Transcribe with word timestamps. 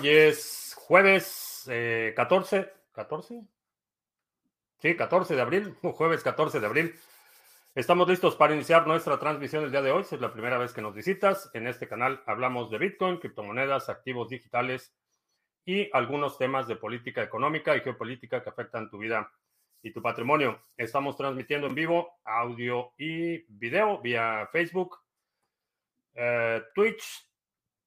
Hoy 0.00 0.08
es 0.08 0.74
jueves 0.78 1.68
14, 2.16 2.72
14. 2.92 3.42
Sí, 4.78 4.96
14 4.96 5.34
de 5.36 5.42
abril, 5.42 5.76
jueves 5.82 6.22
14 6.22 6.58
de 6.58 6.66
abril. 6.66 6.94
Estamos 7.74 8.08
listos 8.08 8.34
para 8.34 8.54
iniciar 8.54 8.86
nuestra 8.86 9.18
transmisión 9.18 9.62
el 9.62 9.70
día 9.70 9.82
de 9.82 9.90
hoy. 9.90 10.04
Si 10.04 10.14
es 10.14 10.20
la 10.22 10.32
primera 10.32 10.56
vez 10.56 10.72
que 10.72 10.80
nos 10.80 10.94
visitas, 10.94 11.50
en 11.52 11.66
este 11.66 11.86
canal 11.86 12.22
hablamos 12.24 12.70
de 12.70 12.78
Bitcoin, 12.78 13.18
criptomonedas, 13.18 13.90
activos 13.90 14.30
digitales 14.30 14.94
y 15.66 15.90
algunos 15.92 16.38
temas 16.38 16.66
de 16.66 16.76
política 16.76 17.22
económica 17.22 17.76
y 17.76 17.80
geopolítica 17.80 18.42
que 18.42 18.48
afectan 18.48 18.88
tu 18.88 18.96
vida 18.96 19.30
y 19.82 19.92
tu 19.92 20.00
patrimonio. 20.00 20.62
Estamos 20.78 21.14
transmitiendo 21.18 21.66
en 21.66 21.74
vivo 21.74 22.20
audio 22.24 22.94
y 22.96 23.44
video 23.52 24.00
vía 24.00 24.48
Facebook, 24.50 24.96
eh, 26.14 26.62
Twitch, 26.74 27.28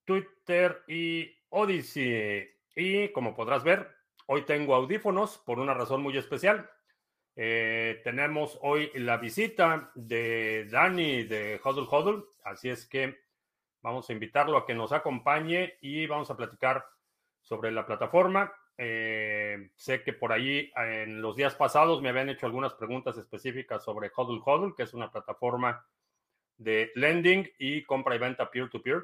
Twitter 0.06 0.84
y 0.88 1.43
Odyssey. 1.54 2.50
Y 2.76 3.10
como 3.10 3.36
podrás 3.36 3.64
ver, 3.64 3.90
hoy 4.28 4.44
tengo 4.44 4.76
audífonos 4.76 5.38
por 5.38 5.60
una 5.60 5.74
razón 5.74 6.02
muy 6.02 6.18
especial. 6.18 6.70
Eh, 7.36 8.02
tenemos 8.04 8.60
hoy 8.62 8.92
la 8.96 9.18
visita 9.18 9.92
de 9.96 10.68
Dani 10.70 11.24
de 11.24 11.60
Huddle 11.64 11.88
Huddle, 11.90 12.24
así 12.44 12.70
es 12.70 12.86
que 12.86 13.20
vamos 13.82 14.10
a 14.10 14.14
invitarlo 14.14 14.58
a 14.58 14.66
que 14.66 14.76
nos 14.76 14.92
acompañe 14.92 15.78
y 15.82 16.06
vamos 16.06 16.30
a 16.30 16.38
platicar 16.38 16.86
sobre 17.42 17.72
la 17.72 17.86
plataforma. 17.86 18.54
Eh, 18.78 19.70
sé 19.76 20.04
que 20.04 20.14
por 20.14 20.32
ahí 20.32 20.72
en 20.76 21.22
los 21.22 21.36
días 21.36 21.56
pasados 21.56 22.02
me 22.02 22.10
habían 22.10 22.30
hecho 22.30 22.46
algunas 22.46 22.74
preguntas 22.74 23.18
específicas 23.18 23.84
sobre 23.84 24.12
Huddle 24.16 24.42
Huddle, 24.46 24.74
que 24.76 24.84
es 24.84 24.94
una 24.94 25.12
plataforma 25.12 25.86
de 26.58 26.92
lending 26.96 27.50
y 27.60 27.84
compra 27.84 28.16
y 28.16 28.20
venta 28.20 28.50
peer-to-peer. 28.50 29.04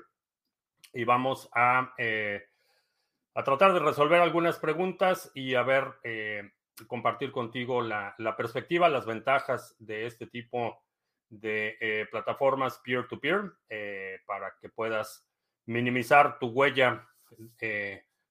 Y 0.94 1.04
vamos 1.04 1.50
a, 1.54 1.94
eh, 1.98 2.49
a, 3.34 3.44
tratar 3.44 3.74
de 3.74 3.80
resolver 3.80 4.22
algunas 4.22 4.60
preguntas 4.60 5.32
y 5.34 5.56
a 5.56 5.64
ver, 5.64 5.96
eh, 6.04 6.52
compartir 6.88 7.32
contigo 7.32 7.82
la, 7.82 8.16
la, 8.18 8.36
perspectiva, 8.36 8.90
las 8.90 9.06
ventajas 9.06 9.76
de 9.80 10.06
este 10.06 10.28
tipo 10.28 10.84
de 11.30 12.08
plataformas 12.10 12.80
peer-to-peer 12.84 13.52
para 14.26 14.56
que 14.60 14.70
puedas 14.70 15.28
minimizar 15.66 16.40
tu 16.40 16.48
huella 16.48 17.08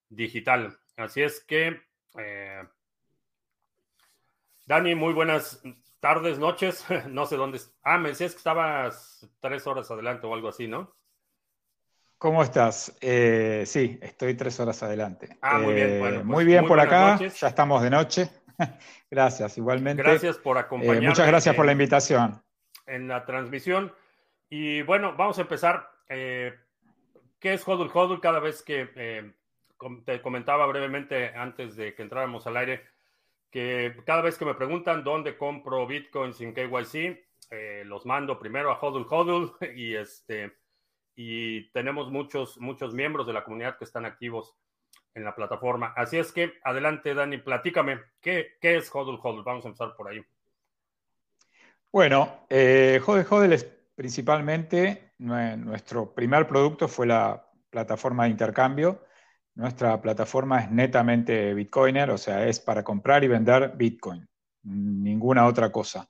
digital. 0.08 0.78
Así 0.96 1.22
es 1.22 1.44
que, 1.44 1.80
eh, 2.18 2.68
Dani, 4.66 4.94
muy 4.94 5.12
buenas 5.12 5.62
tardes, 6.00 6.38
noches. 6.38 6.84
No 7.08 7.26
sé 7.26 7.36
dónde. 7.36 7.60
Ah, 7.82 7.98
me 7.98 8.10
decías 8.10 8.32
que 8.32 8.38
estabas 8.38 9.28
tres 9.40 9.66
horas 9.66 9.90
adelante 9.90 10.26
o 10.26 10.34
algo 10.34 10.48
así, 10.48 10.66
¿no? 10.66 10.96
¿Cómo 12.18 12.42
estás? 12.42 12.96
Eh, 13.00 13.62
sí, 13.64 13.98
estoy 14.02 14.34
tres 14.34 14.58
horas 14.60 14.82
adelante. 14.82 15.38
Ah, 15.40 15.58
muy 15.58 15.74
bien. 15.74 15.90
Eh, 15.90 15.98
bueno, 15.98 16.16
pues, 16.16 16.26
muy 16.26 16.44
bien 16.44 16.66
por 16.66 16.80
acá. 16.80 17.18
Ya 17.18 17.48
estamos 17.48 17.82
de 17.82 17.90
noche. 17.90 18.28
gracias, 19.10 19.56
igualmente. 19.56 20.02
Gracias 20.02 20.36
por 20.36 20.58
acompañarme. 20.58 21.08
muchas 21.08 21.26
gracias 21.26 21.54
por 21.54 21.64
la 21.64 21.72
invitación. 21.72 22.42
En 22.86 23.08
la 23.08 23.24
transmisión. 23.24 23.92
Y 24.50 24.82
bueno, 24.82 25.14
vamos 25.16 25.38
a 25.38 25.42
empezar. 25.42 25.90
¿Qué 26.08 26.54
es 27.42 27.68
Hodl 27.68 27.90
Hodl? 27.92 28.20
Cada 28.20 28.40
vez 28.40 28.62
que 28.62 29.32
te 30.04 30.20
comentaba 30.20 30.66
brevemente 30.66 31.28
antes 31.36 31.76
de 31.76 31.94
que 31.94 32.02
entráramos 32.02 32.46
al 32.46 32.56
aire 32.56 32.82
que 33.50 33.96
cada 34.04 34.22
vez 34.22 34.36
que 34.36 34.44
me 34.44 34.54
preguntan 34.54 35.04
dónde 35.04 35.36
compro 35.36 35.86
Bitcoin 35.86 36.34
sin 36.34 36.52
KYC, 36.52 37.18
eh, 37.50 37.82
los 37.86 38.04
mando 38.04 38.38
primero 38.38 38.70
a 38.70 38.78
Hodl 38.78 39.06
Hodl 39.08 39.56
y 39.74 39.94
este 39.94 40.56
y 41.20 41.70
tenemos 41.72 42.10
muchos 42.10 42.58
muchos 42.58 42.94
miembros 42.94 43.26
de 43.26 43.32
la 43.32 43.42
comunidad 43.42 43.76
que 43.76 43.84
están 43.84 44.04
activos 44.04 44.54
en 45.14 45.24
la 45.24 45.34
plataforma. 45.34 45.92
Así 45.96 46.16
es 46.16 46.30
que 46.30 46.54
adelante 46.62 47.14
Dani, 47.14 47.38
platícame 47.38 47.98
qué, 48.20 48.56
qué 48.60 48.76
es 48.76 48.88
Hodl 48.94 49.18
Hodl. 49.20 49.42
Vamos 49.42 49.64
a 49.64 49.68
empezar 49.68 49.96
por 49.96 50.08
ahí. 50.08 50.24
Bueno, 51.90 52.46
eh, 52.48 53.00
Hodl 53.04 53.52
es 53.52 53.64
principalmente 53.96 55.14
nuestro 55.18 56.14
primer 56.14 56.46
producto 56.46 56.86
fue 56.86 57.06
la 57.06 57.44
plataforma 57.70 58.24
de 58.24 58.30
intercambio 58.30 59.02
nuestra 59.58 60.00
plataforma 60.00 60.60
es 60.60 60.70
netamente 60.70 61.52
Bitcoiner, 61.52 62.10
o 62.10 62.16
sea, 62.16 62.46
es 62.46 62.60
para 62.60 62.84
comprar 62.84 63.24
y 63.24 63.28
vender 63.28 63.72
Bitcoin, 63.76 64.24
ninguna 64.62 65.46
otra 65.48 65.72
cosa. 65.72 66.08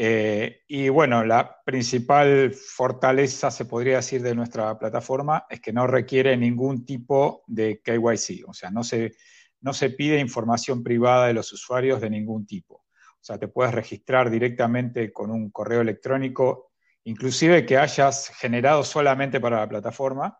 Eh, 0.00 0.62
y 0.68 0.90
bueno, 0.90 1.24
la 1.24 1.60
principal 1.64 2.54
fortaleza, 2.54 3.50
se 3.50 3.64
podría 3.64 3.96
decir, 3.96 4.22
de 4.22 4.32
nuestra 4.32 4.78
plataforma 4.78 5.44
es 5.50 5.60
que 5.60 5.72
no 5.72 5.88
requiere 5.88 6.36
ningún 6.36 6.86
tipo 6.86 7.42
de 7.48 7.82
KYC, 7.82 8.44
o 8.46 8.54
sea, 8.54 8.70
no 8.70 8.84
se, 8.84 9.16
no 9.60 9.72
se 9.72 9.90
pide 9.90 10.20
información 10.20 10.84
privada 10.84 11.26
de 11.26 11.32
los 11.32 11.52
usuarios 11.52 12.00
de 12.00 12.10
ningún 12.10 12.46
tipo. 12.46 12.76
O 12.76 13.20
sea, 13.20 13.38
te 13.38 13.48
puedes 13.48 13.74
registrar 13.74 14.30
directamente 14.30 15.12
con 15.12 15.32
un 15.32 15.50
correo 15.50 15.80
electrónico, 15.80 16.70
inclusive 17.02 17.66
que 17.66 17.76
hayas 17.76 18.28
generado 18.36 18.84
solamente 18.84 19.40
para 19.40 19.58
la 19.58 19.68
plataforma, 19.68 20.38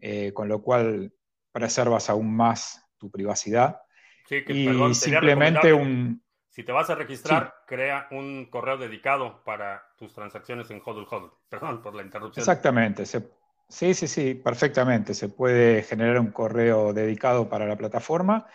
eh, 0.00 0.32
con 0.32 0.48
lo 0.48 0.60
cual 0.60 1.12
preservas 1.52 2.10
aún 2.10 2.34
más 2.34 2.84
tu 2.98 3.08
privacidad. 3.08 3.82
Sí, 4.28 4.42
que, 4.44 4.52
y 4.52 4.94
simplemente 4.96 5.72
un... 5.72 6.25
Si 6.56 6.64
te 6.64 6.72
vas 6.72 6.88
a 6.88 6.94
registrar, 6.94 7.54
crea 7.66 8.08
un 8.12 8.46
correo 8.46 8.78
dedicado 8.78 9.44
para 9.44 9.92
tus 9.98 10.14
transacciones 10.14 10.70
en 10.70 10.80
Hodl 10.82 11.06
Hodl. 11.06 11.30
Perdón 11.50 11.82
por 11.82 11.94
la 11.94 12.02
interrupción. 12.02 12.40
Exactamente. 12.40 13.04
sí, 13.04 13.92
sí, 13.92 14.08
sí, 14.08 14.34
perfectamente. 14.36 15.12
Se 15.12 15.28
puede 15.28 15.82
generar 15.82 16.18
un 16.18 16.30
correo 16.30 16.94
dedicado 16.94 17.46
para 17.46 17.66
la 17.66 17.76
plataforma 17.76 18.46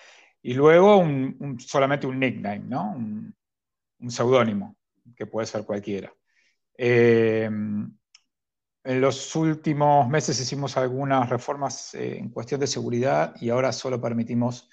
y 0.41 0.55
luego 0.55 0.97
un, 0.97 1.59
solamente 1.59 2.07
un 2.07 2.19
nickname, 2.19 2.63
¿no? 2.65 2.91
Un, 2.91 3.35
un 3.99 4.09
seudónimo, 4.09 4.77
que 5.15 5.27
puede 5.27 5.45
ser 5.45 5.63
cualquiera. 5.63 6.11
Eh, 6.75 7.43
en 7.45 8.99
los 8.99 9.35
últimos 9.35 10.09
meses 10.09 10.41
hicimos 10.41 10.75
algunas 10.75 11.29
reformas 11.29 11.93
eh, 11.93 12.17
en 12.17 12.29
cuestión 12.29 12.61
de 12.61 12.65
seguridad 12.65 13.35
y 13.39 13.51
ahora 13.51 13.71
solo 13.71 14.01
permitimos 14.01 14.71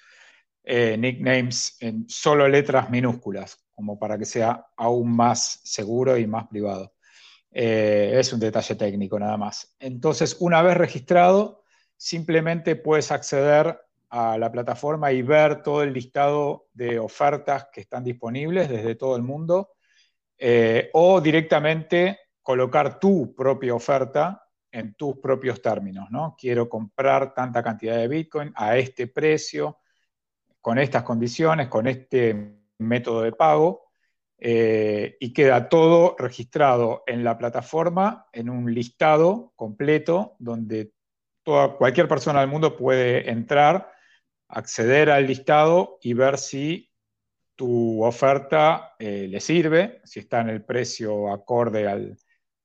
eh, 0.69 0.95
nicknames 0.97 1.77
en 1.79 2.07
solo 2.07 2.47
letras 2.47 2.91
minúsculas, 2.91 3.65
como 3.73 3.97
para 3.97 4.19
que 4.19 4.25
sea 4.25 4.67
aún 4.77 5.15
más 5.15 5.61
seguro 5.63 6.15
y 6.15 6.27
más 6.27 6.47
privado. 6.47 6.93
Eh, 7.51 8.11
es 8.13 8.31
un 8.31 8.39
detalle 8.39 8.75
técnico 8.75 9.17
nada 9.17 9.35
más. 9.35 9.75
Entonces, 9.79 10.37
una 10.39 10.61
vez 10.61 10.77
registrado, 10.77 11.63
simplemente 11.97 12.75
puedes 12.75 13.11
acceder 13.11 13.79
a 14.09 14.37
la 14.37 14.51
plataforma 14.51 15.11
y 15.11 15.23
ver 15.23 15.63
todo 15.63 15.81
el 15.81 15.91
listado 15.91 16.67
de 16.73 16.99
ofertas 16.99 17.67
que 17.73 17.81
están 17.81 18.03
disponibles 18.03 18.69
desde 18.69 18.93
todo 18.93 19.15
el 19.15 19.23
mundo 19.23 19.71
o 20.93 21.21
directamente 21.21 22.19
colocar 22.41 22.99
tu 22.99 23.35
propia 23.35 23.73
oferta 23.73 24.43
en 24.71 24.93
tus 24.93 25.17
propios 25.17 25.61
términos, 25.61 26.09
¿no? 26.11 26.35
Quiero 26.37 26.69
comprar 26.69 27.33
tanta 27.33 27.63
cantidad 27.63 27.97
de 27.97 28.07
Bitcoin 28.07 28.51
a 28.55 28.77
este 28.77 29.07
precio, 29.07 29.79
con 30.61 30.77
estas 30.77 31.03
condiciones, 31.03 31.67
con 31.67 31.87
este 31.87 32.55
método 32.77 33.21
de 33.21 33.31
pago, 33.31 33.89
eh, 34.37 35.17
y 35.19 35.33
queda 35.33 35.67
todo 35.67 36.15
registrado 36.17 37.03
en 37.07 37.23
la 37.23 37.37
plataforma 37.37 38.27
en 38.31 38.49
un 38.49 38.73
listado 38.73 39.51
completo 39.57 40.37
donde 40.39 40.93
toda, 41.43 41.75
cualquier 41.75 42.07
persona 42.07 42.39
del 42.39 42.49
mundo 42.49 42.77
puede 42.77 43.29
entrar, 43.29 43.91
acceder 44.47 45.09
al 45.09 45.27
listado 45.27 45.99
y 46.01 46.13
ver 46.13 46.37
si 46.37 46.89
tu 47.55 48.01
oferta 48.03 48.95
eh, 48.97 49.27
le 49.29 49.41
sirve, 49.41 50.01
si 50.05 50.21
está 50.21 50.39
en 50.39 50.49
el 50.49 50.63
precio 50.63 51.33
acorde 51.33 51.87
al, 51.87 52.17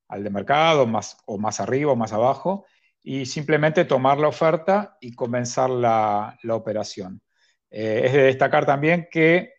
al 0.08 0.22
de 0.22 0.30
mercado, 0.30 0.86
más, 0.86 1.18
o 1.26 1.38
más 1.38 1.60
arriba 1.60 1.92
o 1.92 1.96
más 1.96 2.12
abajo, 2.12 2.66
y 3.02 3.26
simplemente 3.26 3.84
tomar 3.84 4.18
la 4.18 4.28
oferta 4.28 4.96
y 5.00 5.14
comenzar 5.14 5.70
la, 5.70 6.38
operación. 6.48 7.20
Eh, 7.76 8.02
es 8.06 8.12
de 8.12 8.22
destacar 8.22 8.64
también 8.64 9.08
que 9.10 9.54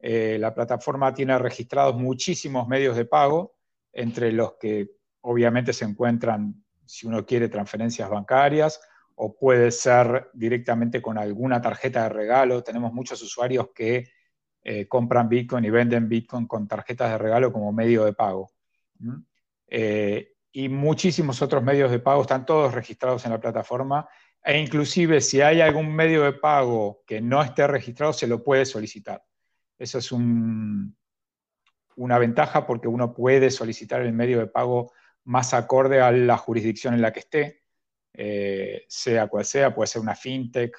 eh, 0.00 0.36
la 0.40 0.52
plataforma 0.52 1.14
tiene 1.14 1.38
registrados 1.38 1.94
muchísimos 1.94 2.66
medios 2.66 2.96
de 2.96 3.04
pago, 3.04 3.54
entre 3.92 4.32
los 4.32 4.54
que 4.54 4.96
obviamente 5.20 5.72
se 5.72 5.84
encuentran, 5.84 6.64
si 6.84 7.06
uno 7.06 7.24
quiere, 7.24 7.48
transferencias 7.48 8.10
bancarias 8.10 8.80
o 9.14 9.38
puede 9.38 9.70
ser 9.70 10.28
directamente 10.32 11.00
con 11.00 11.18
alguna 11.18 11.60
tarjeta 11.60 12.02
de 12.02 12.08
regalo. 12.08 12.64
Tenemos 12.64 12.92
muchos 12.92 13.22
usuarios 13.22 13.68
que 13.72 14.08
eh, 14.64 14.88
compran 14.88 15.28
Bitcoin 15.28 15.64
y 15.64 15.70
venden 15.70 16.08
Bitcoin 16.08 16.48
con 16.48 16.66
tarjetas 16.66 17.12
de 17.12 17.18
regalo 17.18 17.52
como 17.52 17.72
medio 17.72 18.04
de 18.04 18.12
pago. 18.12 18.50
Y 20.54 20.68
muchísimos 20.68 21.40
otros 21.40 21.62
medios 21.62 21.92
de 21.92 22.00
pago 22.00 22.22
están 22.22 22.44
todos 22.44 22.74
registrados 22.74 23.24
en 23.24 23.30
la 23.30 23.40
plataforma 23.40 24.08
e 24.44 24.58
inclusive 24.58 25.20
si 25.20 25.40
hay 25.40 25.60
algún 25.60 25.94
medio 25.94 26.22
de 26.24 26.32
pago 26.32 27.02
que 27.06 27.20
no 27.20 27.42
esté 27.42 27.66
registrado 27.66 28.12
se 28.12 28.26
lo 28.26 28.42
puede 28.42 28.64
solicitar. 28.64 29.24
Eso 29.78 29.98
es 29.98 30.12
una 30.12 30.94
ventaja 32.18 32.66
porque 32.66 32.88
uno 32.88 33.14
puede 33.14 33.50
solicitar 33.50 34.02
el 34.02 34.12
medio 34.12 34.38
de 34.40 34.46
pago 34.46 34.92
más 35.24 35.54
acorde 35.54 36.00
a 36.00 36.10
la 36.10 36.36
jurisdicción 36.36 36.94
en 36.94 37.02
la 37.02 37.12
que 37.12 37.20
esté, 37.20 37.62
eh, 38.14 38.84
sea 38.88 39.28
cual 39.28 39.44
sea, 39.44 39.74
puede 39.74 39.86
ser 39.86 40.02
una 40.02 40.16
fintech, 40.16 40.76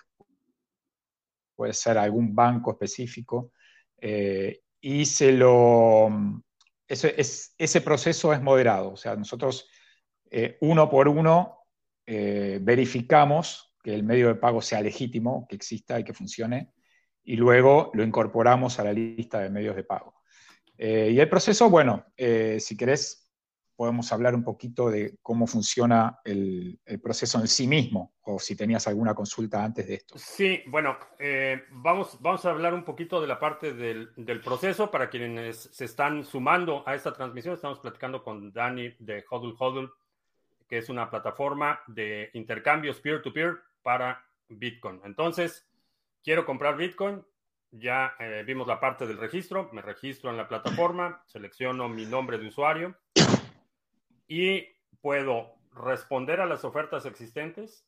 puede 1.56 1.74
ser 1.74 1.98
algún 1.98 2.36
banco 2.36 2.72
específico, 2.72 3.54
eh, 3.98 4.62
y 4.82 5.06
se 5.06 5.32
lo, 5.32 6.10
ese, 6.88 7.16
ese, 7.18 7.82
proceso 7.82 8.34
es 8.34 8.42
moderado, 8.42 8.92
o 8.92 8.98
sea, 8.98 9.16
nosotros 9.16 9.70
eh, 10.30 10.58
uno 10.62 10.90
por 10.90 11.08
uno 11.08 11.63
verificamos 12.06 13.76
que 13.84 13.94
el 13.94 14.04
medio 14.04 14.28
de 14.28 14.36
pago 14.36 14.62
sea 14.62 14.82
legítimo, 14.82 15.46
que 15.48 15.56
exista 15.56 16.00
y 16.00 16.04
que 16.04 16.14
funcione, 16.14 16.74
y 17.24 17.36
luego 17.36 17.92
lo 17.94 18.04
incorporamos 18.04 18.80
a 18.80 18.84
la 18.84 18.94
lista 18.94 19.40
de 19.40 19.50
medios 19.50 19.76
de 19.76 19.84
pago. 19.84 20.22
y 20.78 21.20
el 21.20 21.30
proceso, 21.30 21.70
bueno, 21.70 22.06
si 22.18 22.78
querés, 22.78 23.24
podemos 23.76 24.12
hablar 24.12 24.36
un 24.36 24.44
poquito 24.44 24.90
de 24.90 25.18
cómo 25.22 25.48
funciona 25.48 26.20
el, 26.24 26.80
proceso 27.02 27.40
en 27.40 27.48
sí 27.48 27.68
mismo, 27.68 28.14
o 28.22 28.40
si 28.40 28.56
tenías 28.56 28.88
alguna 28.88 29.14
consulta 29.14 29.64
antes 29.64 29.88
de 29.88 29.96
esto. 29.96 30.18
Sí, 30.18 30.62
bueno, 30.68 30.98
eh, 31.20 31.64
vamos, 31.72 32.18
vamos 32.22 32.46
a 32.46 32.52
hablar 32.52 32.74
un 32.74 32.84
poquito 32.84 33.20
de 33.20 33.28
la 33.28 33.40
parte 33.40 33.74
del, 33.74 34.42
proceso 34.44 34.92
para 34.92 35.10
quienes 35.10 35.70
se 35.72 35.86
están 35.86 36.24
sumando 36.24 36.84
a 36.88 36.96
esta 36.96 37.14
transmisión. 37.14 37.56
Estamos 37.56 37.80
platicando 37.80 38.24
con 38.24 38.52
Dani 38.52 38.94
de 39.00 39.24
Hodl 39.30 39.56
Hodl, 39.58 39.92
es 40.76 40.90
una 40.90 41.10
plataforma 41.10 41.82
de 41.88 42.30
intercambios 42.34 43.00
peer-to-peer 43.00 43.60
para 43.82 44.26
Bitcoin. 44.50 45.02
Entonces, 45.04 45.68
quiero 46.24 46.46
comprar 46.46 46.78
Bitcoin, 46.78 47.24
ya 47.72 48.16
eh, 48.20 48.44
vimos 48.46 48.68
la 48.68 48.80
parte 48.80 49.08
del 49.08 49.18
registro, 49.18 49.70
me 49.74 49.82
registro 49.82 50.30
en 50.30 50.38
la 50.38 50.48
plataforma, 50.48 51.24
selecciono 51.26 51.90
mi 51.90 52.06
nombre 52.06 52.38
de 52.38 52.48
usuario 52.48 52.96
y 54.28 54.68
puedo 55.02 55.56
responder 55.74 56.40
a 56.40 56.46
las 56.46 56.64
ofertas 56.64 57.06
existentes 57.06 57.86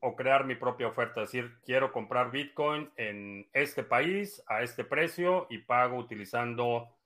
o 0.00 0.16
crear 0.16 0.44
mi 0.44 0.54
propia 0.54 0.88
oferta. 0.88 1.22
Es 1.22 1.32
decir, 1.32 1.58
quiero 1.64 1.92
comprar 1.92 2.30
Bitcoin 2.30 2.90
en 2.96 3.48
este 3.52 3.82
país 3.82 4.42
a 4.46 4.62
este 4.62 4.84
precio 4.84 5.46
y 5.50 5.58
pago 5.58 5.96
utilizando 5.96 6.96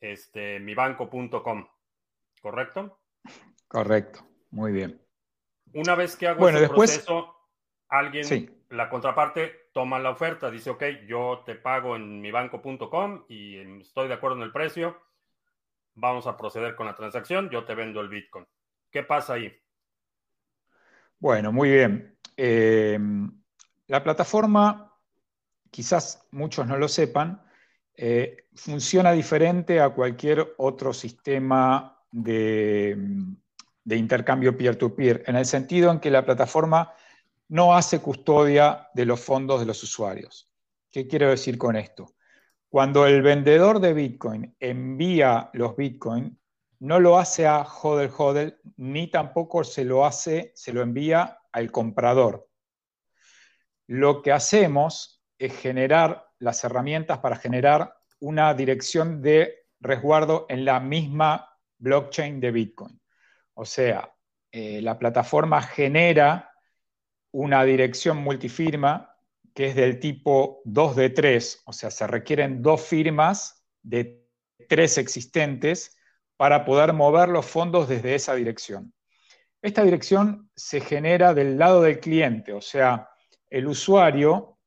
este, 0.00 0.58
mibanco.com. 0.60 1.68
¿Correcto? 2.40 2.98
Correcto, 3.68 4.26
muy 4.50 4.72
bien. 4.72 5.00
Una 5.72 5.94
vez 5.94 6.16
que 6.16 6.26
hago 6.26 6.48
ese 6.48 6.68
proceso, 6.68 7.34
alguien, 7.88 8.64
la 8.70 8.88
contraparte, 8.88 9.70
toma 9.72 9.98
la 9.98 10.10
oferta, 10.10 10.50
dice, 10.50 10.70
ok, 10.70 10.84
yo 11.06 11.42
te 11.46 11.54
pago 11.54 11.96
en 11.96 12.20
mibanco.com 12.20 13.24
y 13.28 13.80
estoy 13.80 14.08
de 14.08 14.14
acuerdo 14.14 14.36
en 14.38 14.42
el 14.42 14.52
precio 14.52 14.96
vamos 15.94 16.26
a 16.26 16.36
proceder 16.36 16.74
con 16.74 16.86
la 16.86 16.94
transacción, 16.94 17.50
yo 17.50 17.64
te 17.64 17.74
vendo 17.74 18.00
el 18.00 18.08
Bitcoin. 18.08 18.46
¿Qué 18.90 19.02
pasa 19.02 19.34
ahí? 19.34 19.52
Bueno, 21.18 21.52
muy 21.52 21.70
bien. 21.70 22.18
Eh, 22.36 22.98
la 23.86 24.02
plataforma, 24.02 24.96
quizás 25.70 26.26
muchos 26.30 26.66
no 26.66 26.76
lo 26.78 26.88
sepan, 26.88 27.42
eh, 27.94 28.48
funciona 28.54 29.12
diferente 29.12 29.80
a 29.80 29.90
cualquier 29.90 30.54
otro 30.56 30.92
sistema 30.92 32.02
de, 32.10 32.96
de 33.90 33.96
intercambio 33.96 34.56
peer-to-peer, 34.56 35.24
en 35.26 35.34
el 35.34 35.44
sentido 35.44 35.90
en 35.90 35.98
que 35.98 36.12
la 36.12 36.24
plataforma 36.24 36.94
no 37.48 37.74
hace 37.74 37.98
custodia 37.98 38.88
de 38.94 39.04
los 39.04 39.18
fondos 39.18 39.58
de 39.58 39.66
los 39.66 39.82
usuarios. 39.82 40.48
¿Qué 40.92 41.08
quiero 41.08 41.28
decir 41.28 41.58
con 41.58 41.74
esto? 41.74 42.14
Cuando 42.68 43.04
el 43.04 43.20
vendedor 43.20 43.80
de 43.80 43.92
Bitcoin 43.92 44.54
envía 44.60 45.50
los 45.54 45.76
Bitcoin, 45.76 46.38
no 46.78 47.00
lo 47.00 47.18
hace 47.18 47.48
a 47.48 47.62
hodel 47.62 48.12
hodel, 48.16 48.60
ni 48.76 49.10
tampoco 49.10 49.64
se 49.64 49.84
lo 49.84 50.06
hace, 50.06 50.52
se 50.54 50.72
lo 50.72 50.82
envía 50.82 51.40
al 51.50 51.72
comprador. 51.72 52.48
Lo 53.88 54.22
que 54.22 54.30
hacemos 54.30 55.20
es 55.36 55.52
generar 55.58 56.28
las 56.38 56.62
herramientas 56.62 57.18
para 57.18 57.34
generar 57.34 57.92
una 58.20 58.54
dirección 58.54 59.20
de 59.20 59.66
resguardo 59.80 60.46
en 60.48 60.64
la 60.64 60.78
misma 60.78 61.58
blockchain 61.78 62.38
de 62.38 62.52
Bitcoin. 62.52 62.99
O 63.60 63.66
sea, 63.66 64.16
eh, 64.50 64.80
la 64.80 64.98
plataforma 64.98 65.60
genera 65.60 66.50
una 67.30 67.62
dirección 67.62 68.16
multifirma 68.16 69.14
que 69.54 69.66
es 69.66 69.74
del 69.74 70.00
tipo 70.00 70.62
2 70.64 70.96
de 70.96 71.10
3, 71.10 71.64
o 71.66 71.72
sea, 71.74 71.90
se 71.90 72.06
requieren 72.06 72.62
dos 72.62 72.80
firmas 72.80 73.62
de 73.82 74.26
tres 74.66 74.96
existentes 74.96 75.94
para 76.38 76.64
poder 76.64 76.94
mover 76.94 77.28
los 77.28 77.44
fondos 77.44 77.86
desde 77.86 78.14
esa 78.14 78.34
dirección. 78.34 78.94
Esta 79.60 79.84
dirección 79.84 80.50
se 80.56 80.80
genera 80.80 81.34
del 81.34 81.58
lado 81.58 81.82
del 81.82 82.00
cliente, 82.00 82.54
o 82.54 82.62
sea, 82.62 83.10
el 83.50 83.66
usuario 83.66 84.58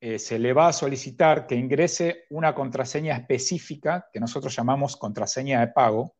eh, 0.00 0.18
se 0.18 0.38
le 0.38 0.54
va 0.54 0.68
a 0.68 0.72
solicitar 0.72 1.46
que 1.46 1.56
ingrese 1.56 2.24
una 2.30 2.54
contraseña 2.54 3.14
específica 3.18 4.08
que 4.10 4.18
nosotros 4.18 4.56
llamamos 4.56 4.96
contraseña 4.96 5.60
de 5.60 5.68
pago. 5.68 6.16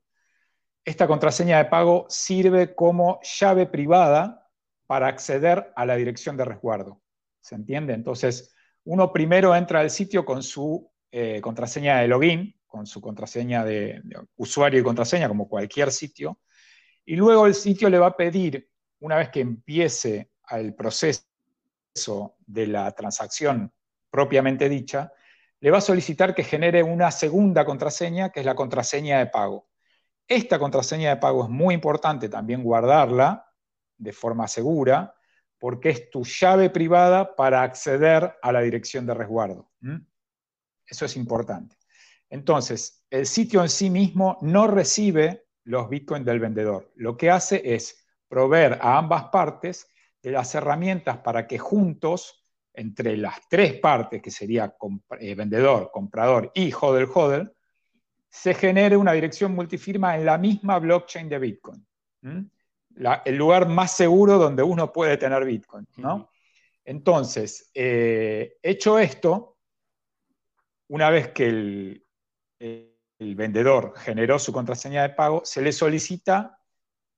Esta 0.85 1.07
contraseña 1.07 1.59
de 1.59 1.67
pago 1.67 2.07
sirve 2.09 2.75
como 2.75 3.21
llave 3.23 3.67
privada 3.67 4.51
para 4.87 5.07
acceder 5.07 5.73
a 5.77 5.87
la 5.87 5.95
dirección 5.97 6.37
de 6.37 6.45
resguardo. 6.45 7.01
¿Se 7.41 7.55
entiende? 7.55 7.95
Entonces, 7.95 8.53
uno 8.85 9.13
primero 9.13 9.55
entra 9.55 9.81
al 9.81 9.91
sitio 9.91 10.25
con 10.25 10.43
su 10.43 10.91
eh, 11.13 11.41
contraseña 11.41 12.01
de 12.01 12.09
login, 12.09 12.61
con 12.67 12.87
su 12.87 13.01
contraseña 13.01 13.65
de, 13.65 14.03
usuario 14.37 14.81
y 14.81 14.83
contraseña, 14.83 15.29
como 15.29 15.49
cualquier 15.49 15.93
sitio, 15.93 16.41
y 17.05 17.17
luego 17.17 17.47
el 17.47 17.55
sitio 17.55 17.89
le 17.89 17.99
va 17.99 18.09
a 18.09 18.17
pedir, 18.17 18.69
una 19.01 19.17
vez 19.17 19.29
que 19.29 19.41
empiece 19.41 20.31
el 20.51 20.75
proceso 20.75 21.25
de 22.47 22.67
la 22.67 22.91
transacción 22.93 23.73
propiamente 24.11 24.69
dicha, 24.69 25.13
le 25.61 25.71
va 25.71 25.79
a 25.79 25.83
solicitar 25.83 26.35
que 26.35 26.45
genere 26.45 26.83
una 26.83 27.11
segunda 27.11 27.65
contraseña, 27.65 28.31
que 28.31 28.41
es 28.41 28.47
la 28.47 28.55
contraseña 28.55 29.19
de 29.19 29.27
pago. 29.27 29.69
Esta 30.27 30.59
contraseña 30.59 31.11
de 31.11 31.17
pago 31.17 31.45
es 31.45 31.51
muy 31.51 31.75
importante 31.75 32.29
también 32.29 32.63
guardarla 32.63 33.47
de 33.97 34.13
forma 34.13 34.49
segura, 34.49 35.15
porque 35.59 35.91
es 35.91 36.11
tu 36.11 36.25
llave 36.25 36.71
privada 36.71 37.37
para 37.37 37.63
acceder 37.63 38.37
a 38.43 38.53
la 38.53 38.61
dirección 38.61 39.07
de 39.07 39.15
resguardo. 39.15 39.71
Eso 40.87 41.05
es 41.05 41.17
importante. 41.17 41.77
Entonces, 42.29 43.05
el 43.11 43.27
sitio 43.27 43.63
en 43.63 43.69
sí 43.69 43.91
mismo 43.91 44.39
no 44.41 44.67
recibe 44.67 45.45
los 45.65 45.89
bitcoins 45.89 46.27
del 46.27 46.41
vendedor. 46.41 46.91
Lo 46.97 47.17
que 47.17 47.31
hace 47.31 47.75
es 47.75 48.07
proveer 48.27 48.79
a 48.81 48.99
ambas 48.99 49.25
partes 49.25 49.87
de 50.23 50.31
las 50.31 50.55
herramientas 50.55 51.19
para 51.19 51.47
que 51.47 51.59
juntos, 51.59 52.45
entre 52.75 53.17
las 53.17 53.49
tres 53.49 53.75
partes, 53.75 54.23
que 54.23 54.31
sería 54.31 54.75
eh, 55.21 55.35
vendedor, 55.35 55.91
comprador 55.93 56.51
y 56.55 56.73
hodler 56.73 57.07
hodler, 57.13 57.55
se 58.33 58.55
genere 58.55 58.97
una 58.97 59.13
dirección 59.13 59.55
multifirma 59.55 60.17
en 60.17 60.25
la 60.25 60.39
misma 60.39 60.79
blockchain 60.79 61.29
de 61.29 61.39
Bitcoin 61.39 61.87
el 63.25 63.37
lugar 63.37 63.69
más 63.69 63.97
seguro 63.97 64.39
donde 64.39 64.63
uno 64.63 64.93
puede 64.93 65.17
tener 65.17 65.45
Bitcoin, 65.45 65.87
¿no? 65.97 66.31
Entonces, 66.85 67.71
eh, 67.75 68.59
hecho 68.63 68.99
esto, 68.99 69.59
una 70.89 71.11
vez 71.11 71.29
que 71.29 71.47
el, 71.49 72.07
vendedor 73.37 73.95
generó 73.97 74.39
su 74.39 74.53
contraseña 74.53 75.03
de 75.03 75.11
pago, 75.11 75.43
se 75.45 75.63
le 75.63 75.71
solicita 75.71 76.59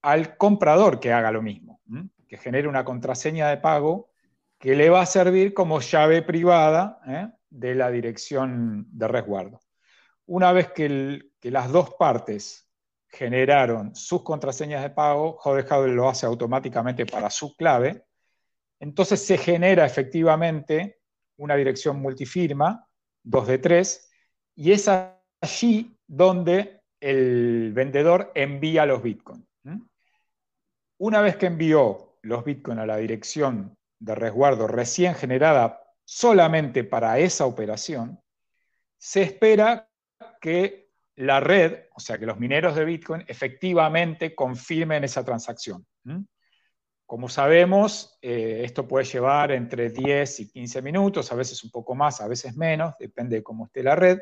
al 0.02 0.36
comprador 0.36 1.00
que 1.00 1.14
haga 1.14 1.32
lo 1.32 1.40
mismo, 1.40 1.80
que 2.28 2.36
genere 2.36 2.68
una 2.68 2.84
contraseña 2.84 3.48
de 3.48 3.56
pago 3.56 4.10
que 4.58 4.76
le 4.76 4.90
va 4.90 5.00
a 5.00 5.06
servir 5.06 5.54
como 5.54 5.80
llave 5.80 6.20
privada 6.20 7.00
¿eh? 7.06 7.28
de 7.48 7.74
la 7.74 7.90
dirección 7.90 8.86
de 8.90 9.08
resguardo. 9.08 9.60
Una 10.26 10.52
vez 10.52 10.72
que, 10.72 11.30
las 11.42 11.70
dos 11.70 11.94
partes 11.94 12.66
generaron 13.08 13.94
sus 13.94 14.22
contraseñas 14.22 14.82
de 14.82 14.90
pago, 14.90 15.38
Hodel 15.44 15.94
lo 15.94 16.08
hace 16.08 16.26
automáticamente 16.26 17.04
para 17.04 17.28
su 17.30 17.54
clave. 17.54 18.06
Entonces 18.80 19.24
se 19.24 19.36
genera 19.36 19.84
efectivamente 19.84 21.00
una 21.36 21.54
dirección 21.56 22.00
multifirma, 22.00 22.88
2 23.22 23.46
de 23.46 23.58
3, 23.58 24.10
y 24.56 24.72
es 24.72 24.88
allí 24.88 25.98
donde 26.06 26.82
el 27.00 27.72
vendedor 27.74 28.32
envía 28.34 28.86
los 28.86 29.02
bitcoins. 29.02 29.44
Una 30.96 31.20
vez 31.20 31.36
que 31.36 31.46
envió 31.46 32.18
los 32.22 32.44
bitcoins 32.44 32.80
a 32.80 32.86
la 32.86 32.96
dirección 32.96 33.76
de 33.98 34.14
resguardo 34.14 34.66
recién 34.66 35.14
generada 35.14 35.80
solamente 36.04 36.84
para 36.84 37.18
esa 37.18 37.46
operación, 37.46 38.22
se 38.96 39.22
espera 39.22 39.90
que 40.40 40.84
la 41.16 41.40
red, 41.40 41.84
o 41.94 42.00
sea, 42.00 42.18
que 42.18 42.26
los 42.26 42.38
mineros 42.38 42.74
de 42.74 42.84
Bitcoin 42.84 43.24
efectivamente 43.26 44.34
confirmen 44.34 45.04
esa 45.04 45.24
transacción. 45.24 45.86
Como 47.06 47.28
sabemos, 47.28 48.18
eh, 48.22 48.62
esto 48.64 48.88
puede 48.88 49.04
llevar 49.04 49.52
entre 49.52 49.90
10 49.90 50.40
y 50.40 50.48
15 50.48 50.82
minutos, 50.82 51.30
a 51.30 51.36
veces 51.36 51.62
un 51.62 51.70
poco 51.70 51.94
más, 51.94 52.20
a 52.20 52.28
veces 52.28 52.56
menos, 52.56 52.94
depende 52.98 53.36
de 53.36 53.42
cómo 53.42 53.66
esté 53.66 53.82
la 53.82 53.94
red. 53.94 54.18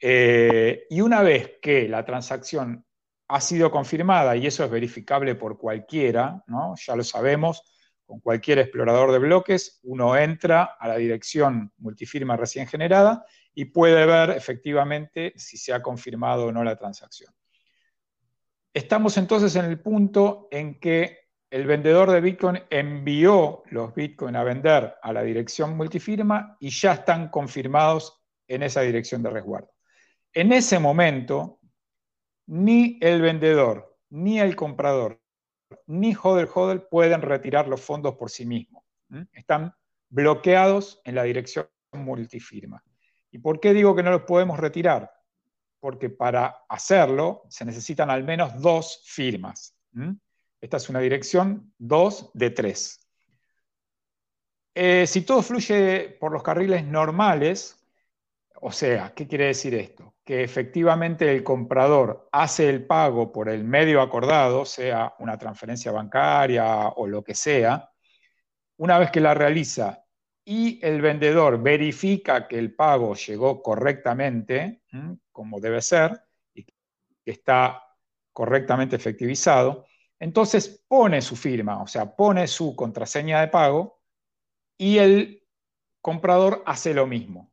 Eh, 0.00 0.86
y 0.88 1.00
una 1.00 1.22
vez 1.22 1.58
que 1.60 1.88
la 1.88 2.04
transacción 2.04 2.84
ha 3.28 3.40
sido 3.40 3.70
confirmada, 3.70 4.36
y 4.36 4.46
eso 4.46 4.64
es 4.64 4.70
verificable 4.70 5.34
por 5.34 5.58
cualquiera, 5.58 6.42
¿no? 6.46 6.74
ya 6.76 6.96
lo 6.96 7.04
sabemos, 7.04 7.62
con 8.06 8.20
cualquier 8.20 8.58
explorador 8.58 9.10
de 9.12 9.18
bloques, 9.18 9.80
uno 9.84 10.16
entra 10.16 10.76
a 10.78 10.88
la 10.88 10.96
dirección 10.96 11.72
multifirma 11.78 12.36
recién 12.36 12.66
generada 12.66 13.24
y 13.54 13.66
puede 13.66 14.06
ver 14.06 14.30
efectivamente 14.30 15.32
si 15.36 15.56
se 15.56 15.72
ha 15.72 15.82
confirmado 15.82 16.46
o 16.46 16.52
no 16.52 16.64
la 16.64 16.76
transacción. 16.76 17.32
Estamos 18.74 19.16
entonces 19.18 19.54
en 19.56 19.66
el 19.66 19.80
punto 19.80 20.48
en 20.50 20.80
que 20.80 21.22
el 21.50 21.66
vendedor 21.66 22.10
de 22.10 22.22
Bitcoin 22.22 22.62
envió 22.70 23.62
los 23.66 23.94
Bitcoin 23.94 24.36
a 24.36 24.42
vender 24.42 24.94
a 25.02 25.12
la 25.12 25.22
dirección 25.22 25.76
multifirma 25.76 26.56
y 26.58 26.70
ya 26.70 26.94
están 26.94 27.28
confirmados 27.28 28.24
en 28.48 28.62
esa 28.62 28.80
dirección 28.80 29.22
de 29.22 29.28
resguardo. 29.28 29.70
En 30.32 30.52
ese 30.52 30.78
momento, 30.78 31.60
ni 32.46 32.98
el 33.02 33.20
vendedor, 33.20 33.98
ni 34.08 34.40
el 34.40 34.56
comprador, 34.56 35.20
ni 35.86 36.14
hodler 36.14 36.48
hodler 36.52 36.88
pueden 36.88 37.20
retirar 37.20 37.68
los 37.68 37.82
fondos 37.82 38.14
por 38.14 38.30
sí 38.30 38.46
mismos. 38.46 38.82
Están 39.32 39.74
bloqueados 40.08 41.02
en 41.04 41.14
la 41.16 41.24
dirección 41.24 41.66
multifirma. 41.92 42.82
¿Y 43.32 43.38
por 43.38 43.58
qué 43.58 43.72
digo 43.72 43.96
que 43.96 44.02
no 44.02 44.10
los 44.10 44.22
podemos 44.22 44.60
retirar? 44.60 45.10
Porque 45.80 46.10
para 46.10 46.64
hacerlo 46.68 47.42
se 47.48 47.64
necesitan 47.64 48.10
al 48.10 48.22
menos 48.24 48.60
dos 48.60 49.02
firmas. 49.06 49.74
Esta 50.60 50.76
es 50.76 50.88
una 50.90 51.00
dirección 51.00 51.72
2 51.78 52.30
de 52.34 52.50
3. 52.50 53.08
Eh, 54.74 55.06
si 55.06 55.22
todo 55.22 55.42
fluye 55.42 56.16
por 56.20 56.30
los 56.30 56.42
carriles 56.42 56.84
normales, 56.84 57.82
o 58.60 58.70
sea, 58.70 59.12
¿qué 59.14 59.26
quiere 59.26 59.46
decir 59.46 59.74
esto? 59.74 60.14
Que 60.24 60.44
efectivamente 60.44 61.30
el 61.30 61.42
comprador 61.42 62.28
hace 62.32 62.68
el 62.68 62.86
pago 62.86 63.32
por 63.32 63.48
el 63.48 63.64
medio 63.64 64.02
acordado, 64.02 64.64
sea 64.66 65.14
una 65.18 65.38
transferencia 65.38 65.90
bancaria 65.90 66.88
o 66.88 67.06
lo 67.06 67.24
que 67.24 67.34
sea, 67.34 67.90
una 68.76 68.98
vez 68.98 69.10
que 69.10 69.20
la 69.20 69.34
realiza 69.34 70.01
y 70.44 70.84
el 70.84 71.00
vendedor 71.00 71.62
verifica 71.62 72.48
que 72.48 72.58
el 72.58 72.74
pago 72.74 73.14
llegó 73.14 73.62
correctamente, 73.62 74.82
como 75.30 75.60
debe 75.60 75.80
ser, 75.80 76.20
y 76.54 76.64
que 76.64 76.74
está 77.24 77.82
correctamente 78.32 78.96
efectivizado, 78.96 79.86
entonces 80.18 80.84
pone 80.88 81.20
su 81.20 81.36
firma, 81.36 81.82
o 81.82 81.86
sea, 81.86 82.14
pone 82.14 82.46
su 82.46 82.74
contraseña 82.76 83.40
de 83.40 83.48
pago 83.48 84.00
y 84.78 84.98
el 84.98 85.46
comprador 86.00 86.62
hace 86.66 86.94
lo 86.94 87.06
mismo. 87.06 87.52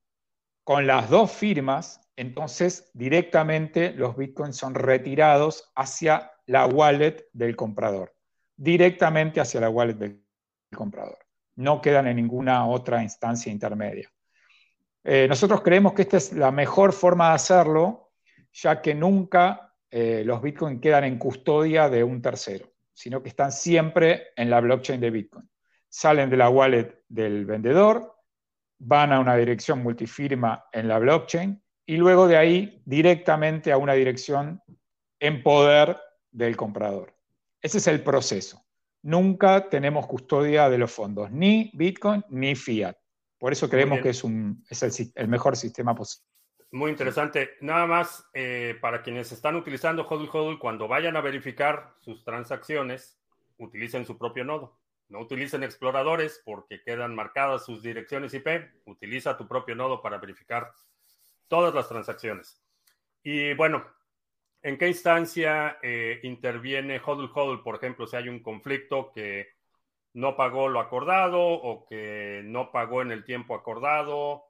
Con 0.63 0.85
las 0.85 1.09
dos 1.09 1.31
firmas, 1.31 1.99
entonces 2.15 2.91
directamente 2.93 3.91
los 3.93 4.15
bitcoins 4.15 4.55
son 4.55 4.75
retirados 4.75 5.71
hacia 5.75 6.31
la 6.45 6.67
wallet 6.67 7.27
del 7.33 7.55
comprador, 7.55 8.15
directamente 8.55 9.41
hacia 9.41 9.61
la 9.61 9.69
wallet 9.69 9.95
del 9.95 10.23
comprador. 10.75 11.28
No 11.59 11.81
quedan 11.81 12.07
en 12.07 12.15
ninguna 12.15 12.65
otra 12.65 13.03
instancia 13.03 13.51
intermedia. 13.51 14.09
Eh, 15.03 15.27
nosotros 15.27 15.61
creemos 15.61 15.91
que 15.91 16.03
esta 16.03 16.15
es 16.15 16.31
la 16.31 16.51
mejor 16.51 16.93
forma 16.93 17.29
de 17.29 17.35
hacerlo, 17.35 18.13
ya 18.53 18.81
que 18.81 18.95
nunca 18.95 19.73
eh, 19.91 20.23
los 20.25 20.41
Bitcoin 20.41 20.79
quedan 20.79 21.03
en 21.03 21.17
custodia 21.17 21.89
de 21.89 22.01
un 22.01 22.21
tercero, 22.21 22.71
sino 22.93 23.21
que 23.21 23.27
están 23.27 23.51
siempre 23.51 24.27
en 24.37 24.49
la 24.49 24.61
blockchain 24.61 25.01
de 25.01 25.09
Bitcoin. 25.09 25.49
Salen 25.89 26.29
de 26.29 26.37
la 26.37 26.49
wallet 26.49 27.03
del 27.09 27.45
vendedor, 27.45 28.15
van 28.77 29.11
a 29.11 29.19
una 29.19 29.35
dirección 29.35 29.83
multifirma 29.83 30.65
en 30.71 30.87
la 30.87 30.97
blockchain 30.97 31.61
y 31.85 31.97
luego 31.97 32.25
de 32.27 32.37
ahí 32.37 32.81
directamente 32.85 33.73
a 33.73 33.77
una 33.77 33.93
dirección 33.93 34.61
en 35.19 35.43
poder 35.43 35.97
del 36.31 36.55
comprador. 36.55 37.13
Ese 37.61 37.79
es 37.79 37.87
el 37.87 38.01
proceso. 38.01 38.63
Nunca 39.01 39.69
tenemos 39.69 40.07
custodia 40.07 40.69
de 40.69 40.77
los 40.77 40.91
fondos, 40.91 41.31
ni 41.31 41.71
Bitcoin 41.73 42.23
ni 42.29 42.55
Fiat. 42.55 42.95
Por 43.37 43.53
eso 43.53 43.69
creemos 43.69 44.01
que 44.01 44.09
es, 44.09 44.23
un, 44.23 44.65
es 44.69 45.11
el 45.15 45.27
mejor 45.29 45.55
sistema 45.55 45.95
posible. 45.95 46.27
Muy 46.71 46.91
interesante. 46.91 47.51
Nada 47.61 47.87
más 47.87 48.29
eh, 48.33 48.77
para 48.79 49.01
quienes 49.01 49.31
están 49.31 49.55
utilizando 49.55 50.03
HODL 50.03 50.29
HODL, 50.31 50.59
cuando 50.59 50.87
vayan 50.87 51.15
a 51.15 51.21
verificar 51.21 51.95
sus 51.99 52.23
transacciones, 52.23 53.19
utilicen 53.57 54.05
su 54.05 54.17
propio 54.17 54.43
nodo. 54.43 54.77
No 55.07 55.19
utilicen 55.21 55.63
exploradores 55.63 56.41
porque 56.45 56.83
quedan 56.83 57.15
marcadas 57.15 57.65
sus 57.65 57.81
direcciones 57.81 58.33
IP. 58.35 58.47
Utiliza 58.85 59.37
tu 59.37 59.47
propio 59.47 59.73
nodo 59.73 60.01
para 60.01 60.19
verificar 60.19 60.71
todas 61.47 61.73
las 61.73 61.87
transacciones. 61.87 62.61
Y 63.23 63.55
bueno, 63.55 63.85
¿en 64.61 64.77
qué 64.77 64.87
instancia 64.87 65.77
eh, 65.81 66.19
interviene 66.23 67.01
HODL 67.03 67.31
HODL? 67.33 67.63
Por 67.63 67.75
ejemplo, 67.75 68.07
si 68.07 68.15
hay 68.15 68.29
un 68.29 68.41
conflicto 68.41 69.11
que 69.11 69.49
no 70.13 70.35
pagó 70.35 70.67
lo 70.67 70.79
acordado 70.79 71.39
o 71.39 71.85
que 71.85 72.41
no 72.43 72.71
pagó 72.71 73.01
en 73.01 73.11
el 73.11 73.23
tiempo 73.23 73.55
acordado 73.55 74.45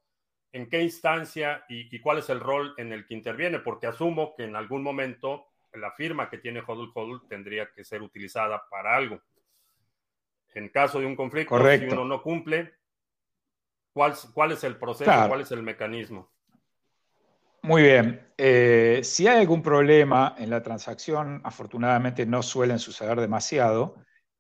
en 0.52 0.70
qué 0.70 0.82
instancia 0.82 1.64
y, 1.70 2.00
cuál 2.00 2.20
es 2.20 2.30
el 2.30 2.40
rol 2.40 2.74
en 2.78 2.92
el 2.92 3.06
que 3.06 3.14
interviene, 3.14 3.60
porque 3.60 3.88
asumo 3.88 4.34
que 4.36 4.46
en 4.46 4.56
algún 4.56 4.82
momento 4.82 5.48
la 5.74 5.92
firma 5.92 6.30
que 6.30 6.40
tiene 6.40 6.64
HODL 6.66 6.92
HODL 6.94 7.28
tendría 7.28 7.72
que 7.72 7.84
ser 7.84 8.02
utilizada 8.02 8.64
para 8.70 8.96
algo. 8.96 9.22
En 10.56 10.70
caso 10.70 11.00
de 11.00 11.06
un 11.06 11.16
conflicto, 11.16 11.56
si 11.78 11.86
uno 11.86 12.06
no 12.06 12.24
cumple, 12.24 12.74
¿cuál, 13.94 14.16
cuál 14.34 14.54
es 14.54 14.64
el 14.64 14.78
proceso, 14.78 15.12
cuál 15.28 15.42
es 15.42 15.52
el 15.52 15.62
mecanismo? 15.62 16.32
Muy 17.64 17.84
bien. 17.84 18.22
Eh, 18.38 19.02
si 19.04 19.28
hay 19.28 19.40
algún 19.42 19.62
problema 19.62 20.36
en 20.38 20.50
la 20.50 20.64
transacción, 20.64 21.42
afortunadamente 21.44 22.26
no 22.26 22.42
suelen 22.42 22.80
suceder 22.80 23.20
demasiado. 23.20 23.98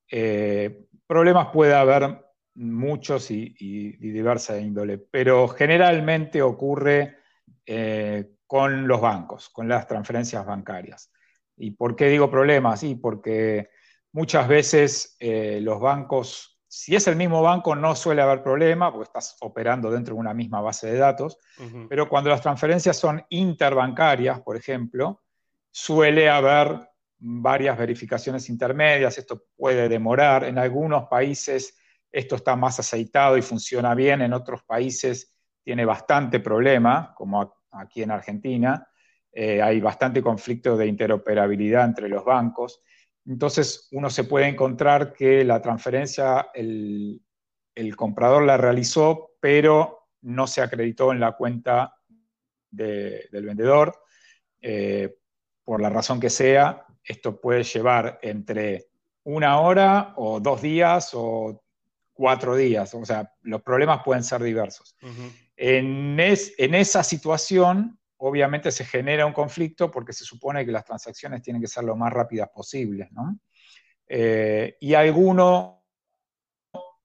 Eh, 0.09 0.85
problemas 1.05 1.47
puede 1.51 1.73
haber 1.73 2.25
muchos 2.55 3.29
y, 3.31 3.49
diversa 3.97 4.59
índole, 4.59 4.97
pero 4.97 5.47
generalmente 5.49 6.41
ocurre 6.41 7.17
eh, 7.65 8.31
con 8.47 8.87
los 8.87 9.01
bancos, 9.01 9.49
con 9.49 9.67
las 9.67 9.85
transferencias 9.85 10.45
bancarias. 10.45 11.11
¿Y 11.57 11.71
por 11.71 11.95
qué 11.95 12.07
digo 12.07 12.31
problemas? 12.31 12.79
Sí, 12.79 12.95
porque 12.95 13.69
muchas 14.13 14.47
veces 14.47 15.17
los 15.19 15.79
bancos, 15.79 16.58
si 16.71 16.95
es 16.95 17.07
el 17.07 17.15
mismo 17.15 17.41
banco, 17.41 17.75
no 17.75 17.95
suele 17.95 18.21
haber 18.21 18.43
problema, 18.43 18.91
porque 18.91 19.07
estás 19.07 19.35
operando 19.41 19.89
dentro 19.89 20.13
de 20.13 20.19
una 20.19 20.35
misma 20.35 20.61
base 20.61 20.85
de 20.85 20.99
datos, 20.99 21.39
pero 21.89 22.07
cuando 22.07 22.29
las 22.29 22.41
transferencias 22.41 22.95
son 22.95 23.25
interbancarias, 23.29 24.39
por 24.41 24.55
ejemplo, 24.55 25.23
suele 25.71 26.29
haber 26.29 26.79
varias 27.17 27.75
verificaciones 27.75 28.49
intermedias, 28.49 29.17
esto 29.17 29.45
puede 29.57 29.89
demorar, 29.89 30.43
en 30.43 30.59
algunos 30.59 31.05
países 31.09 31.75
esto 32.11 32.35
está 32.35 32.55
más 32.55 32.79
aceitado 32.79 33.35
y 33.35 33.41
funciona 33.41 33.95
bien, 33.95 34.21
en 34.21 34.33
otros 34.33 34.61
países 34.61 35.35
tiene 35.63 35.85
bastante 35.85 36.39
problema, 36.39 37.15
como 37.15 37.63
aquí 37.71 38.03
en 38.03 38.11
Argentina, 38.11 38.87
eh, 39.31 39.59
hay 39.59 39.81
bastante 39.81 40.21
conflicto 40.21 40.77
de 40.77 40.85
interoperabilidad 40.85 41.85
entre 41.85 42.09
los 42.09 42.23
bancos. 42.23 42.81
Entonces 43.29 43.87
uno 43.91 44.09
se 44.09 44.23
puede 44.23 44.47
encontrar 44.47 45.13
que 45.13 45.43
la 45.43 45.61
transferencia, 45.61 46.49
el, 46.53 47.21
comprador 47.95 48.43
la 48.43 48.57
realizó, 48.57 49.33
pero 49.39 50.09
no 50.21 50.47
se 50.47 50.61
acreditó 50.61 51.11
en 51.11 51.19
la 51.19 51.33
cuenta 51.33 51.93
del 52.71 53.29
vendedor. 53.31 53.95
Eh, 54.59 55.15
por 55.63 55.79
la 55.79 55.89
razón 55.89 56.19
que 56.19 56.31
sea, 56.31 56.87
esto 57.03 57.39
puede 57.39 57.63
llevar 57.63 58.17
entre 58.23 58.87
una 59.23 59.59
hora 59.59 60.13
o 60.17 60.39
dos 60.39 60.63
días 60.63 61.11
o 61.13 61.63
cuatro 62.11 62.55
días. 62.55 62.95
O 62.95 63.05
sea, 63.05 63.31
los 63.43 63.61
problemas 63.61 64.01
pueden 64.03 64.23
ser 64.23 64.41
diversos. 64.41 64.95
en, 65.55 66.19
esa 66.19 67.03
situación, 67.03 67.99
obviamente 68.19 68.71
se 68.71 68.85
genera 68.85 69.25
un 69.25 69.33
conflicto 69.33 69.89
porque 69.89 70.13
se 70.13 70.25
supone 70.25 70.65
que 70.65 70.71
las 70.71 70.85
transacciones 70.85 71.41
tienen 71.41 71.61
que 71.61 71.67
ser 71.67 71.83
lo 71.83 71.95
más 71.95 72.11
rápidas 72.11 72.49
posibles. 72.49 73.11
¿no? 73.11 73.39
Eh, 74.07 74.77
y 74.79 74.93
alguno 74.93 75.85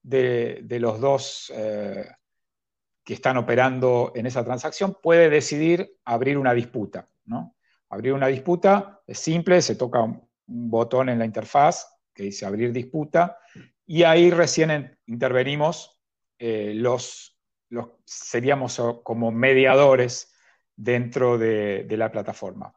de, 0.01 0.65
los 0.79 0.99
dos 0.99 1.51
eh, 1.55 2.05
que 3.03 3.13
están 3.13 3.37
operando 3.37 4.11
en 4.15 4.25
esa 4.25 4.43
transacción 4.43 4.97
puede 5.01 5.29
decidir 5.29 5.97
abrir 6.03 6.37
una 6.37 6.53
disputa. 6.53 7.07
¿no? 7.25 7.55
Abrir 7.89 8.13
una 8.13 8.27
disputa 8.27 9.01
es 9.07 9.19
simple, 9.19 9.61
se 9.61 9.75
toca 9.75 10.01
un 10.01 10.29
botón 10.45 11.09
en 11.09 11.19
la 11.19 11.25
interfaz 11.25 11.87
que 12.13 12.23
dice 12.23 12.45
abrir 12.45 12.71
disputa 12.71 13.37
y 13.85 14.03
ahí 14.03 14.31
recién 14.31 14.97
intervenimos, 15.05 16.01
eh, 16.39 16.73
los, 16.75 17.37
seríamos 18.03 18.81
como 19.03 19.31
mediadores 19.31 20.34
dentro 20.75 21.37
de, 21.37 21.85
la 21.89 22.11
plataforma. 22.11 22.73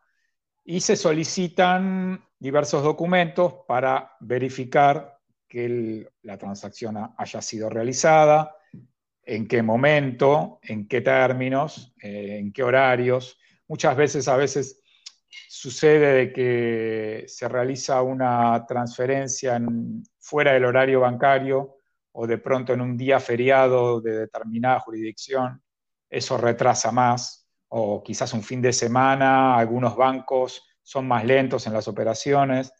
Y 0.64 0.81
se 0.81 0.97
solicitan 0.97 2.23
diversos 2.38 2.83
documentos 2.83 3.55
para 3.67 4.17
verificar 4.21 5.19
que 5.49 6.09
la 6.23 6.37
transacción 6.37 6.97
haya 7.17 7.43
sido 7.43 7.71
realizada, 7.71 8.55
en 9.23 9.47
qué 9.47 9.62
momento, 9.62 10.59
en 10.62 10.88
qué 10.88 11.00
términos, 11.00 11.95
eh, 12.02 12.38
en 12.38 12.52
qué 12.52 12.62
horarios. 12.62 13.38
Muchas 13.67 13.97
veces, 13.97 14.28
a 14.28 14.37
veces 14.37 14.83
sucede 15.49 16.14
de 16.14 16.33
que 16.33 17.25
se 17.26 17.49
realiza 17.49 18.00
una 18.02 18.64
transferencia 18.67 19.61
fuera 20.19 20.52
del 20.52 20.64
horario 20.64 21.00
bancario 21.00 21.76
o 22.12 22.26
de 22.26 22.38
pronto 22.38 22.73
en 22.73 22.81
un 22.81 22.97
día 22.97 23.21
feriado 23.21 24.00
de 24.00 24.21
determinada 24.21 24.81
jurisdicción, 24.81 25.62
eso 26.09 26.37
retrasa 26.37 26.90
más, 26.90 27.48
o 27.69 28.03
quizás 28.03 28.33
un 28.33 28.43
fin 28.43 28.63
de 28.63 28.73
semana, 28.73 29.57
algunos 29.57 29.97
bancos 29.97 30.65
son 30.83 31.07
más 31.07 31.25
lentos 31.25 31.67
en 31.67 31.73
las 31.73 31.89
operaciones. 31.89 32.73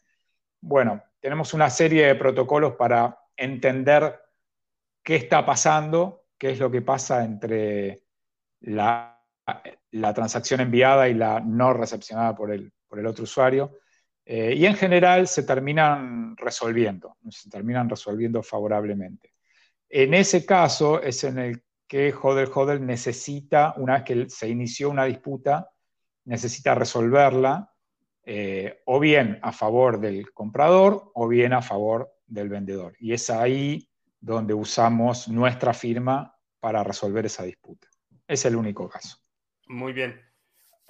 Bueno, 0.61 1.03
tenemos 1.19 1.53
una 1.53 1.69
serie 1.69 2.07
de 2.07 2.15
protocolos 2.15 2.73
para 2.73 3.17
entender 3.35 4.19
qué 5.03 5.15
está 5.15 5.45
pasando, 5.45 6.25
qué 6.37 6.51
es 6.51 6.59
lo 6.59 6.71
que 6.71 6.81
pasa 6.81 7.23
entre 7.23 8.03
la, 8.61 9.15
transacción 10.13 10.61
enviada 10.61 11.07
y 11.07 11.13
la 11.13 11.39
no 11.39 11.73
recepcionada 11.73 12.35
por 12.35 12.51
el, 12.51 12.71
por 12.87 12.99
el 12.99 13.05
otro 13.05 13.23
usuario. 13.23 13.77
Eh, 14.25 14.53
y 14.55 14.65
en 14.65 14.75
general 14.75 15.27
se 15.27 15.43
terminan 15.43 16.37
resolviendo, 16.37 17.17
se 17.29 17.49
terminan 17.49 17.89
resolviendo 17.89 18.43
favorablemente. 18.43 19.33
En 19.89 20.13
ese 20.13 20.45
caso 20.45 21.01
es 21.01 21.23
en 21.23 21.39
el 21.39 21.63
que 21.89 22.13
Hodel 22.13 22.49
Hodel 22.53 22.85
necesita, 22.85 23.73
una 23.75 23.95
vez 23.95 24.03
que 24.03 24.29
se 24.29 24.47
inició 24.47 24.89
una 24.89 25.03
disputa, 25.03 25.69
necesita 26.23 26.73
resolverla 26.75 27.73
eh, 28.23 28.81
o 28.85 28.99
bien 28.99 29.39
a 29.41 29.51
favor 29.51 29.99
del 29.99 30.31
comprador 30.31 31.11
o 31.13 31.27
bien 31.27 31.51
a 31.51 31.61
favor 31.61 32.13
del 32.25 32.47
vendedor. 32.47 32.95
Y 32.99 33.11
es 33.11 33.29
ahí 33.29 33.89
donde 34.21 34.53
usamos 34.53 35.27
nuestra 35.27 35.73
firma 35.73 36.33
para 36.61 36.83
resolver 36.83 37.25
esa 37.25 37.43
disputa. 37.43 37.87
Es 38.25 38.45
el 38.45 38.55
único 38.55 38.87
caso. 38.87 39.17
Muy 39.67 39.91
bien. 39.91 40.21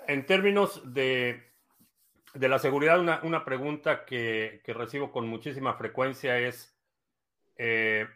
En 0.05 0.25
términos 0.25 0.81
de 0.93 1.49
de 2.33 2.47
la 2.47 2.59
seguridad, 2.59 2.99
una, 3.23 3.45
pregunta 3.45 4.05
que, 4.05 4.61
recibo 4.67 5.11
con 5.11 5.27
muchísima 5.27 5.73
frecuencia 5.73 6.37
es, 6.37 6.77
eh, 7.57 8.07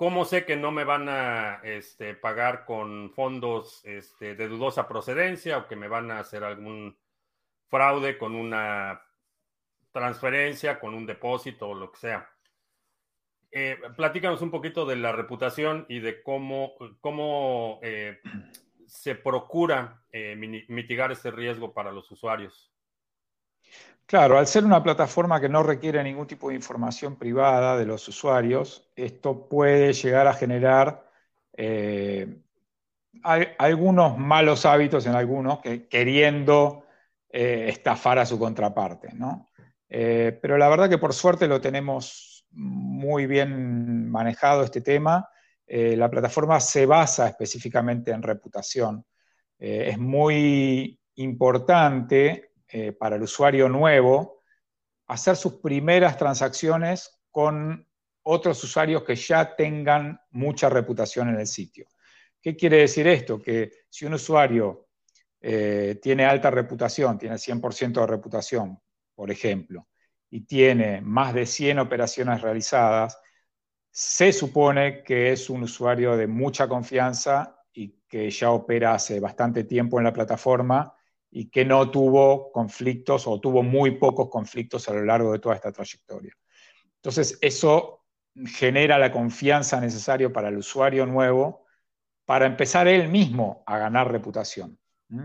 ¿cómo 0.00 0.24
sé 0.24 0.46
que 0.46 0.56
no 0.56 0.70
me 0.70 0.84
van 0.84 1.10
a 1.10 1.60
este, 1.62 2.14
pagar 2.14 2.64
con 2.64 3.10
fondos 3.10 3.84
este, 3.84 4.34
de 4.34 4.48
dudosa 4.48 4.88
procedencia 4.88 5.58
o 5.58 5.68
que 5.68 5.76
me 5.76 5.88
van 5.88 6.10
a 6.10 6.20
hacer 6.20 6.42
algún 6.42 6.96
fraude 7.68 8.16
con 8.16 8.34
una 8.34 9.02
transferencia, 9.92 10.80
con 10.80 10.94
un 10.94 11.04
depósito 11.04 11.68
o 11.68 11.74
lo 11.74 11.92
que 11.92 11.98
sea? 11.98 12.30
Eh, 13.50 13.78
platícanos 13.94 14.40
un 14.40 14.50
poquito 14.50 14.86
de 14.86 14.96
la 14.96 15.12
reputación 15.12 15.84
y 15.86 16.00
de 16.00 16.22
cómo, 16.22 16.76
cómo 17.02 17.78
eh, 17.82 18.20
se 18.86 19.16
procura 19.16 20.02
eh, 20.12 20.34
mitigar 20.68 21.12
este 21.12 21.30
riesgo 21.30 21.74
para 21.74 21.92
los 21.92 22.10
usuarios? 22.10 22.72
Claro, 24.10 24.38
al 24.38 24.46
ser 24.48 24.64
una 24.64 24.82
plataforma 24.82 25.40
que 25.40 25.48
no 25.48 25.62
requiere 25.62 26.02
ningún 26.02 26.26
tipo 26.26 26.48
de 26.48 26.56
información 26.56 27.14
privada 27.14 27.78
de 27.78 27.86
los 27.86 28.08
usuarios, 28.08 28.90
esto 28.96 29.48
puede 29.48 29.92
llegar 29.92 30.26
a 30.26 30.34
generar 30.34 31.08
eh, 31.52 32.42
algunos 33.22 34.18
malos 34.18 34.66
hábitos 34.66 35.06
en 35.06 35.14
algunos 35.14 35.60
que, 35.60 35.86
queriendo 35.86 36.86
eh, 37.28 37.66
estafar 37.68 38.18
a 38.18 38.26
su 38.26 38.36
contraparte. 38.38 39.10
pero 39.88 40.58
la 40.58 40.68
verdad 40.68 40.88
que 40.88 40.98
por 40.98 41.14
suerte 41.14 41.46
lo 41.46 41.60
tenemos 41.60 42.46
muy 42.50 43.26
bien 43.26 44.10
manejado 44.10 44.64
este 44.64 44.80
tema 44.80 45.28
eh, 45.72 45.96
la 45.96 46.10
plataforma 46.10 46.58
se 46.58 46.84
basa 46.84 47.28
específicamente 47.28 48.10
en 48.10 48.24
reputación. 48.24 49.06
Eh, 49.56 49.90
es 49.90 49.98
muy 49.98 50.98
importante 51.14 52.49
eh, 52.72 52.92
para 52.92 53.16
el 53.16 53.22
usuario 53.22 53.68
nuevo 53.68 54.42
hacer 55.06 55.36
sus 55.36 55.54
primeras 55.54 56.16
transacciones 56.16 57.20
con 57.30 57.86
otros 58.22 58.62
usuarios 58.62 59.02
que 59.02 59.16
ya 59.16 59.56
tengan 59.56 60.20
mucha 60.30 60.68
reputación 60.68 61.30
en 61.30 61.40
el 61.40 61.46
sitio. 61.46 61.86
¿Qué 62.40 62.56
quiere 62.56 62.78
decir 62.78 63.06
esto? 63.06 63.40
Que 63.40 63.70
si 63.88 64.06
un 64.06 64.14
usuario 64.14 64.86
tiene 65.40 66.26
alta 66.26 66.50
reputación, 66.50 67.16
tiene 67.16 67.36
100% 67.36 68.00
de 68.02 68.06
reputación, 68.06 68.78
por 69.14 69.30
ejemplo, 69.30 69.88
y 70.28 70.42
tiene 70.42 71.00
más 71.00 71.34
de 71.34 71.46
100 71.46 71.78
operaciones 71.78 72.40
realizadas, 72.40 73.18
se 73.90 74.32
supone 74.32 75.02
que 75.02 75.32
es 75.32 75.50
un 75.50 75.64
usuario 75.64 76.16
de 76.16 76.28
mucha 76.28 76.68
confianza 76.68 77.60
y 77.72 78.00
que 78.08 78.30
ya 78.30 78.50
opera 78.52 78.94
hace 78.94 79.18
bastante 79.18 79.64
tiempo 79.64 79.98
en 79.98 80.04
la 80.04 80.12
plataforma 80.12 80.94
y 81.30 81.48
que 81.48 81.64
no 81.64 81.90
tuvo 81.90 82.50
conflictos 82.50 83.26
o 83.26 83.40
tuvo 83.40 83.62
muy 83.62 83.92
pocos 83.92 84.28
conflictos 84.28 84.88
a 84.88 84.94
lo 84.94 85.04
largo 85.04 85.32
de 85.32 85.38
toda 85.38 85.54
esta 85.54 85.72
trayectoria. 85.72 86.34
Entonces, 86.96 87.38
eso 87.40 88.04
genera 88.46 88.98
la 88.98 89.12
confianza 89.12 89.80
necesaria 89.80 90.32
para 90.32 90.48
el 90.48 90.58
usuario 90.58 91.06
nuevo 91.06 91.66
para 92.24 92.46
empezar 92.46 92.86
él 92.86 93.08
mismo 93.08 93.62
a 93.66 93.78
ganar 93.78 94.10
reputación. 94.10 94.78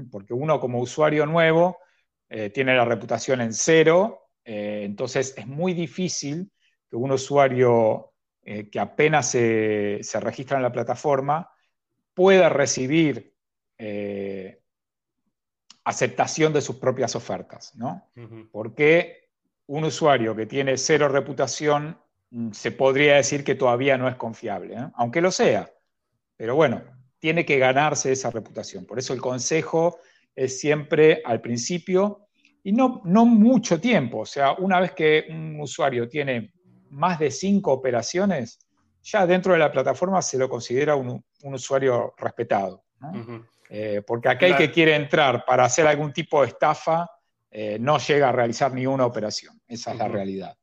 Porque 0.09 0.33
uno 0.33 0.59
como 0.59 0.79
usuario 0.79 1.27
nuevo 1.27 1.77
eh, 2.27 2.49
tiene 2.49 2.75
la 2.75 2.85
reputación 2.85 3.41
en 3.41 3.53
cero, 3.53 4.29
eh, 4.43 4.81
entonces 4.83 5.35
es 5.37 5.45
muy 5.45 5.75
difícil 5.75 6.51
que 6.89 6.95
un 6.95 7.11
usuario 7.11 8.13
eh, 8.41 8.69
que 8.71 8.79
apenas 8.79 9.29
se, 9.29 10.01
registra 10.19 10.57
en 10.57 10.63
la 10.63 10.71
plataforma 10.71 11.47
pueda 12.15 12.49
recibir 12.49 13.35
aceptación 15.85 16.51
de 16.51 16.61
sus 16.61 16.77
propias 16.77 17.15
ofertas, 17.15 17.73
¿no? 17.75 18.09
Porque 18.51 19.29
un 19.67 19.85
usuario 19.85 20.35
que 20.35 20.47
tiene 20.47 20.77
cero 20.77 21.07
reputación 21.07 21.97
mm, 22.31 22.51
se 22.51 22.71
podría 22.71 23.15
decir 23.15 23.43
que 23.43 23.55
todavía 23.55 23.97
no 23.97 24.07
es 24.07 24.15
confiable, 24.15 24.75
¿eh? 24.75 24.89
aunque 24.95 25.21
lo 25.21 25.31
sea. 25.31 25.71
Pero 26.35 26.55
bueno, 26.55 26.81
tiene 27.19 27.45
que 27.45 27.59
ganarse 27.59 28.11
esa 28.11 28.31
reputación. 28.31 28.85
Por 28.85 28.99
eso 28.99 29.13
el 29.13 29.21
consejo 29.21 29.99
es 30.35 30.59
siempre 30.59 31.21
al 31.23 31.39
principio 31.39 32.27
y 32.63 32.71
no, 32.71 33.01
no 33.05 33.25
mucho 33.25 33.79
tiempo. 33.79 34.19
O 34.19 34.25
sea, 34.25 34.53
una 34.53 34.79
vez 34.79 34.91
que 34.91 35.25
un 35.29 35.59
usuario 35.61 36.09
tiene 36.09 36.53
más 36.89 37.19
de 37.19 37.29
cinco 37.29 37.71
operaciones, 37.71 38.59
ya 39.03 39.27
dentro 39.27 39.53
de 39.53 39.59
la 39.59 39.71
plataforma 39.71 40.21
se 40.21 40.37
lo 40.37 40.49
considera 40.49 40.95
un, 40.95 41.23
usuario 41.43 42.15
respetado. 42.17 42.83
Eh, 43.69 44.01
porque 44.05 44.29
aquel 44.29 44.55
que 44.55 44.71
quiere 44.71 44.95
entrar 44.95 45.43
para 45.45 45.65
hacer 45.65 45.87
algún 45.87 46.13
tipo 46.13 46.41
de 46.41 46.49
estafa 46.49 47.09
eh, 47.49 47.77
no 47.79 47.97
llega 47.97 48.29
a 48.29 48.31
realizar 48.31 48.73
ni 48.73 48.85
una 48.85 49.05
operación. 49.05 49.59
Esa 49.67 49.91
es 49.93 49.97
la 49.97 50.07
realidad. 50.07 50.57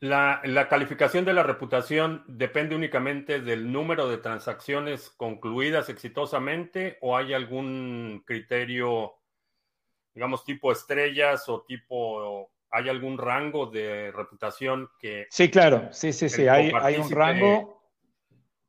La, 0.00 0.66
calificación 0.70 1.26
de 1.26 1.34
la 1.34 1.42
reputación 1.42 2.24
depende 2.26 2.74
únicamente 2.74 3.40
del 3.40 3.70
número 3.70 4.08
de 4.08 4.16
transacciones 4.16 5.10
concluidas 5.10 5.90
exitosamente 5.90 6.96
o 7.02 7.16
hay 7.16 7.34
algún 7.34 8.22
criterio, 8.26 9.14
digamos, 10.14 10.44
tipo 10.44 10.72
estrellas 10.72 11.46
o 11.48 11.62
tipo 11.62 12.50
¿Hay 12.72 12.88
algún 12.88 13.18
rango 13.18 13.66
de 13.66 14.12
reputación 14.12 14.88
que... 15.00 15.26
Sí, 15.28 15.50
claro, 15.50 15.88
sí, 15.90 16.12
sí, 16.12 16.28
sí, 16.28 16.46
hay, 16.46 16.70
un 16.96 17.10
rango... 17.10 17.79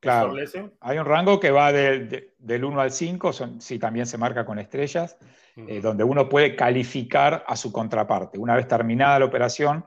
Claro, 0.01 0.33
hay 0.79 0.97
un 0.97 1.05
rango 1.05 1.39
que 1.39 1.51
va 1.51 1.71
del 1.71 2.65
1 2.65 2.81
al 2.81 2.91
5, 2.91 3.31
sí, 3.59 3.77
también 3.77 4.07
se 4.07 4.17
marca 4.17 4.43
con 4.43 4.57
estrellas, 4.57 5.15
eh, 5.55 5.79
donde 5.79 6.03
uno 6.03 6.27
puede 6.27 6.55
calificar 6.55 7.45
a 7.47 7.55
su 7.55 7.71
contraparte. 7.71 8.39
Una 8.39 8.55
vez 8.55 8.67
terminada 8.67 9.19
la 9.19 9.25
operación, 9.25 9.85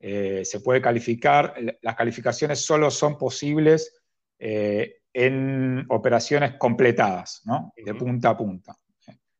eh, 0.00 0.44
se 0.44 0.60
puede 0.60 0.82
calificar, 0.82 1.54
las 1.80 1.94
calificaciones 1.94 2.64
solo 2.64 2.90
son 2.90 3.16
posibles 3.16 4.02
eh, 4.36 4.96
en 5.12 5.86
operaciones 5.90 6.54
completadas, 6.58 7.42
¿no? 7.44 7.72
De 7.76 7.94
punta 7.94 8.30
a 8.30 8.36
punta, 8.36 8.76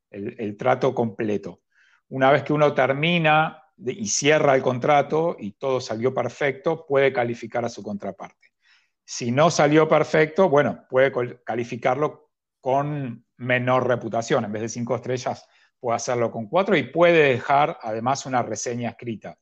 el 0.09 0.57
trato 0.57 0.95
completo. 0.95 1.63
Una 2.11 2.31
vez 2.31 2.45
que 2.45 2.53
uno 2.53 2.73
termina 2.73 3.61
y 3.85 4.07
cierra 4.07 4.55
el 4.55 4.63
contrato 4.63 5.35
y 5.37 5.53
todo 5.53 5.81
salió 5.81 6.15
perfecto, 6.15 6.87
puede 6.87 7.13
calificar 7.13 7.65
a 7.65 7.69
su 7.69 7.83
contraparte. 7.83 8.52
Si 9.15 9.31
no 9.31 9.51
salió 9.51 9.87
perfecto, 9.87 10.49
bueno, 10.49 10.87
puede 10.89 11.13
calificarlo 11.45 12.31
con 12.63 13.27
menor 13.37 13.87
reputación. 13.87 14.47
En 14.47 14.53
vez 14.53 14.63
de 14.63 14.69
cinco 14.71 14.97
estrellas, 14.97 15.47
puede 15.79 15.97
hacerlo 15.97 16.31
con 16.31 16.49
cuatro 16.49 16.75
y 16.79 16.85
puede 16.85 17.35
dejar 17.35 17.79
además 17.83 18.25
una 18.25 18.43
reseña 18.43 18.89
escrita, 18.89 19.37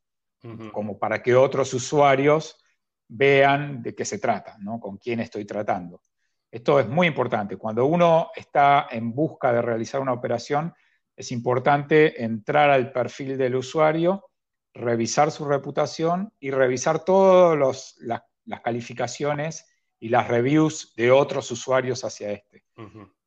como 0.73 0.99
para 0.99 1.23
que 1.23 1.37
otros 1.37 1.73
usuarios 1.73 2.59
vean 3.07 3.81
de 3.81 3.95
qué 3.95 4.05
se 4.05 4.19
trata, 4.19 4.57
¿no? 4.59 4.81
con 4.81 4.97
quién 4.99 5.21
estoy 5.21 5.45
tratando. 5.45 6.03
Esto 6.51 6.81
es 6.81 6.89
muy 6.89 7.07
importante. 7.07 7.57
Cuando 7.57 7.87
uno 7.87 8.33
está 8.35 8.89
en 8.91 9.15
busca 9.15 9.53
de 9.53 9.63
realizar 9.63 10.01
una 10.01 10.15
operación, 10.15 10.75
es 11.15 11.31
importante 11.31 12.25
entrar 12.25 12.71
al 12.71 12.91
perfil 12.91 13.39
del 13.39 13.55
usuario 13.55 14.31
revisar 14.75 15.31
su 15.31 15.45
reputación 15.45 16.33
y 16.39 16.51
revisar 16.51 17.05
todas 17.05 17.97
las 18.01 18.23
calificaciones 18.59 19.67
y 20.01 20.09
las 20.09 20.27
reviews 20.27 20.95
de 20.97 21.13
otros 21.13 21.51
usuarios 21.51 22.05
hacia 22.05 22.33
este. 22.33 22.65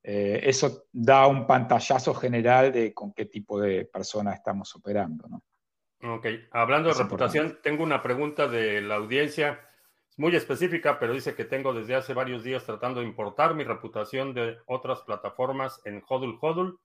Eh, 0.03 0.41
eso 0.43 0.87
da 0.91 1.27
un 1.27 1.47
pantallazo 1.47 2.13
general 2.13 2.73
de 2.73 2.93
con 2.93 3.13
qué 3.13 3.25
tipo 3.25 3.61
de 3.61 3.85
persona 3.85 4.33
estamos 4.33 4.75
operando. 4.75 5.27
Ok, 6.01 6.25
hablando 6.51 6.89
de 6.89 6.95
reputación, 6.95 7.59
tengo 7.63 7.83
una 7.83 8.01
pregunta 8.01 8.47
de 8.47 8.81
la 8.81 8.95
audiencia. 8.95 9.61
Es 10.09 10.19
muy 10.19 10.35
específica, 10.35 10.99
pero 10.99 11.13
dice 11.13 11.35
que 11.35 11.45
tengo 11.45 11.73
desde 11.73 11.95
hace 11.95 12.13
varios 12.13 12.43
días 12.43 12.65
tratando 12.65 12.99
de 12.99 13.05
importar 13.05 13.55
mi 13.55 13.63
reputación 13.63 14.33
de 14.33 14.57
otras 14.65 15.01
plataformas 15.01 15.79
en 15.85 16.03
Hodl 16.07 16.37
Hodl. 16.41 16.77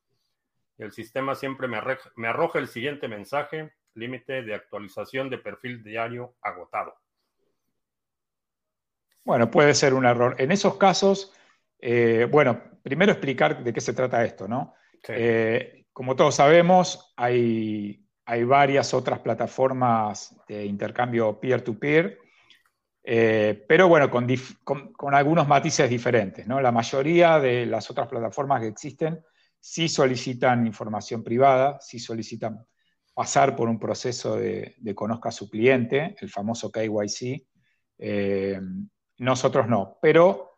El 0.76 0.92
sistema 0.92 1.34
siempre 1.34 1.66
me, 1.66 1.80
me 2.14 2.28
arroja 2.28 2.60
el 2.60 2.68
siguiente 2.68 3.08
mensaje, 3.08 3.72
límite 3.94 4.42
de 4.42 4.54
actualización 4.54 5.28
de 5.28 5.38
perfil 5.38 5.82
diario 5.82 6.36
agotado. 6.40 6.94
Bueno, 9.28 9.50
puede 9.50 9.74
ser 9.74 9.92
un 9.92 10.06
error. 10.06 10.36
En 10.38 10.52
esos 10.52 10.78
casos, 10.78 11.34
eh, 11.78 12.26
bueno, 12.30 12.62
primero 12.82 13.12
explicar 13.12 13.62
de 13.62 13.74
qué 13.74 13.80
se 13.82 13.92
trata 13.92 14.24
esto, 14.24 14.48
¿no? 14.48 14.72
Eh, 15.06 15.84
como 15.92 16.16
todos 16.16 16.36
sabemos, 16.36 17.12
hay, 17.14 18.08
hay, 18.24 18.44
varias 18.44 18.94
otras 18.94 19.18
plataformas 19.18 20.34
de 20.48 20.64
intercambio 20.64 21.38
peer-to-peer, 21.38 22.18
eh, 23.04 23.66
pero 23.68 23.86
bueno, 23.86 24.10
con, 24.10 24.26
con, 24.64 25.14
algunos 25.14 25.46
matices 25.46 25.90
diferentes, 25.90 26.46
¿no? 26.46 26.62
La 26.62 26.72
mayoría 26.72 27.38
de 27.38 27.66
las 27.66 27.90
otras 27.90 28.08
plataformas 28.08 28.62
que 28.62 28.68
existen 28.68 29.22
sí 29.60 29.90
solicitan 29.90 30.66
información 30.66 31.22
privada, 31.22 31.78
sí 31.82 31.98
solicitan 31.98 32.64
pasar 33.12 33.54
por 33.54 33.68
un 33.68 33.78
proceso 33.78 34.36
de, 34.36 34.74
conozca 34.94 35.28
a 35.28 35.32
su 35.32 35.50
cliente, 35.50 36.16
el 36.18 36.30
famoso 36.30 36.72
KYC. 36.72 37.46
Nosotros 39.18 39.68
no, 39.68 39.98
pero 40.00 40.48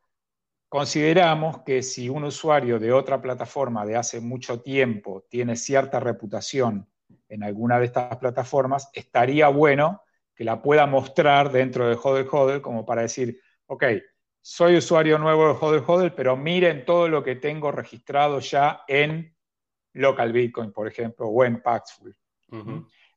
Consideramos 0.70 1.62
que 1.62 1.82
si 1.82 2.08
un 2.08 2.22
usuario 2.22 2.78
de 2.78 2.92
otra 2.92 3.20
plataforma 3.20 3.84
de 3.84 3.96
hace 3.96 4.20
mucho 4.20 4.60
tiempo 4.60 5.26
tiene 5.28 5.56
cierta 5.56 5.98
reputación 5.98 6.88
en 7.28 7.42
alguna 7.42 7.80
de 7.80 7.86
estas 7.86 8.16
plataformas, 8.18 8.88
estaría 8.92 9.48
bueno 9.48 10.02
que 10.32 10.44
la 10.44 10.62
pueda 10.62 10.86
mostrar 10.86 11.50
dentro 11.50 11.88
de 11.88 11.98
Hodel 12.00 12.28
Hodel 12.30 12.60
como 12.60 12.86
para 12.86 13.02
decir, 13.02 13.40
ok, 13.66 13.84
soy 14.40 14.76
usuario 14.76 15.18
nuevo 15.18 15.48
de 15.48 15.58
Hodel 15.60 15.82
Hodel, 15.84 16.12
pero 16.12 16.36
miren 16.36 16.84
todo 16.84 17.08
lo 17.08 17.24
que 17.24 17.34
tengo 17.34 17.72
registrado 17.72 18.38
ya 18.38 18.84
en 18.86 19.36
Local 19.94 20.32
Bitcoin, 20.32 20.70
por 20.70 20.86
ejemplo, 20.86 21.26
o 21.26 21.44
en 21.44 21.60
Paxful. 21.60 22.16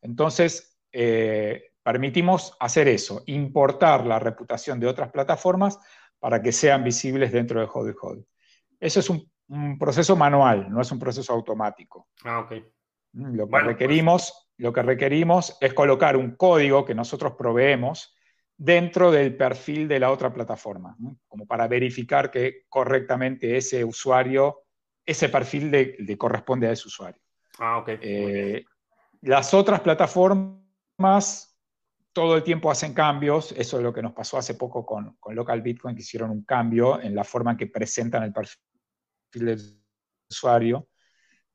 Entonces, 0.01 0.79
eh, 0.91 1.72
permitimos 1.84 2.56
hacer 2.60 2.88
eso, 2.88 3.24
importar 3.28 4.06
la 4.06 4.17
reputación 4.17 4.80
de 4.80 4.88
otras 4.88 5.12
plataformas 5.12 5.78
para 6.19 6.41
que 6.41 6.54
sean 6.54 6.84
visibles 6.84 7.32
dentro 7.32 7.60
de 7.60 7.67
Hodel 7.72 7.96
Hodel. 8.02 8.26
Eso 8.80 9.02
es 9.02 9.10
un, 9.10 9.30
proceso 9.78 10.15
manual, 10.15 10.72
no 10.72 10.82
es 10.82 10.91
un 10.91 10.98
proceso 10.98 11.34
automático. 11.34 12.08
Ah, 12.24 12.39
ok. 12.39 12.54
Mm, 13.12 13.36
lo 13.36 13.48
que, 13.48 13.60
requerimos, 13.60 14.50
lo 14.58 14.74
que 14.74 14.82
requerimos 14.82 15.58
es 15.60 15.74
colocar 15.74 16.17
un 16.17 16.36
código 16.36 16.86
que 16.86 16.96
nosotros 16.96 17.34
proveemos 17.38 18.15
dentro 18.58 19.12
del 19.12 19.36
perfil 19.36 19.88
de 19.88 20.00
la 20.00 20.12
otra 20.12 20.34
plataforma, 20.34 20.96
como 21.28 21.46
para 21.46 21.67
verificar 21.67 22.32
que 22.32 22.63
correctamente 22.69 23.58
ese 23.58 23.84
usuario, 23.84 24.63
ese 25.06 25.28
perfil 25.28 25.69
le, 25.69 26.17
corresponde 26.17 26.67
a 26.67 26.72
ese 26.72 26.88
usuario. 26.88 27.22
Ah, 27.60 27.80
ok. 27.80 27.89
Eh, 28.02 28.65
las 29.22 29.54
otras 29.54 29.82
plataformas 29.82 31.52
todo 32.13 32.38
el 32.38 32.43
tiempo 32.43 32.69
hacen 32.69 32.93
cambios, 32.93 33.52
eso 33.58 33.78
es 33.78 33.84
lo 33.84 33.91
que 33.91 34.04
nos 34.04 34.13
pasó 34.13 34.38
hace 34.38 34.54
poco 34.54 34.86
con, 34.86 35.17
Local 35.32 35.62
Bitcoin, 35.62 35.95
que 35.95 36.04
hicieron 36.04 36.30
un 36.30 36.43
cambio 36.43 37.02
en 37.02 37.15
la 37.15 37.23
forma 37.23 37.52
en 37.52 37.58
que 37.58 37.67
presentan 37.67 38.23
el 38.23 38.32
perfil 38.32 38.60
del 39.32 39.82
usuario, 40.30 40.88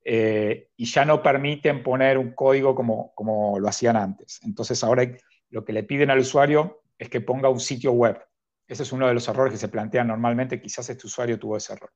eh, 0.04 0.70
y 0.76 0.84
ya 0.84 1.04
no 1.04 1.22
permiten 1.22 1.82
poner 1.82 2.18
un 2.18 2.32
código 2.32 2.74
como, 2.74 3.12
como 3.14 3.58
lo 3.58 3.68
hacían 3.68 3.96
antes. 3.96 4.40
Entonces 4.42 4.82
ahora 4.82 5.08
lo 5.50 5.64
que 5.64 5.72
le 5.72 5.84
piden 5.84 6.10
al 6.10 6.18
usuario 6.18 6.82
es 6.98 7.08
que 7.08 7.20
ponga 7.20 7.48
un 7.48 7.60
sitio 7.60 7.92
web. 7.92 8.18
Ese 8.66 8.82
es 8.82 8.92
uno 8.92 9.06
de 9.06 9.14
los 9.14 9.28
errores 9.28 9.52
que 9.52 9.58
se 9.58 9.68
plantean 9.68 10.08
normalmente, 10.08 10.60
quizás 10.60 10.90
este 10.90 11.06
usuario 11.06 11.38
tuvo 11.38 11.56
ese 11.56 11.72
error. 11.72 11.92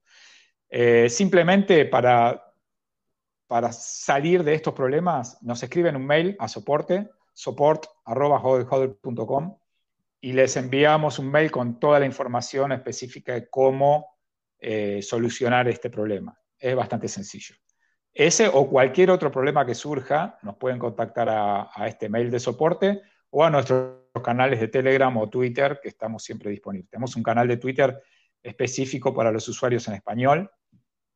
Eh, 0.69 1.09
simplemente 1.09 1.85
para, 1.85 2.41
para 3.45 3.71
salir 3.73 4.43
de 4.43 4.53
estos 4.53 4.73
problemas, 4.73 5.37
nos 5.41 5.61
escriben 5.61 5.97
un 5.97 6.05
mail 6.05 6.35
a 6.39 6.47
soporte 6.47 7.09
support.com 7.33 7.97
y 10.21 10.31
les 10.31 10.55
enviamos 10.55 11.19
un 11.19 11.29
mail 11.29 11.51
con 11.51 11.79
toda 11.79 11.99
la 11.99 12.05
información 12.05 12.71
específica 12.71 13.33
de 13.33 13.49
cómo 13.49 14.15
eh, 14.57 15.01
solucionar 15.01 15.67
este 15.67 15.89
problema. 15.89 16.39
Es 16.57 16.75
bastante 16.75 17.09
sencillo. 17.09 17.55
Ese 18.13 18.47
o 18.47 18.69
cualquier 18.69 19.11
otro 19.11 19.31
problema 19.31 19.65
que 19.65 19.75
surja, 19.75 20.37
nos 20.43 20.55
pueden 20.55 20.79
contactar 20.79 21.27
a, 21.29 21.69
este 21.87 22.07
mail 22.07 22.31
de 22.31 22.39
soporte 22.39 23.01
o 23.31 23.43
a 23.43 23.49
nuestros 23.49 23.97
canales 24.23 24.59
de 24.61 24.69
Telegram 24.69 25.15
o 25.17 25.29
Twitter, 25.29 25.79
que 25.81 25.89
estamos 25.89 26.23
siempre 26.23 26.51
disponibles. 26.51 26.89
Tenemos 26.89 27.15
un 27.15 27.23
canal 27.23 27.47
de 27.47 27.57
Twitter 27.57 28.01
específico 28.41 29.13
para 29.13 29.31
los 29.31 29.47
usuarios 29.49 29.87
en 29.87 29.95
español, 29.95 30.49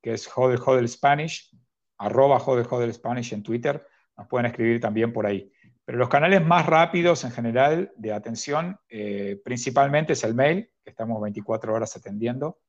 que 0.02 0.14
es 0.14 0.28
Hodel 0.36 0.90
Spanish, 0.90 1.56
arroba 2.00 2.38
Hodel 2.38 2.94
Spanish 2.94 3.32
en 3.32 3.44
Twitter. 3.44 3.86
Nos 4.18 4.28
pueden 4.28 4.48
escribir 4.48 4.82
también 4.82 5.14
por 5.14 5.28
ahí. 5.28 5.52
Pero 5.88 6.00
los 6.00 6.10
canales 6.10 6.46
más 6.46 6.66
rápidos 6.66 7.24
en 7.24 7.32
general 7.32 7.94
de 7.96 8.12
atención, 8.12 8.78
eh, 8.90 9.40
principalmente 9.42 10.12
es 10.12 10.24
el 10.26 10.36
mail, 10.36 10.70
que 10.84 10.90
estamos 10.90 11.22
24 11.22 11.74
horas 11.74 11.96
atendiendo, 11.96 12.60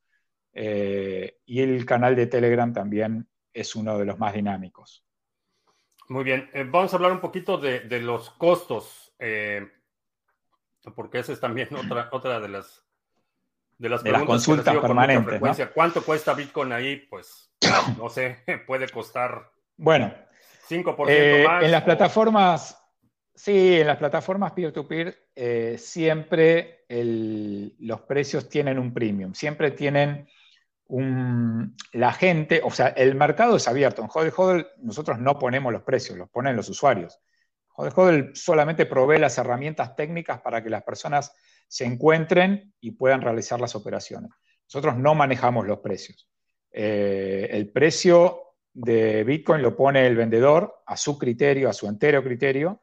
eh, 0.52 1.38
y 1.44 1.60
el 1.60 1.84
canal 1.84 2.14
de 2.14 2.28
Telegram 2.28 2.72
también 2.72 3.28
es 3.52 3.74
uno 3.74 3.98
de 3.98 4.04
los 4.04 4.20
más 4.20 4.34
dinámicos. 4.34 5.04
Muy 6.08 6.22
bien, 6.22 6.48
eh, 6.52 6.62
vamos 6.64 6.92
a 6.92 6.96
hablar 6.96 7.10
un 7.10 7.20
poquito 7.20 7.58
de, 7.58 8.00
los 8.00 8.30
costos, 8.30 9.12
porque 10.94 11.18
esa 11.18 11.32
es 11.32 11.40
también 11.40 11.70
otra, 11.74 12.10
otra 12.12 12.38
de 12.38 12.48
las 12.48 12.84
de 13.78 13.88
las, 13.88 14.04
consultas 14.24 14.76
permanentes. 14.76 15.68
¿Cuánto 15.74 16.04
cuesta 16.04 16.34
Bitcoin 16.34 16.70
ahí? 16.70 16.98
Pues 17.10 17.52
no 17.96 18.08
sé, 18.10 18.44
puede 18.68 18.88
costar 18.88 19.50
bueno, 19.76 20.14
5% 20.68 21.44
más. 21.48 21.64
En 21.64 21.72
las 21.72 21.82
plataformas 21.82 22.78
Sí, 23.38 23.76
en 23.78 23.86
las 23.86 23.98
plataformas 23.98 24.50
peer-to-peer 24.50 25.28
eh, 25.36 25.76
siempre 25.78 26.84
los 26.88 28.00
precios 28.00 28.48
tienen 28.48 28.80
un 28.80 28.92
premium, 28.92 29.32
siempre 29.32 29.70
tienen 29.70 30.26
un, 30.86 31.76
la 31.92 32.12
gente, 32.12 32.60
o 32.64 32.72
sea, 32.72 32.88
el 32.88 33.14
mercado 33.14 33.54
es 33.54 33.68
abierto. 33.68 34.02
En 34.02 34.08
Hodel 34.12 34.32
Hodel 34.36 34.66
nosotros 34.78 35.20
no 35.20 35.38
ponemos 35.38 35.72
los 35.72 35.84
precios, 35.84 36.18
los 36.18 36.28
ponen 36.28 36.56
los 36.56 36.68
usuarios. 36.68 37.20
Hodel 37.76 37.92
Hodel 37.94 38.30
solamente 38.34 38.86
provee 38.86 39.20
las 39.20 39.38
herramientas 39.38 39.94
técnicas 39.94 40.40
para 40.40 40.60
que 40.60 40.70
las 40.70 40.82
personas 40.82 41.32
se 41.68 41.84
encuentren 41.84 42.74
y 42.80 42.90
puedan 42.90 43.20
realizar 43.20 43.60
las 43.60 43.76
operaciones. 43.76 44.32
Nosotros 44.64 44.96
no 44.96 45.14
manejamos 45.14 45.64
los 45.64 45.78
precios. 45.78 46.28
Eh, 46.72 47.50
el 47.52 47.70
precio 47.70 48.56
de 48.72 49.22
Bitcoin 49.22 49.62
lo 49.62 49.76
pone 49.76 50.04
el 50.08 50.16
vendedor 50.16 50.82
a 50.86 50.96
su 50.96 51.16
criterio, 51.16 51.68
a 51.68 51.72
su 51.72 51.86
entero 51.86 52.24
criterio, 52.24 52.80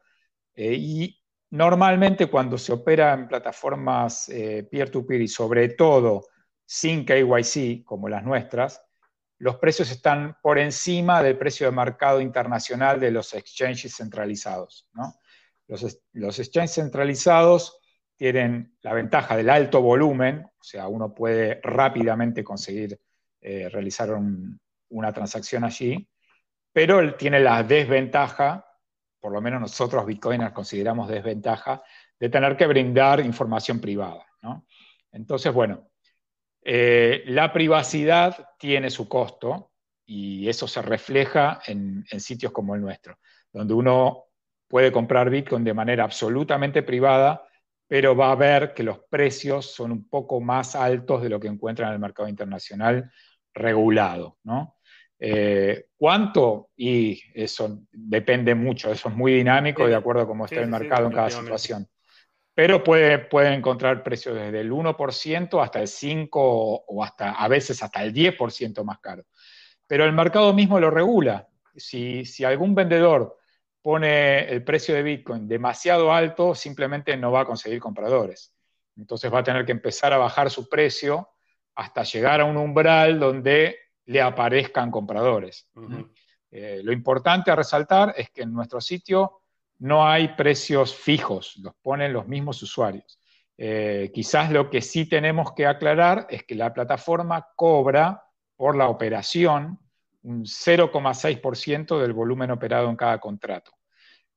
eh, 0.56 0.74
y 0.74 1.22
normalmente 1.50 2.26
cuando 2.26 2.58
se 2.58 2.72
opera 2.72 3.12
en 3.12 3.28
plataformas 3.28 4.28
eh, 4.30 4.66
peer-to-peer 4.68 5.20
y 5.20 5.28
sobre 5.28 5.68
todo 5.70 6.26
sin 6.64 7.04
KYC, 7.04 7.84
como 7.84 8.08
las 8.08 8.24
nuestras, 8.24 8.82
los 9.38 9.56
precios 9.56 9.90
están 9.90 10.36
por 10.42 10.58
encima 10.58 11.22
del 11.22 11.36
precio 11.36 11.66
de 11.66 11.76
mercado 11.76 12.20
internacional 12.20 12.98
de 12.98 13.10
los 13.10 13.34
exchanges 13.34 13.94
centralizados. 13.96 14.88
Los, 15.68 16.00
los, 16.12 16.38
exchanges 16.38 16.74
centralizados 16.74 17.78
tienen 18.16 18.76
la 18.80 18.94
ventaja 18.94 19.36
del 19.36 19.50
alto 19.50 19.82
volumen, 19.82 20.44
o 20.44 20.62
sea, 20.62 20.88
uno 20.88 21.12
puede 21.12 21.60
rápidamente 21.62 22.42
conseguir 22.42 22.98
eh, 23.42 23.68
realizar 23.68 24.10
una 24.88 25.12
transacción 25.12 25.64
allí, 25.64 26.08
pero 26.72 27.14
tiene 27.14 27.40
la 27.40 27.62
desventaja 27.62 28.65
por 29.26 29.32
lo 29.32 29.40
menos 29.40 29.60
nosotros 29.60 30.06
bitcoiners 30.06 30.52
consideramos 30.52 31.08
desventaja, 31.08 31.82
de 32.16 32.28
tener 32.28 32.56
que 32.56 32.64
brindar 32.64 33.18
información 33.18 33.80
privada. 33.80 34.24
Entonces, 35.10 35.52
bueno, 35.52 35.90
eh, 36.62 37.24
la 37.26 37.52
privacidad 37.52 38.50
tiene 38.56 38.88
su 38.88 39.08
costo 39.08 39.72
y 40.06 40.48
eso 40.48 40.68
se 40.68 40.80
refleja 40.80 41.60
en, 41.66 42.04
sitios 42.20 42.52
como 42.52 42.76
el 42.76 42.80
nuestro, 42.80 43.18
donde 43.52 43.74
uno 43.74 44.26
puede 44.68 44.92
comprar 44.92 45.28
Bitcoin 45.28 45.64
de 45.64 45.74
manera 45.74 46.04
absolutamente 46.04 46.84
privada, 46.84 47.48
pero 47.88 48.14
va 48.14 48.30
a 48.30 48.36
ver 48.36 48.74
que 48.74 48.84
los 48.84 49.00
precios 49.10 49.66
son 49.66 49.90
un 49.90 50.08
poco 50.08 50.40
más 50.40 50.76
altos 50.76 51.20
de 51.20 51.30
lo 51.30 51.40
que 51.40 51.48
encuentra 51.48 51.88
en 51.88 51.94
el 51.94 51.98
mercado 51.98 52.28
internacional 52.28 53.10
regulado. 53.52 54.38
¿no? 54.44 54.75
Eh, 55.18 55.86
¿Cuánto? 55.96 56.70
Y 56.76 57.22
eso 57.34 57.80
depende 57.90 58.54
mucho, 58.54 58.92
eso 58.92 59.08
es 59.08 59.14
muy 59.14 59.32
dinámico 59.32 59.86
de 59.86 59.94
acuerdo 59.94 60.22
a 60.22 60.26
cómo 60.26 60.44
está 60.44 60.60
el 60.60 60.68
mercado 60.68 61.06
en 61.06 61.12
cada 61.12 61.30
situación. 61.30 61.88
Pero 62.54 62.82
puede, 62.82 63.18
puede 63.18 63.52
encontrar 63.52 64.02
precios 64.02 64.34
desde 64.34 64.60
el 64.60 64.72
1% 64.72 65.62
hasta 65.62 65.80
el 65.80 65.86
5% 65.86 66.28
o 66.32 67.04
hasta 67.04 67.32
a 67.32 67.48
veces 67.48 67.82
hasta 67.82 68.02
el 68.02 68.14
10% 68.14 68.82
más 68.84 68.98
caro. 69.00 69.24
Pero 69.86 70.04
el 70.04 70.12
mercado 70.12 70.52
mismo 70.54 70.80
lo 70.80 70.90
regula. 70.90 71.48
Si, 71.76 72.24
si 72.24 72.44
algún 72.44 72.74
vendedor 72.74 73.36
pone 73.82 74.48
el 74.48 74.64
precio 74.64 74.94
de 74.94 75.02
Bitcoin 75.02 75.46
demasiado 75.46 76.12
alto, 76.12 76.54
simplemente 76.54 77.16
no 77.16 77.30
va 77.30 77.42
a 77.42 77.44
conseguir 77.44 77.78
compradores. 77.78 78.54
Entonces 78.96 79.32
va 79.32 79.40
a 79.40 79.44
tener 79.44 79.64
que 79.66 79.72
empezar 79.72 80.12
a 80.12 80.18
bajar 80.18 80.50
su 80.50 80.68
precio 80.68 81.28
hasta 81.74 82.02
llegar 82.02 82.40
a 82.40 82.46
un 82.46 82.56
umbral 82.56 83.20
donde 83.20 83.76
le 84.06 84.22
aparezcan 84.22 84.90
compradores. 84.90 85.68
Eh, 86.50 86.80
lo 86.82 86.92
importante 86.92 87.50
a 87.50 87.56
resaltar 87.56 88.14
es 88.16 88.30
que 88.30 88.42
en 88.42 88.52
nuestro 88.52 88.80
sitio 88.80 89.42
no 89.78 90.08
hay 90.08 90.28
precios 90.28 90.94
fijos, 90.94 91.56
los 91.62 91.74
ponen 91.82 92.12
los 92.12 92.26
mismos 92.26 92.62
usuarios. 92.62 93.20
Eh, 93.58 94.10
quizás 94.14 94.50
lo 94.50 94.70
que 94.70 94.80
sí 94.80 95.08
tenemos 95.08 95.52
que 95.52 95.66
aclarar 95.66 96.26
es 96.30 96.44
que 96.44 96.54
la 96.54 96.72
plataforma 96.72 97.48
cobra 97.56 98.24
por 98.54 98.76
la 98.76 98.88
operación 98.88 99.78
un 100.22 100.44
0,6% 100.44 102.00
del 102.00 102.12
volumen 102.12 102.50
operado 102.50 102.90
en 102.90 102.96
cada 102.96 103.18
contrato. 103.18 103.72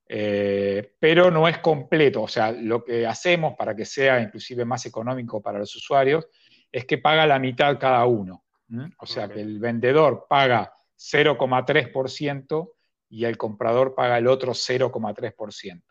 Eh, 0.07 0.95
pero 0.99 1.29
no 1.29 1.47
es 1.47 1.59
completo, 1.59 2.23
o 2.23 2.27
sea, 2.27 2.51
lo 2.51 2.83
que 2.83 3.05
hacemos 3.05 3.53
para 3.55 3.75
que 3.75 3.85
sea 3.85 4.19
inclusive 4.19 4.65
más 4.65 4.85
económico 4.85 5.41
para 5.41 5.59
los 5.59 5.75
usuarios 5.75 6.27
es 6.71 6.85
que 6.85 6.97
paga 6.97 7.27
la 7.27 7.39
mitad 7.39 7.79
cada 7.79 8.05
uno. 8.05 8.43
O 8.99 9.05
sea, 9.05 9.27
que 9.27 9.41
el 9.41 9.59
vendedor 9.59 10.25
paga 10.29 10.73
0,3% 10.97 12.71
y 13.09 13.25
el 13.25 13.37
comprador 13.37 13.95
paga 13.95 14.17
el 14.17 14.27
otro 14.27 14.53
0,3%. 14.53 15.83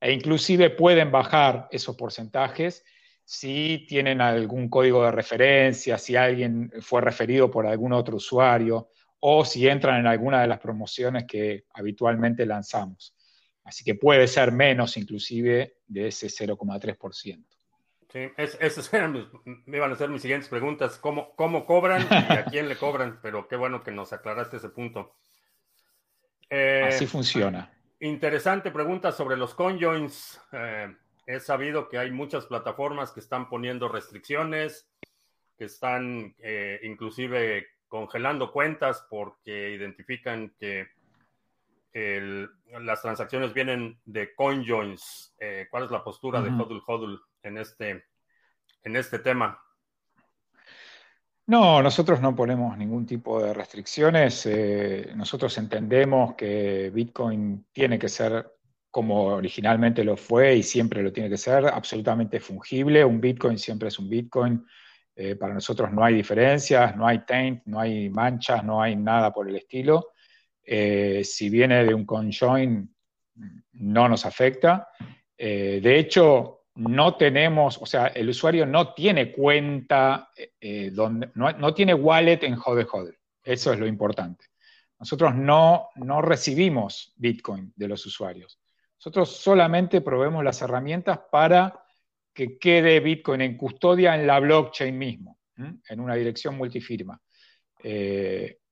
E 0.00 0.12
inclusive 0.12 0.70
pueden 0.70 1.10
bajar 1.10 1.68
esos 1.70 1.96
porcentajes 1.96 2.84
si 3.24 3.86
tienen 3.86 4.20
algún 4.20 4.68
código 4.68 5.04
de 5.04 5.12
referencia, 5.12 5.98
si 5.98 6.16
alguien 6.16 6.72
fue 6.80 7.00
referido 7.00 7.50
por 7.50 7.66
algún 7.66 7.92
otro 7.92 8.16
usuario 8.16 8.88
o 9.20 9.44
si 9.44 9.68
entran 9.68 10.00
en 10.00 10.06
alguna 10.06 10.40
de 10.40 10.48
las 10.48 10.58
promociones 10.58 11.26
que 11.26 11.66
habitualmente 11.74 12.44
lanzamos. 12.44 13.14
Así 13.62 13.84
que 13.84 13.94
puede 13.94 14.26
ser 14.26 14.50
menos 14.50 14.96
inclusive 14.96 15.76
de 15.86 16.08
ese 16.08 16.26
0,3%. 16.26 17.44
Sí, 18.12 18.28
esas 18.36 18.90
me 19.66 19.76
iban 19.76 19.92
a 19.92 19.96
ser 19.96 20.08
mis 20.08 20.22
siguientes 20.22 20.48
preguntas. 20.48 20.98
¿Cómo, 20.98 21.34
¿Cómo 21.36 21.64
cobran 21.64 22.06
y 22.10 22.32
a 22.32 22.44
quién 22.44 22.68
le 22.68 22.76
cobran? 22.76 23.20
Pero 23.22 23.46
qué 23.46 23.56
bueno 23.56 23.82
que 23.82 23.92
nos 23.92 24.12
aclaraste 24.12 24.56
ese 24.56 24.70
punto. 24.70 25.14
Eh, 26.48 26.86
Así 26.88 27.06
funciona. 27.06 27.72
Interesante 28.00 28.72
pregunta 28.72 29.12
sobre 29.12 29.36
los 29.36 29.54
conjoins. 29.54 30.40
Eh, 30.52 30.92
he 31.26 31.38
sabido 31.38 31.88
que 31.88 31.98
hay 31.98 32.10
muchas 32.10 32.46
plataformas 32.46 33.12
que 33.12 33.20
están 33.20 33.48
poniendo 33.48 33.88
restricciones, 33.88 34.90
que 35.56 35.66
están 35.66 36.34
eh, 36.38 36.80
inclusive 36.82 37.68
congelando 37.86 38.50
cuentas 38.50 39.06
porque 39.08 39.70
identifican 39.70 40.52
que 40.58 40.88
las 41.92 43.02
transacciones 43.02 43.52
vienen 43.52 44.00
de 44.04 44.34
CoinJoins. 44.34 45.34
Eh, 45.38 45.66
¿Cuál 45.70 45.84
es 45.84 45.90
la 45.90 46.02
postura 46.02 46.40
de 46.40 46.50
Hodl 46.50 46.82
Hodl 46.86 47.20
en 47.42 47.58
este, 47.58 48.04
en 48.82 48.96
este 48.96 49.18
tema? 49.18 49.60
No, 51.50 51.82
nosotros 51.82 52.20
no 52.20 52.36
ponemos 52.36 52.78
ningún 52.78 53.04
tipo 53.04 53.42
de 53.42 53.52
restricciones. 53.52 54.46
Eh, 54.46 55.12
nosotros 55.16 55.58
entendemos 55.58 56.36
que 56.36 56.90
Bitcoin 56.94 57.66
tiene 57.72 57.98
que 57.98 58.08
ser 58.08 58.52
como 58.88 59.24
originalmente 59.24 60.04
lo 60.04 60.16
fue 60.16 60.54
y 60.54 60.62
siempre 60.62 61.02
lo 61.02 61.12
tiene 61.12 61.28
que 61.28 61.36
ser, 61.36 61.66
absolutamente 61.66 62.38
fungible. 62.38 63.04
Un 63.04 63.20
Bitcoin 63.20 63.58
siempre 63.58 63.88
es 63.88 63.98
un 63.98 64.08
Bitcoin. 64.08 64.64
Eh, 65.16 65.34
para 65.34 65.52
nosotros 65.52 65.90
no 65.90 66.04
hay 66.04 66.14
diferencias, 66.14 66.96
no 66.96 67.04
hay 67.04 67.24
taint, 67.26 67.62
no 67.66 67.80
hay 67.80 68.08
manchas, 68.10 68.62
no 68.62 68.80
hay 68.80 68.94
nada 68.94 69.32
por 69.32 69.48
el 69.48 69.56
estilo. 69.56 70.12
Eh, 70.62 71.22
si 71.24 71.50
viene 71.50 71.84
de 71.84 71.94
un 71.94 72.06
conjoin, 72.06 72.94
no 73.72 74.08
nos 74.08 74.24
afecta. 74.24 74.86
De 75.36 75.98
hecho, 75.98 76.59
no 76.88 77.16
tenemos, 77.16 77.78
o 77.80 77.86
sea, 77.86 78.08
el 78.08 78.28
usuario 78.28 78.64
no 78.66 78.94
tiene 78.94 79.32
cuenta, 79.32 80.30
eh, 80.60 80.90
donde, 80.92 81.30
no, 81.34 81.74
tiene 81.74 81.94
wallet 81.94 82.42
en 82.42 82.56
Hodel 82.62 82.86
Hodel. 82.90 83.16
Eso 83.42 83.72
es 83.72 83.78
lo 83.78 83.86
importante. 83.86 84.46
Nosotros 84.98 85.34
no, 85.34 85.88
no 85.96 86.22
recibimos 86.22 87.12
Bitcoin 87.16 87.72
de 87.76 87.88
los 87.88 88.04
usuarios. 88.06 88.58
Nosotros 88.98 89.30
solamente 89.36 90.00
proveemos 90.00 90.44
las 90.44 90.60
herramientas 90.62 91.20
para 91.30 91.84
que 92.32 92.58
quede 92.58 93.00
Bitcoin 93.00 93.40
en 93.40 93.56
custodia 93.56 94.14
en 94.14 94.26
la 94.26 94.40
blockchain 94.40 94.96
mismo, 94.96 95.38
en 95.56 96.00
una 96.00 96.14
dirección 96.14 96.56
multifirma 96.56 97.20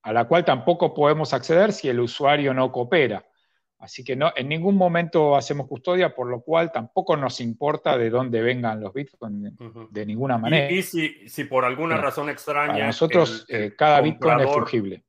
a 0.09 0.13
la 0.13 0.27
cual 0.27 0.45
tampoco 0.45 0.95
podemos 0.95 1.35
acceder 1.35 1.73
si 1.73 1.89
el 1.89 2.01
usuario 2.01 2.55
no 2.55 2.73
coopera. 2.73 3.25
Así 3.79 4.03
que 4.03 4.17
no, 4.17 4.33
en 4.35 4.49
ningún 4.49 4.77
momento 4.77 5.37
hacemos 5.37 5.69
custodia, 5.69 6.13
por 6.15 6.29
lo 6.29 6.41
cual 6.43 6.73
tampoco 6.73 7.17
nos 7.17 7.41
importa 7.41 7.97
de 7.97 8.11
dónde 8.11 8.43
vengan 8.43 8.81
los 8.81 8.93
bitcoins 8.93 9.57
de, 9.91 10.07
ninguna 10.07 10.37
manera. 10.37 10.71
Y, 10.71 10.83
si, 10.83 11.45
por 11.45 11.65
alguna 11.65 11.97
razón 11.97 12.29
extraña. 12.29 12.73
Para 12.73 12.87
nosotros, 12.87 13.47
eh, 13.49 13.75
cada 13.77 14.01
bitcoin 14.01 14.41
es 14.41 14.53
fungible. 14.53 15.05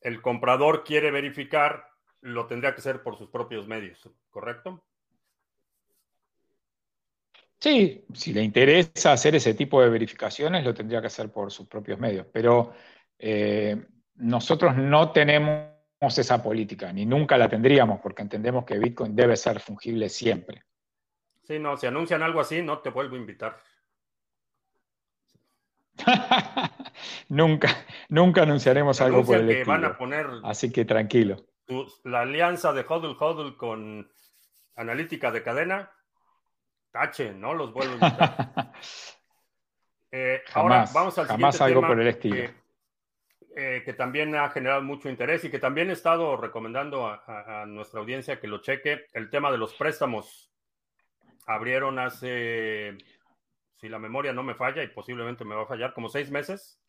El 0.00 0.20
comprador 0.20 0.82
quiere 0.82 1.12
verificar, 1.12 1.84
lo 2.22 2.46
tendría 2.46 2.74
que 2.74 2.80
hacer 2.80 3.04
por 3.04 3.16
sus 3.16 3.30
propios 3.30 3.68
medios, 3.68 4.10
¿correcto? 4.30 4.84
Sí, 7.60 8.04
si 8.12 8.32
le 8.32 8.42
interesa 8.42 9.12
hacer 9.12 9.36
ese 9.36 9.54
tipo 9.54 9.80
de 9.80 9.88
verificaciones, 9.88 10.64
lo 10.64 10.74
tendría 10.74 11.00
que 11.00 11.06
hacer 11.06 11.30
por 11.30 11.52
sus 11.52 11.68
propios 11.68 12.00
medios. 12.00 12.26
Pero 12.32 12.72
eh, 13.16 13.80
nosotros 14.16 14.76
no 14.76 15.12
tenemos 15.12 15.71
esa 16.02 16.42
política, 16.42 16.92
ni 16.92 17.06
nunca 17.06 17.38
la 17.38 17.48
tendríamos, 17.48 18.00
porque 18.00 18.22
entendemos 18.22 18.64
que 18.64 18.78
Bitcoin 18.78 19.14
debe 19.14 19.36
ser 19.36 19.60
fungible 19.60 20.08
siempre. 20.08 20.64
Sí, 21.44 21.58
no, 21.58 21.76
si 21.76 21.86
anuncian 21.86 22.22
algo 22.22 22.40
así, 22.40 22.62
no 22.62 22.78
te 22.78 22.90
vuelvo 22.90 23.14
a 23.16 23.18
invitar. 23.18 23.58
nunca, 27.28 27.68
nunca 28.08 28.42
anunciaremos 28.42 29.00
algo 29.00 29.24
por 29.24 29.36
el 29.36 29.48
que 29.48 29.64
van 29.64 29.84
a 29.84 29.96
poner 29.96 30.26
Así 30.42 30.72
que 30.72 30.84
tranquilo. 30.84 31.44
la 32.04 32.22
alianza 32.22 32.72
de 32.72 32.84
Hodl 32.88 33.16
Hodl 33.18 33.56
con 33.56 34.10
analítica 34.74 35.30
de 35.30 35.42
cadena, 35.42 35.92
tache, 36.90 37.32
no 37.32 37.54
los 37.54 37.72
vuelvo 37.72 37.92
a 38.00 38.08
invitar. 38.08 38.72
Eh, 40.14 40.42
ahora 40.52 40.84
vamos 40.92 41.16
al 41.18 41.26
jamás 41.26 41.58
algo 41.62 41.80
por 41.80 41.98
el 41.98 42.06
estilo. 42.06 42.50
Eh, 43.54 43.82
que 43.84 43.92
también 43.92 44.34
ha 44.34 44.48
generado 44.48 44.80
mucho 44.80 45.10
interés 45.10 45.44
y 45.44 45.50
que 45.50 45.58
también 45.58 45.90
he 45.90 45.92
estado 45.92 46.38
recomendando 46.38 47.06
a, 47.06 47.66
nuestra 47.66 48.00
audiencia 48.00 48.40
que 48.40 48.46
lo 48.46 48.62
cheque, 48.62 49.04
el 49.12 49.28
tema 49.28 49.52
de 49.52 49.58
los 49.58 49.74
préstamos. 49.74 50.50
Abrieron 51.46 51.98
hace, 51.98 52.96
si 53.76 53.90
la 53.90 53.98
memoria 53.98 54.32
no 54.32 54.42
me 54.42 54.54
falla 54.54 54.82
y 54.82 54.88
posiblemente 54.88 55.44
me 55.44 55.54
va 55.54 55.64
a 55.64 55.66
fallar, 55.66 55.92
como 55.92 56.08
seis 56.08 56.30
meses. 56.30 56.80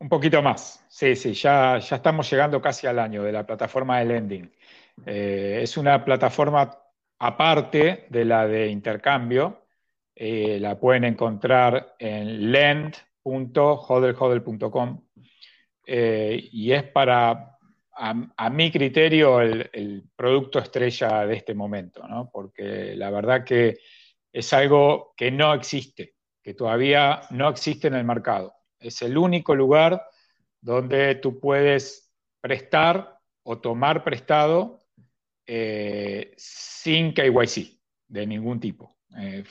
Un 0.00 0.08
poquito 0.08 0.42
más, 0.42 0.84
sí, 0.88 1.14
sí, 1.14 1.34
ya, 1.34 1.78
ya 1.78 1.96
estamos 1.96 2.28
llegando 2.28 2.60
casi 2.60 2.88
al 2.88 2.98
año 2.98 3.22
de 3.22 3.30
la 3.30 3.46
plataforma 3.46 4.00
de 4.00 4.06
lending. 4.06 4.52
Eh, 5.06 5.60
es 5.62 5.76
una 5.76 6.04
plataforma 6.04 6.76
aparte 7.20 8.06
de 8.10 8.24
la 8.24 8.48
de 8.48 8.66
intercambio, 8.68 9.66
eh, 10.16 10.58
la 10.60 10.80
pueden 10.80 11.04
encontrar 11.04 11.94
en 11.98 12.50
lend 12.50 12.96
eh, 15.86 16.48
y 16.52 16.72
es 16.72 16.84
para, 16.84 17.58
a, 17.92 18.50
mi 18.50 18.70
criterio, 18.70 19.40
el, 19.40 20.04
producto 20.16 20.58
estrella 20.58 21.26
de 21.26 21.36
este 21.36 21.54
momento, 21.54 22.06
¿no? 22.06 22.30
porque 22.32 22.94
la 22.96 23.10
verdad 23.10 23.44
que 23.44 23.78
es 24.32 24.52
algo 24.52 25.14
que 25.16 25.30
no 25.30 25.54
existe, 25.54 26.14
que 26.42 26.54
todavía 26.54 27.22
no 27.30 27.48
existe 27.48 27.88
en 27.88 27.94
el 27.94 28.04
mercado. 28.04 28.54
Es 28.78 29.02
el 29.02 29.16
único 29.16 29.54
lugar 29.54 30.02
donde 30.60 31.14
tú 31.16 31.40
puedes 31.40 32.12
prestar 32.40 33.18
o 33.42 33.58
tomar 33.58 34.02
prestado 34.02 34.80
eh, 35.46 36.32
sin 36.36 37.12
KYC 37.12 37.78
de 38.08 38.26
ningún 38.26 38.60
tipo. 38.60 38.96
Eh, 39.16 39.44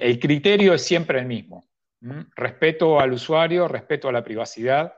el, 0.00 0.18
criterio 0.20 0.74
es 0.74 0.82
siempre 0.82 1.18
el 1.18 1.26
mismo. 1.26 1.65
Respeto 2.00 3.00
al 3.00 3.12
usuario, 3.12 3.66
respeto 3.66 4.08
a 4.08 4.12
la 4.12 4.22
privacidad, 4.22 4.94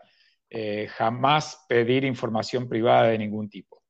eh, 0.50 0.88
jamás 0.88 1.64
pedir 1.68 2.04
información 2.04 2.68
privada 2.68 3.08
de 3.08 3.18
ningún 3.18 3.48
tipo. 3.48 3.84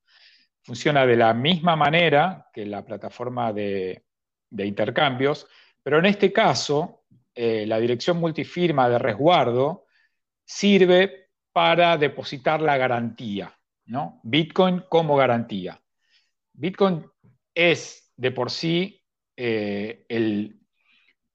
Funciona 0.63 1.07
de 1.07 1.17
la 1.17 1.33
misma 1.33 1.77
manera 1.77 2.49
que 2.53 2.67
la 2.67 2.85
plataforma 2.85 3.53
de, 3.53 4.05
intercambios, 4.51 5.47
pero 5.83 5.99
en 5.99 6.07
este 6.07 6.33
caso, 6.33 7.05
eh, 7.35 7.65
la 7.67 7.79
dirección 7.79 8.19
multifirma 8.19 8.89
de 8.89 8.99
resguardo 8.99 9.87
sirve 10.45 11.31
para 11.53 11.97
depositar 11.97 12.61
la 12.61 12.77
garantía, 12.77 13.55
¿no? 13.87 14.21
Bitcoin 14.23 14.85
como 14.89 15.17
garantía. 15.17 15.81
Bitcoin 16.53 17.07
es 17.55 18.13
de 18.17 18.31
por 18.33 18.51
sí 18.51 19.03
eh, 19.37 20.05
el, 20.09 20.58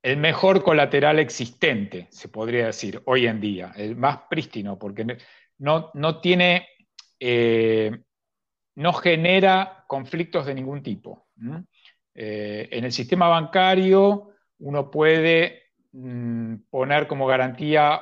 el 0.04 0.18
mejor 0.18 0.64
colateral 0.64 1.18
existente, 1.20 2.08
se 2.12 2.28
podría 2.28 2.66
decir, 2.66 3.02
hoy 3.06 3.26
en 3.26 3.40
día, 3.40 3.72
el 3.78 3.96
más 3.96 4.20
prístino, 4.30 4.78
porque 4.78 5.18
no, 5.60 5.92
no 5.94 6.20
tiene, 6.20 6.68
eh, 7.20 7.90
no 8.76 8.92
genera 8.92 9.86
conflictos 9.88 10.46
de 10.46 10.56
ningún 10.56 10.84
tipo. 10.84 11.28
Eh, 12.14 12.68
en 12.70 12.84
el 12.84 12.92
sistema 12.92 13.30
bancario 13.30 14.32
uno 14.60 14.92
puede 14.92 15.72
mm, 15.94 16.56
poner 16.70 17.08
como 17.08 17.26
garantía 17.26 18.02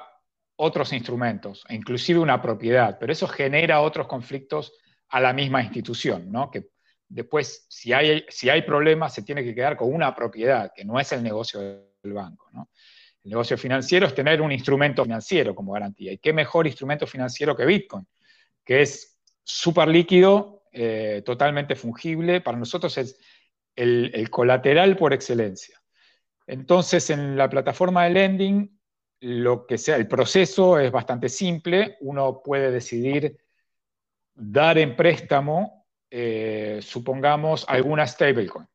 otros 0.56 0.94
instrumentos, 0.94 1.64
inclusive 1.70 2.20
una 2.20 2.42
propiedad, 2.42 2.98
pero 3.00 3.14
eso 3.14 3.28
genera 3.28 3.82
otros 3.82 4.08
conflictos 4.08 4.74
a 5.10 5.20
la 5.20 5.34
misma 5.34 5.62
institución, 5.62 6.32
¿no? 6.32 6.50
Que 6.50 6.70
después, 7.08 7.68
si 7.70 7.94
hay, 7.94 8.26
si 8.28 8.50
hay 8.50 8.64
problemas, 8.64 9.14
se 9.14 9.22
tiene 9.22 9.44
que 9.44 9.54
quedar 9.54 9.78
con 9.78 9.94
una 9.94 10.16
propiedad, 10.16 10.72
que 10.76 10.84
no 10.84 11.00
es 11.00 11.12
el 11.12 11.22
negocio 11.22 11.91
del 12.02 12.14
banco, 12.14 12.50
¿no? 12.54 12.70
El 13.24 13.32
negocio 13.32 13.58
financiero 13.58 14.08
es 14.08 14.16
tener 14.16 14.42
un 14.42 14.52
instrumento 14.52 15.04
financiero 15.04 15.54
como 15.54 15.74
garantía. 15.74 16.12
¿Y 16.12 16.18
qué 16.18 16.34
mejor 16.34 16.66
instrumento 16.66 17.06
financiero 17.06 17.56
que 17.56 17.66
Bitcoin? 17.66 18.08
Que 18.64 18.82
es 18.82 19.20
súper 19.44 19.90
líquido, 19.90 20.64
eh, 20.72 21.22
totalmente 21.24 21.76
fungible. 21.76 22.42
Para 22.42 22.58
nosotros 22.58 22.98
es 22.98 23.20
el, 23.76 24.30
colateral 24.32 24.98
por 24.98 25.14
excelencia. 25.14 25.80
Entonces, 26.48 27.12
en 27.12 27.38
la 27.38 27.50
plataforma 27.50 28.06
de 28.06 28.10
lending, 28.10 28.80
lo 29.20 29.68
que 29.68 29.78
sea, 29.78 29.98
el 29.98 30.08
proceso 30.08 30.80
es 30.80 30.92
bastante 30.92 31.30
simple. 31.30 31.98
Uno 32.02 32.42
puede 32.44 32.72
decidir 32.72 33.38
dar 34.34 34.80
en 34.80 34.96
préstamo, 34.96 35.86
eh, 36.10 36.80
supongamos, 36.82 37.66
alguna 37.68 38.08
stablecoin. 38.08 38.68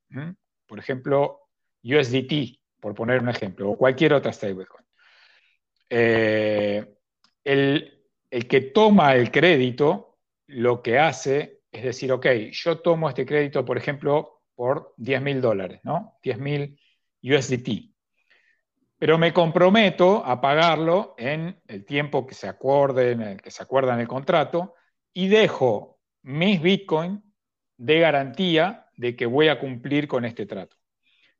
Por 0.67 0.79
ejemplo, 0.79 1.49
USDT, 1.83 2.61
por 2.81 2.95
poner 2.95 3.21
un 3.21 3.29
ejemplo, 3.29 3.71
o 3.71 3.77
cualquier 3.77 4.15
otra 4.15 4.33
stablecoin. 4.33 4.85
Eh, 5.89 6.85
el, 7.45 8.05
el, 8.31 8.49
que 8.49 8.61
toma 8.61 9.15
el 9.15 9.31
crédito 9.31 10.19
lo 10.47 10.83
que 10.83 10.99
hace 10.99 11.57
es 11.77 11.85
decir, 11.85 12.11
ok, 12.11 12.27
yo 12.53 12.79
tomo 12.79 13.09
este 13.09 13.27
crédito, 13.27 13.65
por 13.65 13.77
ejemplo, 13.77 14.43
por 14.55 14.95
10 14.97 15.21
mil 15.21 15.41
dólares, 15.43 15.81
¿no? 15.85 16.19
10 16.23 16.39
mil 16.39 16.81
USDT. 17.23 17.95
Pero 18.99 19.19
me 19.19 19.35
comprometo 19.35 20.25
a 20.25 20.41
pagarlo 20.41 21.15
en 21.19 21.61
el 21.67 21.85
tiempo 21.85 22.27
que 22.27 22.35
se 22.35 22.49
acuerde, 22.49 23.13
en 23.13 23.21
el 23.21 23.43
que 23.43 23.51
se 23.51 23.63
acuerda 23.63 23.93
en 23.93 24.01
el 24.01 24.09
contrato, 24.09 24.75
y 25.13 25.29
dejo 25.29 26.01
mis 26.23 26.63
Bitcoin 26.63 27.23
de 27.77 28.01
garantía 28.01 28.87
de 28.97 29.15
que 29.15 29.27
voy 29.27 29.49
a 29.49 29.61
cumplir 29.61 30.09
con 30.09 30.25
este 30.25 30.47
trato. 30.47 30.76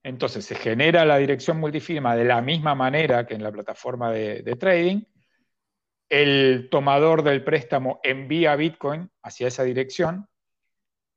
Entonces 0.07 0.45
se 0.45 0.55
genera 0.55 1.05
la 1.05 1.19
dirección 1.19 1.59
multifirma 1.59 2.15
de 2.15 2.25
la 2.25 2.41
misma 2.41 2.77
manera 2.77 3.27
que 3.27 3.35
en 3.35 3.43
la 3.43 3.51
plataforma 3.51 4.13
de, 4.13 4.55
trading. 4.55 5.03
El 6.09 6.69
tomador 6.71 7.25
del 7.25 7.43
préstamo 7.43 7.99
envía 8.05 8.55
Bitcoin 8.55 9.11
hacia 9.25 9.49
esa 9.49 9.65
dirección, 9.65 10.29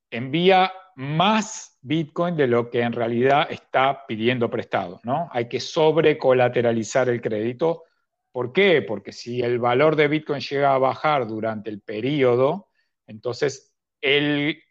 envía 0.09 0.73
más 0.95 1.77
Bitcoin 1.81 2.35
de 2.35 2.47
lo 2.47 2.71
que 2.71 2.81
en 2.81 2.93
realidad 2.93 3.45
está 3.51 4.07
pidiendo 4.07 4.49
prestado, 4.49 4.99
¿no? 5.03 5.29
Hay 5.33 5.47
que 5.47 5.59
sobrecolateralizar 5.59 7.09
el 7.09 7.21
crédito. 7.21 7.83
¿Por 8.31 8.51
qué? 8.51 8.81
Porque 8.81 9.11
si 9.11 9.39
el 9.41 9.59
valor 9.59 9.95
de 9.95 10.07
Bitcoin 10.07 10.41
llega 10.41 10.73
a 10.73 10.79
bajar 10.79 11.27
durante 11.27 11.69
el 11.69 11.79
periodo, 11.81 12.69
entonces 13.05 13.71
el, 14.01 14.63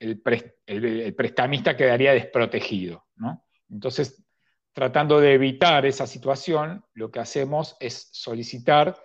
el 0.00 1.14
prestamista 1.14 1.76
quedaría 1.76 2.12
desprotegido, 2.12 3.04
¿no? 3.14 3.44
Entonces, 3.72 4.22
tratando 4.72 5.18
de 5.18 5.34
evitar 5.34 5.86
esa 5.86 6.06
situación, 6.06 6.84
lo 6.94 7.10
que 7.10 7.20
hacemos 7.20 7.76
es 7.80 8.08
solicitar 8.12 9.02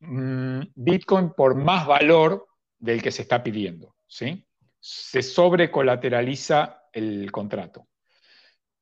mm, 0.00 0.60
Bitcoin 0.74 1.32
por 1.34 1.54
más 1.54 1.86
valor 1.86 2.48
del 2.78 3.02
que 3.02 3.10
se 3.10 3.22
está 3.22 3.42
pidiendo. 3.42 3.94
¿sí? 4.06 4.46
Se 4.80 5.22
sobrecolateraliza 5.22 6.84
el 6.92 7.30
contrato. 7.30 7.86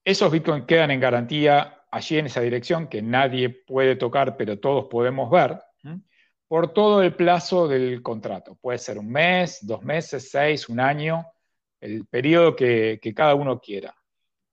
Esos 0.05 0.31
Bitcoin 0.31 0.65
quedan 0.65 0.93
en 0.93 1.01
garantía 1.01 1.83
allí 1.91 2.19
en 2.19 2.27
esa 2.27 2.41
dirección 2.41 2.89
que 2.89 3.03
nadie 3.03 3.51
puede 3.51 3.97
tocar, 3.97 4.37
pero 4.37 4.59
todos 4.59 4.87
podemos 4.87 5.31
ver, 5.31 5.61
por 6.47 6.73
todo 6.73 7.03
el 7.03 7.15
plazo 7.15 7.69
del 7.69 8.03
contrato. 8.03 8.57
Puede 8.57 8.79
ser 8.79 8.99
un 8.99 9.11
mes, 9.11 9.59
dos 9.63 9.83
meses, 9.83 10.31
seis, 10.31 10.69
un 10.71 10.81
año, 10.81 11.27
el 11.79 12.07
periodo 12.07 12.57
que 12.57 13.13
cada 13.15 13.35
uno 13.35 13.61
quiera 13.61 13.98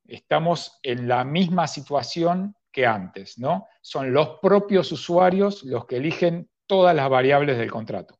estamos 0.07 0.79
en 0.83 1.07
la 1.07 1.23
misma 1.23 1.67
situación 1.67 2.55
que 2.71 2.85
antes, 2.85 3.37
¿no? 3.37 3.67
Son 3.81 4.13
los 4.13 4.39
propios 4.41 4.91
usuarios 4.91 5.63
los 5.63 5.85
que 5.85 5.97
eligen 5.97 6.49
todas 6.65 6.95
las 6.95 7.09
variables 7.09 7.57
del 7.57 7.71
contrato. 7.71 8.19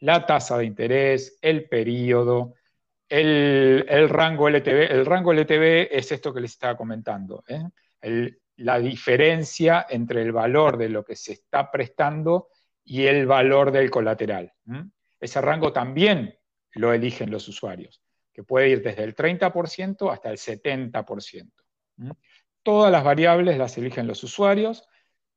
La 0.00 0.26
tasa 0.26 0.58
de 0.58 0.66
interés, 0.66 1.38
el 1.40 1.68
periodo, 1.68 2.54
el, 3.08 4.08
rango 4.10 4.48
LTV. 4.48 4.92
El 4.92 5.06
rango 5.06 5.32
LTV 5.32 5.88
es 5.90 6.12
esto 6.12 6.34
que 6.34 6.40
les 6.40 6.52
estaba 6.52 6.76
comentando. 6.76 7.44
¿eh? 7.48 7.62
la 8.56 8.78
diferencia 8.78 9.86
entre 9.88 10.22
el 10.22 10.30
valor 10.30 10.76
de 10.76 10.88
lo 10.88 11.04
que 11.04 11.16
se 11.16 11.32
está 11.32 11.70
prestando 11.70 12.48
y 12.84 13.06
el 13.06 13.26
valor 13.26 13.72
del 13.72 13.90
colateral. 13.90 14.52
Ese 15.18 15.40
rango 15.40 15.72
también 15.72 16.38
lo 16.72 16.92
eligen 16.92 17.30
los 17.30 17.48
usuarios 17.48 18.03
que 18.34 18.42
puede 18.42 18.68
ir 18.68 18.82
desde 18.82 19.04
el 19.04 19.14
30% 19.14 20.12
hasta 20.12 20.30
el 20.30 20.36
70%. 20.36 21.52
Todas 22.62 22.90
las 22.90 23.04
variables 23.04 23.56
las 23.56 23.78
eligen 23.78 24.08
los 24.08 24.22
usuarios 24.24 24.86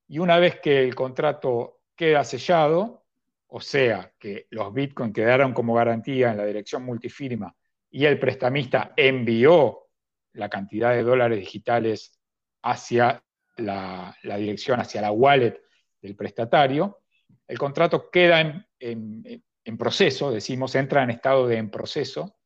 y 0.08 0.18
una 0.18 0.40
vez 0.40 0.60
que 0.60 0.84
el 0.84 0.96
contrato 0.96 1.82
queda 1.96 2.24
sellado, 2.24 3.06
o 3.48 3.62
sea, 3.62 4.12
que 4.18 4.48
los 4.50 4.74
bitcoins 4.74 5.14
quedaron 5.14 5.54
como 5.54 5.76
garantía 5.76 6.32
en 6.32 6.38
la 6.38 6.46
dirección 6.46 6.84
multifirma 6.84 7.56
y 7.92 8.06
el 8.06 8.20
prestamista 8.20 8.94
envió 8.98 9.90
la 10.34 10.50
cantidad 10.50 10.94
de 10.94 11.04
dólares 11.04 11.40
digitales 11.40 12.20
hacia 12.64 13.24
la, 13.58 14.16
dirección, 14.24 14.80
hacia 14.80 15.02
la 15.02 15.12
wallet 15.12 15.62
del 16.02 16.16
prestatario, 16.16 17.00
el 17.48 17.58
contrato 17.58 18.10
queda 18.10 18.42
en, 18.42 18.66
en 18.80 19.78
proceso, 19.78 20.32
decimos, 20.32 20.76
entra 20.76 21.04
en 21.04 21.12
estado 21.12 21.48
de 21.48 21.58
en 21.58 21.70
proceso, 21.70 22.38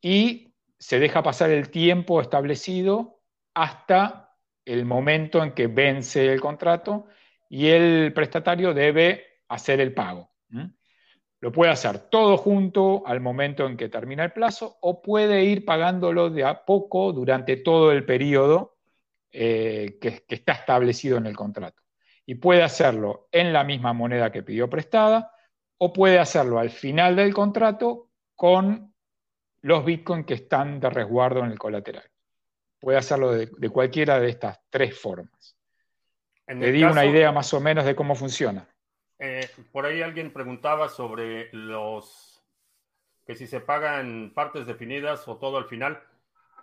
y 0.00 0.54
se 0.78 0.98
deja 0.98 1.22
pasar 1.22 1.50
el 1.50 1.70
tiempo 1.70 2.20
establecido 2.20 3.20
hasta 3.54 4.36
el 4.64 4.84
momento 4.84 5.42
en 5.42 5.52
que 5.52 5.66
vence 5.66 6.32
el 6.32 6.40
contrato 6.40 7.06
y 7.48 7.68
el 7.68 8.12
prestatario 8.12 8.74
debe 8.74 9.24
hacer 9.48 9.80
el 9.80 9.94
pago. 9.94 10.30
Lo 11.40 11.52
puede 11.52 11.70
hacer 11.70 12.10
todo 12.10 12.36
junto 12.36 13.06
al 13.06 13.20
momento 13.20 13.66
en 13.66 13.76
que 13.76 13.88
termina 13.88 14.24
el 14.24 14.32
plazo 14.32 14.76
o 14.80 15.00
puede 15.00 15.44
ir 15.44 15.64
pagándolo 15.64 16.30
de 16.30 16.44
a 16.44 16.64
poco 16.64 17.12
durante 17.12 17.56
todo 17.56 17.92
el 17.92 18.04
periodo 18.04 18.76
eh, 19.30 19.98
que, 20.00 20.24
que 20.26 20.34
está 20.34 20.52
establecido 20.52 21.16
en 21.16 21.26
el 21.26 21.36
contrato. 21.36 21.82
Y 22.26 22.34
puede 22.34 22.62
hacerlo 22.62 23.28
en 23.32 23.52
la 23.52 23.64
misma 23.64 23.92
moneda 23.92 24.30
que 24.30 24.42
pidió 24.42 24.68
prestada 24.68 25.32
o 25.78 25.92
puede 25.92 26.18
hacerlo 26.18 26.58
al 26.58 26.70
final 26.70 27.16
del 27.16 27.32
contrato 27.32 28.10
con 28.34 28.92
los 29.62 29.84
bitcoins 29.84 30.26
que 30.26 30.34
están 30.34 30.80
de 30.80 30.90
resguardo 30.90 31.40
en 31.40 31.50
el 31.50 31.58
colateral. 31.58 32.04
Puede 32.80 32.98
hacerlo 32.98 33.32
de, 33.32 33.70
cualquiera 33.70 34.20
de 34.20 34.30
estas 34.30 34.60
tres 34.70 34.98
formas. 34.98 35.56
Le 36.46 36.72
di 36.72 36.82
una 36.84 37.04
idea 37.04 37.32
más 37.32 37.52
o 37.52 37.60
menos 37.60 37.84
de 37.84 37.94
cómo 37.94 38.14
funciona. 38.14 38.66
Eh, 39.18 39.48
por 39.72 39.84
ahí 39.84 40.00
alguien 40.00 40.32
preguntaba 40.32 40.88
sobre 40.88 41.50
los 41.52 42.42
que 43.26 43.34
si 43.34 43.46
se 43.46 43.60
pagan 43.60 44.32
partes 44.34 44.66
definidas 44.66 45.26
o 45.28 45.36
todo 45.36 45.58
al 45.58 45.66
final. 45.66 46.02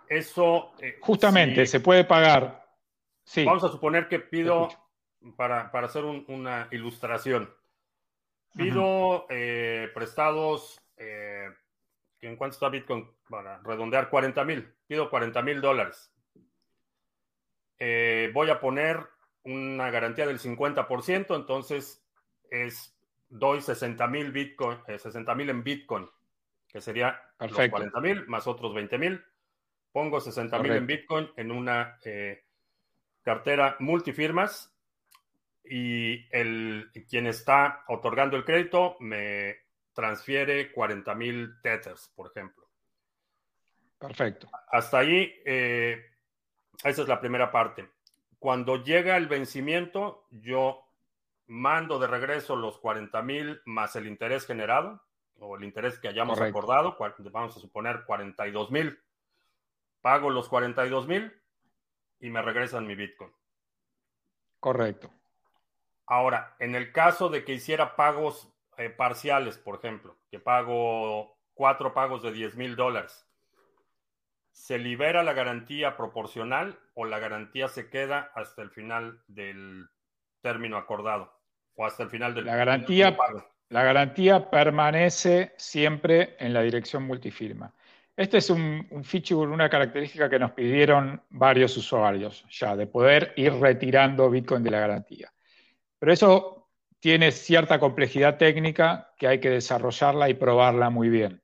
Eso. 0.08 0.72
Eh, 0.80 0.98
Justamente, 1.00 1.66
se 1.66 1.80
puede 1.80 2.04
pagar. 2.04 2.66
Sí. 3.24 3.44
Vamos 3.44 3.62
a 3.64 3.68
suponer 3.68 4.08
que 4.08 4.18
pido, 4.18 4.68
para, 5.36 5.70
hacer 5.72 6.04
una 6.04 6.68
ilustración, 6.70 7.52
pido 8.56 9.26
eh, 9.28 9.90
prestados 9.94 10.80
¿En 12.26 12.36
cuánto 12.36 12.54
está 12.54 12.68
Bitcoin? 12.68 13.08
Para 13.28 13.58
redondear 13.62 14.10
40 14.10 14.44
mil. 14.44 14.74
Pido 14.86 15.08
40 15.08 15.42
mil 15.42 15.60
dólares. 15.60 16.12
Eh, 17.78 18.30
voy 18.32 18.50
a 18.50 18.58
poner 18.58 18.98
una 19.44 19.90
garantía 19.90 20.26
del 20.26 20.40
50%, 20.40 21.36
entonces 21.36 22.04
es 22.50 22.96
doy 23.28 23.60
60 23.60 24.06
mil 24.08 24.32
Bitcoin, 24.32 24.78
60 24.86 25.30
eh, 25.30 25.34
mil 25.34 25.50
en 25.50 25.62
Bitcoin, 25.62 26.08
que 26.68 26.80
sería 26.80 27.20
los 27.38 27.52
40 27.52 28.00
mil 28.00 28.26
más 28.26 28.46
otros 28.46 28.74
20 28.74 28.98
mil. 28.98 29.24
Pongo 29.92 30.20
60 30.20 30.58
mil 30.58 30.72
en 30.72 30.86
Bitcoin 30.86 31.30
en 31.36 31.50
una 31.50 31.98
eh, 32.04 32.44
cartera 33.22 33.76
multifirmas 33.78 34.74
y 35.64 36.26
el, 36.30 36.90
quien 37.08 37.26
está 37.26 37.84
otorgando 37.88 38.36
el 38.36 38.44
crédito 38.44 38.96
me 39.00 39.65
transfiere 39.96 40.70
40 40.70 41.14
mil 41.16 41.60
tethers, 41.60 42.12
por 42.14 42.30
ejemplo. 42.30 42.68
Perfecto. 43.98 44.48
Hasta 44.70 44.98
ahí, 44.98 45.34
eh, 45.44 46.04
esa 46.84 47.02
es 47.02 47.08
la 47.08 47.18
primera 47.18 47.50
parte. 47.50 47.90
Cuando 48.38 48.84
llega 48.84 49.16
el 49.16 49.26
vencimiento, 49.26 50.28
yo 50.30 50.84
mando 51.48 51.98
de 51.98 52.06
regreso 52.06 52.54
los 52.54 52.78
40 52.78 53.20
mil 53.22 53.60
más 53.64 53.96
el 53.96 54.06
interés 54.06 54.46
generado 54.46 55.02
o 55.40 55.56
el 55.56 55.64
interés 55.64 55.98
que 55.98 56.08
hayamos 56.08 56.40
acordado, 56.40 56.96
vamos 57.32 57.56
a 57.56 57.60
suponer 57.60 58.04
42 58.04 58.70
mil 58.70 58.96
pago 60.06 60.30
los 60.30 60.48
42 60.48 61.08
mil 61.08 61.32
y 62.20 62.30
me 62.30 62.40
regresan 62.40 62.86
mi 62.86 62.94
Bitcoin. 62.94 63.32
Correcto. 64.60 65.10
Ahora, 66.06 66.54
en 66.60 66.76
el 66.76 66.92
caso 66.92 67.28
de 67.28 67.44
que 67.44 67.54
hiciera 67.54 67.96
pagos 67.96 68.48
eh, 68.78 68.90
parciales, 68.90 69.58
por 69.58 69.76
ejemplo, 69.76 70.16
que 70.30 70.38
pago 70.38 71.36
cuatro 71.54 71.94
pagos 71.94 72.22
de 72.22 72.32
10 72.32 72.56
mil 72.56 72.76
dólares, 72.76 73.26
¿se 74.50 74.78
libera 74.78 75.22
la 75.22 75.32
garantía 75.32 75.96
proporcional 75.96 76.78
o 76.94 77.04
la 77.04 77.18
garantía 77.18 77.68
se 77.68 77.88
queda 77.88 78.30
hasta 78.34 78.62
el 78.62 78.70
final 78.70 79.20
del 79.26 79.88
término 80.40 80.76
acordado 80.76 81.32
o 81.74 81.86
hasta 81.86 82.02
el 82.02 82.10
final 82.10 82.34
del 82.34 82.46
la 82.46 82.56
garantía 82.56 83.16
pago? 83.16 83.44
La 83.68 83.82
garantía 83.82 84.48
permanece 84.48 85.54
siempre 85.56 86.36
en 86.38 86.54
la 86.54 86.62
dirección 86.62 87.02
multifirma. 87.02 87.74
Este 88.16 88.38
es 88.38 88.48
un, 88.48 88.86
un, 88.90 89.04
feature, 89.04 89.50
una 89.50 89.68
característica 89.68 90.30
que 90.30 90.38
nos 90.38 90.52
pidieron 90.52 91.20
varios 91.30 91.76
usuarios 91.76 92.44
ya, 92.48 92.76
de 92.76 92.86
poder 92.86 93.34
ir 93.36 93.52
retirando 93.54 94.30
Bitcoin 94.30 94.62
de 94.62 94.70
la 94.70 94.80
garantía. 94.80 95.32
Pero 95.98 96.12
eso 96.12 96.55
tiene 97.06 97.30
cierta 97.30 97.78
complejidad 97.78 98.36
técnica 98.36 99.12
que 99.16 99.28
hay 99.28 99.38
que 99.38 99.48
desarrollarla 99.48 100.28
y 100.28 100.34
probarla 100.34 100.90
muy 100.90 101.08
bien. 101.08 101.40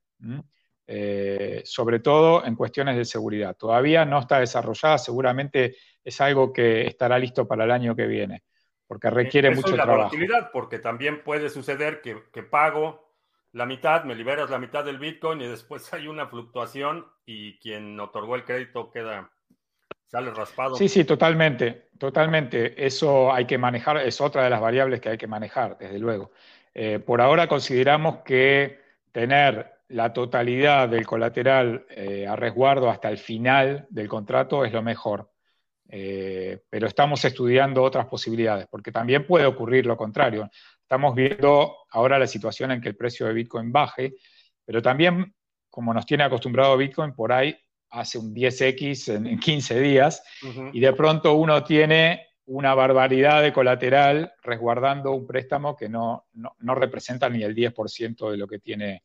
Eh, 0.88 1.62
sobre 1.64 2.00
todo 2.00 2.44
en 2.44 2.56
cuestiones 2.56 2.96
de 2.96 3.04
seguridad. 3.04 3.56
Todavía 3.56 4.04
no 4.04 4.18
está 4.18 4.40
desarrollada, 4.40 4.98
seguramente 4.98 5.76
es 6.02 6.20
algo 6.20 6.52
que 6.52 6.84
estará 6.88 7.16
listo 7.16 7.46
para 7.46 7.62
el 7.62 7.70
año 7.70 7.94
que 7.94 8.08
viene, 8.08 8.42
porque 8.88 9.08
requiere 9.08 9.50
Eso 9.50 9.60
mucho 9.60 9.70
es 9.70 9.76
la 9.76 9.84
trabajo. 9.84 10.08
volatilidad, 10.08 10.50
porque 10.50 10.80
también 10.80 11.22
puede 11.22 11.48
suceder 11.48 12.00
que, 12.02 12.24
que 12.32 12.42
pago 12.42 13.14
la 13.52 13.64
mitad, 13.64 14.02
me 14.02 14.16
liberas 14.16 14.50
la 14.50 14.58
mitad 14.58 14.84
del 14.84 14.98
Bitcoin 14.98 15.42
y 15.42 15.46
después 15.46 15.92
hay 15.94 16.08
una 16.08 16.26
fluctuación 16.26 17.06
y 17.24 17.60
quien 17.60 18.00
otorgó 18.00 18.34
el 18.34 18.44
crédito 18.44 18.90
queda 18.90 19.30
Sí, 20.76 20.88
sí, 20.88 21.04
totalmente, 21.04 21.88
totalmente. 21.98 22.84
Eso 22.84 23.32
hay 23.32 23.46
que 23.46 23.56
manejar, 23.56 23.96
es 23.96 24.20
otra 24.20 24.44
de 24.44 24.50
las 24.50 24.60
variables 24.60 25.00
que 25.00 25.08
hay 25.08 25.16
que 25.16 25.26
manejar, 25.26 25.78
desde 25.78 25.98
luego. 25.98 26.32
Eh, 26.74 26.98
por 26.98 27.22
ahora 27.22 27.48
consideramos 27.48 28.18
que 28.18 28.78
tener 29.10 29.72
la 29.88 30.12
totalidad 30.12 30.88
del 30.88 31.06
colateral 31.06 31.86
eh, 31.88 32.26
a 32.26 32.36
resguardo 32.36 32.90
hasta 32.90 33.08
el 33.08 33.18
final 33.18 33.86
del 33.88 34.08
contrato 34.08 34.64
es 34.64 34.72
lo 34.72 34.82
mejor. 34.82 35.30
Eh, 35.88 36.62
pero 36.68 36.86
estamos 36.86 37.24
estudiando 37.24 37.82
otras 37.82 38.06
posibilidades, 38.06 38.66
porque 38.70 38.92
también 38.92 39.26
puede 39.26 39.46
ocurrir 39.46 39.86
lo 39.86 39.96
contrario. 39.96 40.50
Estamos 40.80 41.14
viendo 41.14 41.76
ahora 41.90 42.18
la 42.18 42.26
situación 42.26 42.70
en 42.70 42.80
que 42.80 42.88
el 42.88 42.96
precio 42.96 43.26
de 43.26 43.32
Bitcoin 43.32 43.72
baje, 43.72 44.14
pero 44.64 44.82
también, 44.82 45.34
como 45.70 45.92
nos 45.92 46.04
tiene 46.04 46.24
acostumbrado 46.24 46.76
Bitcoin, 46.76 47.14
por 47.14 47.32
ahí 47.32 47.56
hace 47.92 48.18
un 48.18 48.34
10x 48.34 49.14
en, 49.14 49.26
en 49.26 49.38
15 49.38 49.80
días 49.80 50.24
y 50.72 50.80
de 50.80 50.92
pronto 50.94 51.34
uno 51.34 51.62
tiene 51.62 52.26
una 52.46 52.74
barbaridad 52.74 53.42
de 53.42 53.52
colateral 53.52 54.32
resguardando 54.42 55.12
un 55.12 55.26
préstamo 55.26 55.76
que 55.76 55.88
no, 55.88 56.26
no, 56.32 56.56
no 56.58 56.74
representa 56.74 57.28
ni 57.28 57.42
el 57.42 57.54
10% 57.54 58.30
de 58.30 58.36
lo 58.36 58.48
que 58.48 58.58
tiene 58.58 59.04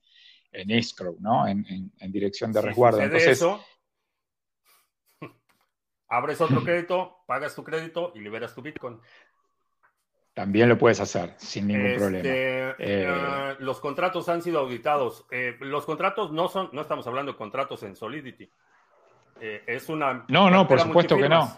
en 0.52 0.72
escrow, 0.72 1.18
¿no? 1.20 1.48
En, 1.48 1.66
en, 1.70 1.92
en 2.00 2.12
dirección 2.12 2.52
de 2.52 2.62
si 2.62 2.68
resguardo. 2.68 3.02
Entonces, 3.02 3.30
eso, 3.30 3.64
abres 6.08 6.42
otro 6.42 6.64
crédito, 6.64 7.18
pagas 7.28 7.54
tu 7.54 7.64
crédito 7.64 8.12
y 8.16 8.22
liberas 8.22 8.56
tu 8.56 8.62
Bitcoin. 8.62 9.00
También 10.34 10.70
lo 10.70 10.78
puedes 10.78 11.00
hacer 11.00 11.34
sin 11.38 11.68
ningún 11.68 11.88
este, 11.88 11.98
problema. 11.98 12.76
Eh, 12.78 13.56
uh, 13.60 13.64
los 13.64 13.80
contratos 13.80 14.30
han 14.30 14.42
sido 14.44 14.60
auditados. 14.60 15.26
Eh, 15.32 15.58
los 15.62 15.86
contratos 15.86 16.32
no 16.32 16.48
son, 16.48 16.70
no 16.74 16.82
estamos 16.82 17.08
hablando 17.08 17.32
de 17.32 17.38
contratos 17.38 17.82
en 17.84 17.96
Solidity. 17.96 18.50
Eh, 19.42 19.64
es 19.68 19.90
una. 19.90 20.26
No, 20.30 20.50
no, 20.50 20.68
por 20.68 20.80
supuesto 20.80 21.18
que 21.18 21.30
no. 21.30 21.58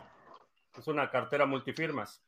Es 0.78 0.88
una 0.88 1.10
cartera 1.10 1.46
multifirmas. 1.46 2.24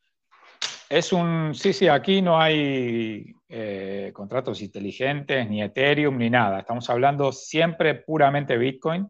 Es 0.90 1.14
un. 1.14 1.54
Sí, 1.56 1.74
sí, 1.74 1.88
aquí 1.88 2.22
no 2.22 2.40
hay 2.40 3.34
eh, 3.48 4.12
contratos 4.14 4.62
inteligentes, 4.62 5.50
ni 5.50 5.62
Ethereum, 5.62 6.18
ni 6.18 6.30
nada. 6.30 6.60
Estamos 6.60 6.90
hablando 6.90 7.32
siempre 7.32 7.96
puramente 7.96 8.58
Bitcoin, 8.58 9.10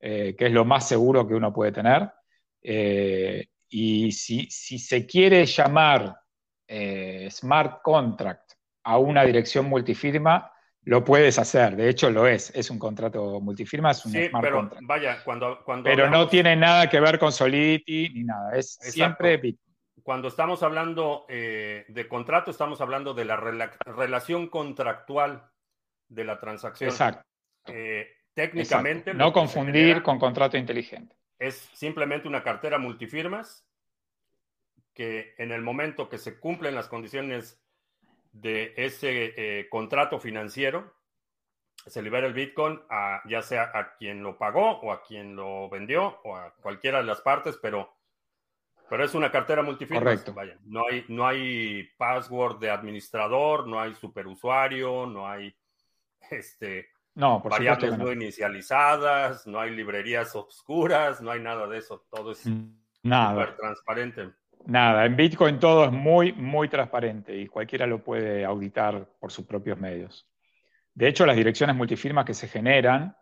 eh, 0.00 0.34
que 0.36 0.46
es 0.46 0.52
lo 0.52 0.64
más 0.64 0.88
seguro 0.88 1.26
que 1.26 1.34
uno 1.34 1.52
puede 1.52 1.72
tener. 1.72 2.10
y 3.68 4.12
si, 4.12 4.48
si, 4.50 4.78
se 4.78 5.06
quiere 5.06 5.46
llamar 5.46 6.14
smart 7.30 7.82
contract 7.82 8.52
a 8.84 8.98
una 8.98 9.24
dirección 9.24 9.66
multifirma, 9.66 10.51
lo 10.84 11.04
puedes 11.04 11.38
hacer, 11.38 11.76
de 11.76 11.88
hecho 11.88 12.10
lo 12.10 12.26
es, 12.26 12.50
es 12.54 12.68
un 12.70 12.78
contrato 12.78 13.40
multifirma, 13.40 13.92
es 13.92 14.04
un 14.04 14.12
sí, 14.12 14.28
smart 14.28 14.44
pero 14.44 14.56
contract. 14.56 14.84
Vaya, 14.84 15.24
cuando, 15.24 15.62
cuando 15.64 15.84
pero 15.84 16.06
hablamos, 16.06 16.26
no 16.26 16.30
tiene 16.30 16.56
nada 16.56 16.88
que 16.88 17.00
ver 17.00 17.18
con 17.18 17.30
Solidity 17.30 18.08
ni 18.14 18.24
nada, 18.24 18.56
es 18.56 18.76
Exacto. 18.76 18.92
siempre 18.92 19.36
Bitcoin. 19.36 19.72
Cuando 20.02 20.26
estamos 20.26 20.64
hablando 20.64 21.26
eh, 21.28 21.84
de 21.88 22.08
contrato, 22.08 22.50
estamos 22.50 22.80
hablando 22.80 23.14
de 23.14 23.24
la 23.24 23.36
rela 23.36 23.70
relación 23.84 24.48
contractual 24.48 25.48
de 26.08 26.24
la 26.24 26.40
transacción. 26.40 26.90
Exacto. 26.90 27.24
Eh, 27.66 28.08
técnicamente. 28.34 29.10
Exacto. 29.10 29.24
No 29.24 29.32
confundir 29.32 30.02
con 30.02 30.18
contrato 30.18 30.56
inteligente. 30.56 31.14
Es 31.38 31.70
simplemente 31.72 32.26
una 32.26 32.42
cartera 32.42 32.78
multifirmas 32.78 33.64
que 34.92 35.34
en 35.38 35.52
el 35.52 35.62
momento 35.62 36.08
que 36.08 36.18
se 36.18 36.40
cumplen 36.40 36.74
las 36.74 36.88
condiciones 36.88 37.61
de 38.32 38.74
ese 38.76 39.34
eh, 39.36 39.68
contrato 39.68 40.18
financiero, 40.18 40.94
se 41.86 42.02
libera 42.02 42.26
el 42.26 42.32
Bitcoin 42.32 42.80
a, 42.90 43.22
ya 43.28 43.42
sea 43.42 43.70
a 43.74 43.94
quien 43.96 44.22
lo 44.22 44.38
pagó 44.38 44.80
o 44.80 44.92
a 44.92 45.02
quien 45.02 45.36
lo 45.36 45.68
vendió 45.68 46.20
o 46.24 46.36
a 46.36 46.54
cualquiera 46.54 46.98
de 46.98 47.04
las 47.04 47.20
partes, 47.20 47.58
pero, 47.60 47.96
pero 48.88 49.04
es 49.04 49.14
una 49.14 49.30
cartera 49.30 49.62
multifirma. 49.62 50.00
Correcto. 50.00 50.32
Vaya, 50.32 50.58
no 50.64 50.86
hay, 50.88 51.04
no 51.08 51.26
hay 51.26 51.88
password 51.96 52.58
de 52.58 52.70
administrador, 52.70 53.66
no 53.66 53.80
hay 53.80 53.94
superusuario, 53.94 55.06
no 55.06 55.28
hay 55.28 55.54
este, 56.30 56.88
no, 57.14 57.42
por 57.42 57.50
variables 57.50 57.98
no. 57.98 58.04
no 58.04 58.12
inicializadas, 58.12 59.46
no 59.46 59.60
hay 59.60 59.74
librerías 59.74 60.34
obscuras, 60.34 61.20
no 61.20 61.30
hay 61.30 61.40
nada 61.40 61.66
de 61.66 61.78
eso. 61.78 62.06
Todo 62.10 62.32
es 62.32 62.48
nada. 63.02 63.32
súper 63.32 63.56
transparente. 63.56 64.30
Nada, 64.66 65.06
en 65.06 65.16
Bitcoin 65.16 65.58
todo 65.58 65.84
es 65.86 65.92
muy, 65.92 66.32
muy 66.32 66.68
transparente 66.68 67.36
y 67.36 67.46
cualquiera 67.46 67.86
lo 67.86 68.02
puede 68.02 68.44
auditar 68.44 69.08
por 69.18 69.32
sus 69.32 69.44
propios 69.44 69.78
medios. 69.78 70.28
De 70.94 71.08
hecho, 71.08 71.26
las 71.26 71.36
direcciones 71.36 71.74
multifirmas 71.74 72.24
que 72.24 72.34
se 72.34 72.48
generan, 72.48 73.16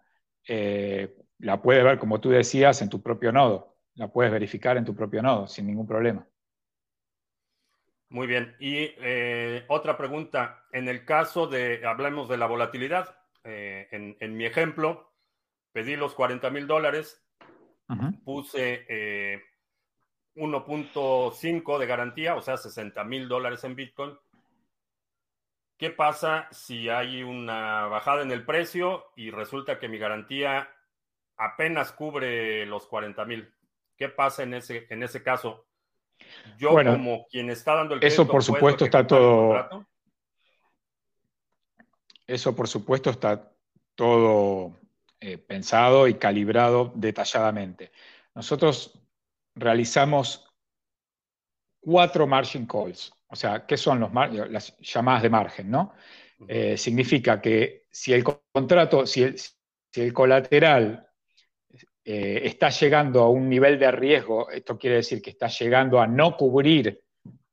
eh, 0.46 1.16
la 1.38 1.62
puedes 1.62 1.82
ver, 1.82 1.98
como 1.98 2.20
tú 2.20 2.30
decías, 2.30 2.82
en 2.82 2.90
tu 2.90 3.02
propio 3.02 3.32
nodo. 3.32 3.78
La 3.94 4.08
puedes 4.08 4.32
verificar 4.32 4.76
en 4.76 4.84
tu 4.84 4.94
propio 4.94 5.22
nodo 5.22 5.46
sin 5.46 5.66
ningún 5.66 5.86
problema. 5.86 6.26
Muy 8.08 8.26
bien. 8.26 8.56
Y 8.58 8.92
eh, 8.98 9.64
otra 9.68 9.96
pregunta. 9.96 10.66
En 10.72 10.88
el 10.88 11.04
caso 11.04 11.46
de, 11.46 11.86
hablemos 11.86 12.28
de 12.28 12.36
la 12.36 12.46
volatilidad. 12.46 13.16
Eh, 13.44 13.88
en, 13.92 14.16
en, 14.20 14.36
mi 14.36 14.44
ejemplo, 14.44 15.14
pedí 15.72 15.96
los 15.96 16.14
40 16.14 16.50
mil 16.50 16.66
dólares, 16.66 17.24
uh 17.88 17.94
-huh. 17.94 18.24
puse 18.24 18.84
1.5 20.40 21.78
de 21.78 21.86
garantía, 21.86 22.34
o 22.34 22.40
sea, 22.40 22.56
60 22.56 23.04
mil 23.04 23.28
dólares 23.28 23.62
en 23.64 23.76
Bitcoin. 23.76 24.18
¿Qué 25.76 25.90
pasa 25.90 26.48
si 26.50 26.88
hay 26.88 27.22
una 27.22 27.86
bajada 27.86 28.22
en 28.22 28.32
el 28.32 28.44
precio 28.44 29.12
y 29.16 29.30
resulta 29.30 29.78
que 29.78 29.88
mi 29.88 29.98
garantía 29.98 30.68
apenas 31.36 31.92
cubre 31.92 32.66
los 32.66 32.86
40 32.86 33.24
mil? 33.26 33.52
¿Qué 33.96 34.08
pasa 34.08 34.42
en 34.42 34.54
ese, 34.54 34.86
en 34.90 35.02
ese 35.02 35.22
caso? 35.22 35.66
Yo 36.58 36.72
bueno, 36.72 36.92
como 36.92 37.26
quien 37.28 37.50
está 37.50 37.74
dando 37.74 37.94
el 37.94 38.04
Eso 38.04 38.26
por 38.26 38.42
supuesto 38.42 38.84
está 38.84 39.06
todo... 39.06 39.86
Eso 42.26 42.54
por 42.54 42.68
supuesto 42.68 43.10
está 43.10 43.52
todo 43.94 44.78
eh, 45.20 45.36
pensado 45.36 46.08
y 46.08 46.14
calibrado 46.14 46.92
detalladamente. 46.94 47.90
Nosotros 48.34 48.99
realizamos 49.54 50.46
cuatro 51.80 52.26
margin 52.26 52.66
calls. 52.66 53.12
O 53.28 53.36
sea, 53.36 53.66
¿qué 53.66 53.76
son 53.76 54.00
los 54.00 54.10
las 54.50 54.76
llamadas 54.78 55.22
de 55.22 55.30
margen? 55.30 55.70
¿no? 55.70 55.92
Eh, 56.48 56.76
significa 56.76 57.40
que 57.40 57.84
si 57.90 58.12
el 58.12 58.24
contrato, 58.24 59.06
si 59.06 59.22
el, 59.22 59.38
si 59.38 60.00
el 60.00 60.12
colateral 60.12 61.06
eh, 62.04 62.42
está 62.44 62.70
llegando 62.70 63.22
a 63.22 63.30
un 63.30 63.48
nivel 63.48 63.78
de 63.78 63.90
riesgo, 63.90 64.50
esto 64.50 64.78
quiere 64.78 64.96
decir 64.96 65.22
que 65.22 65.30
está 65.30 65.48
llegando 65.48 66.00
a 66.00 66.06
no 66.06 66.36
cubrir 66.36 67.02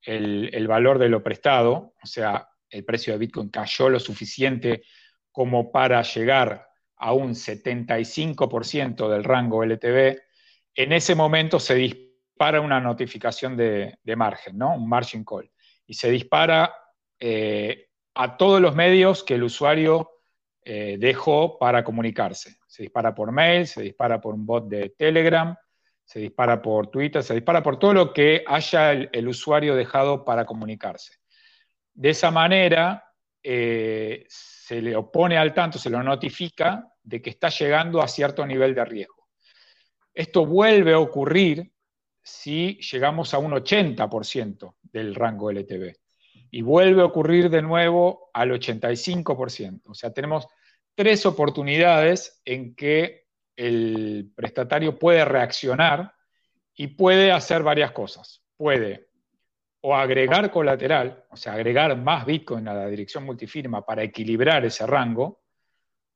el, 0.01 0.49
el 0.53 0.67
valor 0.67 0.99
de 0.99 1.09
lo 1.09 1.21
prestado, 1.21 1.93
o 2.01 2.07
sea, 2.07 2.47
el 2.69 2.83
precio 2.83 3.13
de 3.13 3.19
Bitcoin 3.19 3.49
cayó 3.49 3.89
lo 3.89 3.99
suficiente 3.99 4.83
como 5.31 5.71
para 5.71 6.01
llegar 6.01 6.67
a 6.97 7.13
un 7.13 7.35
75% 7.35 9.09
del 9.09 9.23
rango 9.23 9.63
LTV, 9.63 10.19
en 10.77 10.93
ese 10.93 11.15
momento 11.15 11.59
se 11.59 11.73
dispara 11.75 12.61
una 12.61 12.79
notificación 12.79 13.57
de, 13.57 13.97
margen, 14.15 14.57
¿no? 14.57 14.75
un 14.75 14.87
margin 14.87 15.25
call, 15.25 15.51
y 15.87 15.95
se 15.95 16.11
dispara 16.11 16.73
eh, 17.19 17.89
a 18.13 18.37
todos 18.37 18.61
los 18.61 18.75
medios 18.75 19.23
que 19.23 19.35
el 19.35 19.43
usuario 19.43 20.11
eh, 20.63 20.97
dejó 20.99 21.57
para 21.57 21.83
comunicarse. 21.83 22.57
Se 22.67 22.83
dispara 22.83 23.15
por 23.15 23.31
mail, 23.31 23.65
se 23.65 23.81
dispara 23.81 24.21
por 24.21 24.35
un 24.35 24.45
bot 24.45 24.67
de 24.67 24.89
Telegram, 24.89 25.55
se 26.05 26.19
dispara 26.19 26.61
por 26.61 26.87
Twitter, 26.87 27.23
se 27.23 27.33
dispara 27.33 27.63
por 27.63 27.79
todo 27.79 27.93
lo 27.93 28.13
que 28.13 28.43
haya 28.45 28.91
el, 28.91 29.27
usuario 29.27 29.75
dejado 29.75 30.23
para 30.23 30.45
comunicarse. 30.45 31.15
De 31.91 32.11
esa 32.11 32.29
manera, 32.29 33.03
eh, 33.41 34.25
se 34.29 34.79
le 34.81 34.95
opone 34.95 35.37
al 35.37 35.55
tanto, 35.55 35.79
se 35.79 35.89
lo 35.89 36.03
notifica 36.03 36.87
de 37.01 37.19
que 37.19 37.31
está 37.31 37.49
llegando 37.49 37.99
a 37.99 38.07
cierto 38.07 38.45
nivel 38.45 38.75
de 38.75 38.85
riesgo. 38.85 39.16
Esto 40.17 40.47
vuelve 40.47 40.93
a 40.93 40.99
ocurrir 40.99 41.71
si 42.23 42.79
llegamos 42.91 43.35
a 43.35 43.37
un 43.37 43.51
80% 43.51 44.73
del 44.81 45.13
rango 45.13 45.51
LTV. 45.51 45.95
Y 46.49 46.63
vuelve 46.63 47.03
a 47.03 47.05
ocurrir 47.05 47.51
de 47.51 47.61
nuevo 47.61 48.31
al 48.33 48.49
85%. 48.49 49.81
O 49.85 49.93
sea, 49.93 50.11
tenemos 50.11 50.47
tres 50.95 51.23
oportunidades 51.27 52.41
en 52.45 52.73
que 52.73 53.27
el 53.55 54.31
prestatario 54.35 54.97
puede 54.97 55.23
reaccionar 55.23 56.11
y 56.73 56.87
puede 56.87 57.31
hacer 57.31 57.61
varias 57.61 57.91
cosas. 57.91 58.43
Puede 58.57 59.09
o 59.81 59.95
agregar 59.95 60.49
colateral, 60.49 61.25
o 61.29 61.37
sea, 61.37 61.53
agregar 61.53 61.95
más 61.95 62.25
Bitcoin 62.25 62.67
a 62.67 62.73
la 62.73 62.87
dirección 62.87 63.23
multifirma 63.23 63.85
para 63.85 64.01
equilibrar 64.01 64.65
ese 64.65 64.87
rango, 64.87 65.43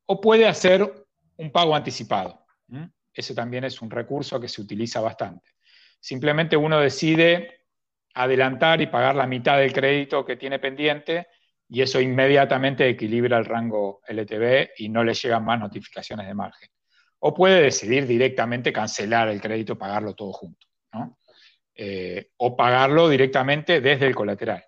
o 0.08 0.20
puede 0.20 0.48
hacer 0.48 0.92
un 1.38 1.52
pago 1.52 1.76
anticipado. 1.76 2.44
Ese 3.14 3.36
también 3.36 3.64
es 3.64 3.82
un 3.82 3.90
recurso 3.90 4.40
que 4.40 4.48
se 4.48 4.62
utiliza 4.62 5.02
bastante. 5.02 5.52
Simplemente 6.00 6.58
uno 6.58 6.80
decide 6.80 7.66
adelantar 8.14 8.82
y 8.82 8.88
pagar 8.88 9.16
la 9.16 9.28
mitad 9.28 9.58
del 9.58 9.74
crédito 9.74 10.26
que 10.26 10.36
tiene 10.36 10.60
pendiente 10.60 11.28
y 11.70 11.82
eso 11.82 12.02
inmediatamente 12.02 12.88
equilibra 12.88 13.38
el 13.38 13.46
rango 13.46 14.02
LTV 14.08 14.72
y 14.78 14.90
no 14.90 15.04
le 15.04 15.14
llegan 15.14 15.46
más 15.46 15.60
notificaciones 15.60 16.28
de 16.28 16.34
margen. 16.34 16.70
O 17.20 17.34
puede 17.34 17.62
decidir 17.62 18.06
directamente 18.06 18.74
cancelar 18.74 19.30
el 19.30 19.40
crédito, 19.40 19.78
pagarlo 19.78 20.14
todo 20.14 20.34
junto, 20.34 20.68
eh, 21.76 22.32
o 22.38 22.58
pagarlo 22.58 23.08
directamente 23.08 23.80
desde 23.80 24.08
el 24.08 24.16
colateral. 24.16 24.66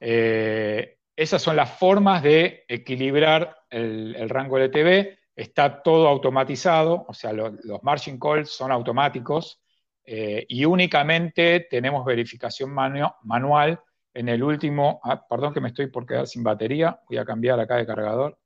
Eh, 0.00 0.98
esas 1.14 1.40
son 1.40 1.56
las 1.56 1.70
formas 1.78 2.22
de 2.22 2.64
equilibrar 2.68 3.56
el, 3.70 4.28
rango 4.28 4.58
LTV. 4.58 5.16
Está 5.36 5.82
todo 5.82 6.08
automatizado, 6.08 7.04
o 7.06 7.12
sea, 7.12 7.32
los 7.32 7.82
margin 7.82 8.18
calls 8.18 8.50
son 8.50 8.72
automáticos 8.72 9.62
eh, 10.02 10.46
y 10.48 10.64
únicamente 10.64 11.66
tenemos 11.68 12.06
verificación 12.06 12.72
manual 12.72 13.78
en 14.14 14.30
el 14.30 14.42
último, 14.42 14.98
ah, 15.04 15.26
perdón 15.28 15.52
que 15.52 15.60
me 15.60 15.68
estoy 15.68 15.88
por 15.88 16.06
quedar 16.06 16.26
sin 16.26 16.42
batería, 16.42 16.98
voy 17.06 17.18
a 17.18 17.24
cambiar 17.26 17.60
acá 17.60 17.76
de 17.76 17.86
cargador, 17.86 18.38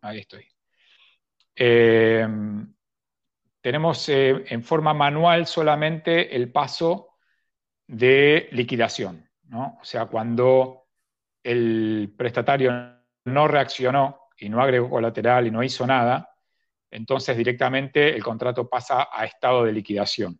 ahí 0.00 0.18
estoy. 0.18 0.44
Eh, 1.54 2.26
tenemos 3.60 4.08
eh, 4.08 4.44
en 4.48 4.62
forma 4.64 4.92
manual 4.92 5.46
solamente 5.46 6.34
el 6.34 6.50
paso 6.50 7.16
de 7.86 8.48
liquidación, 8.52 9.30
¿no? 9.44 9.78
O 9.80 9.84
sea, 9.84 10.06
cuando 10.06 10.88
el 11.42 12.12
prestatario 12.16 12.72
no 13.24 13.46
reaccionó 13.46 14.23
y 14.36 14.48
no 14.48 14.60
agregó 14.62 14.90
colateral 14.90 15.46
y 15.46 15.50
no 15.50 15.62
hizo 15.62 15.86
nada, 15.86 16.30
entonces 16.90 17.36
directamente 17.36 18.14
el 18.14 18.22
contrato 18.22 18.68
pasa 18.68 19.08
a 19.12 19.24
estado 19.24 19.64
de 19.64 19.72
liquidación. 19.72 20.38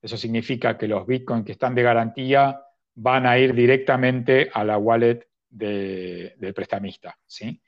Eso 0.00 0.16
significa 0.16 0.76
que 0.76 0.88
los 0.88 1.06
bitcoins 1.06 1.44
que 1.44 1.52
están 1.52 1.74
de 1.74 1.82
garantía 1.82 2.60
van 2.94 3.26
a 3.26 3.38
ir 3.38 3.54
directamente 3.54 4.50
a 4.52 4.64
la 4.64 4.78
wallet 4.78 5.28
del 5.48 6.52
prestamista. 6.54 7.16
¿sí? 7.26 7.62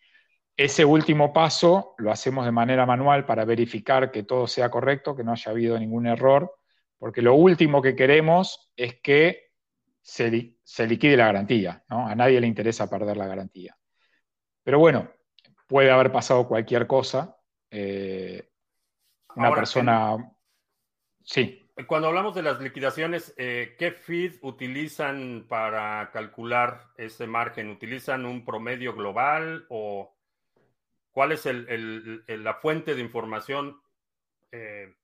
Ese 0.57 0.85
último 0.85 1.33
paso 1.33 1.95
lo 1.99 2.11
hacemos 2.11 2.45
de 2.45 2.53
manera 2.53 2.87
manual 2.87 3.25
para 3.27 3.45
verificar 3.45 4.11
que 4.11 4.23
todo 4.23 4.47
sea 4.47 4.71
correcto, 4.71 5.15
que 5.17 5.25
no 5.25 5.33
haya 5.33 5.51
habido 5.51 5.79
ningún 5.79 6.07
error, 6.07 6.55
porque 6.99 7.23
lo 7.23 7.35
último 7.35 7.83
que 7.83 7.97
queremos 7.97 8.73
es 8.77 9.01
que 9.01 9.51
se, 10.01 10.31
liquide 10.87 11.17
la 11.17 11.27
garantía. 11.27 11.85
A 11.89 12.15
nadie 12.15 12.41
le 12.41 12.47
interesa 12.47 12.89
perder 12.89 13.17
la 13.17 13.27
garantía. 13.27 13.77
Pero 14.63 14.79
bueno, 14.79 15.11
puede 15.67 15.91
haber 15.91 16.13
pasado 16.13 16.47
cualquier 16.47 16.87
cosa. 16.87 17.37
Eh, 17.71 18.51
una 19.37 19.55
persona... 19.55 20.17
Sí. 21.23 21.61
Cuando 21.89 22.09
hablamos 22.09 22.35
de 22.37 22.43
las 22.43 22.61
liquidaciones, 22.61 23.35
eh, 23.37 23.75
¿qué 23.79 23.91
feed 23.91 24.35
utilizan 24.43 25.47
para 25.49 26.11
calcular 26.13 26.93
ese 26.97 27.27
margen? 27.27 27.71
¿Utilizan 27.71 28.27
un 28.27 28.45
promedio 28.45 28.95
global 28.95 29.67
o 29.71 30.15
cuál 31.11 31.33
es 31.33 31.47
la 31.47 32.55
fuente 32.55 32.95
de 32.95 33.01
información 33.01 33.81
eh, 34.53 34.95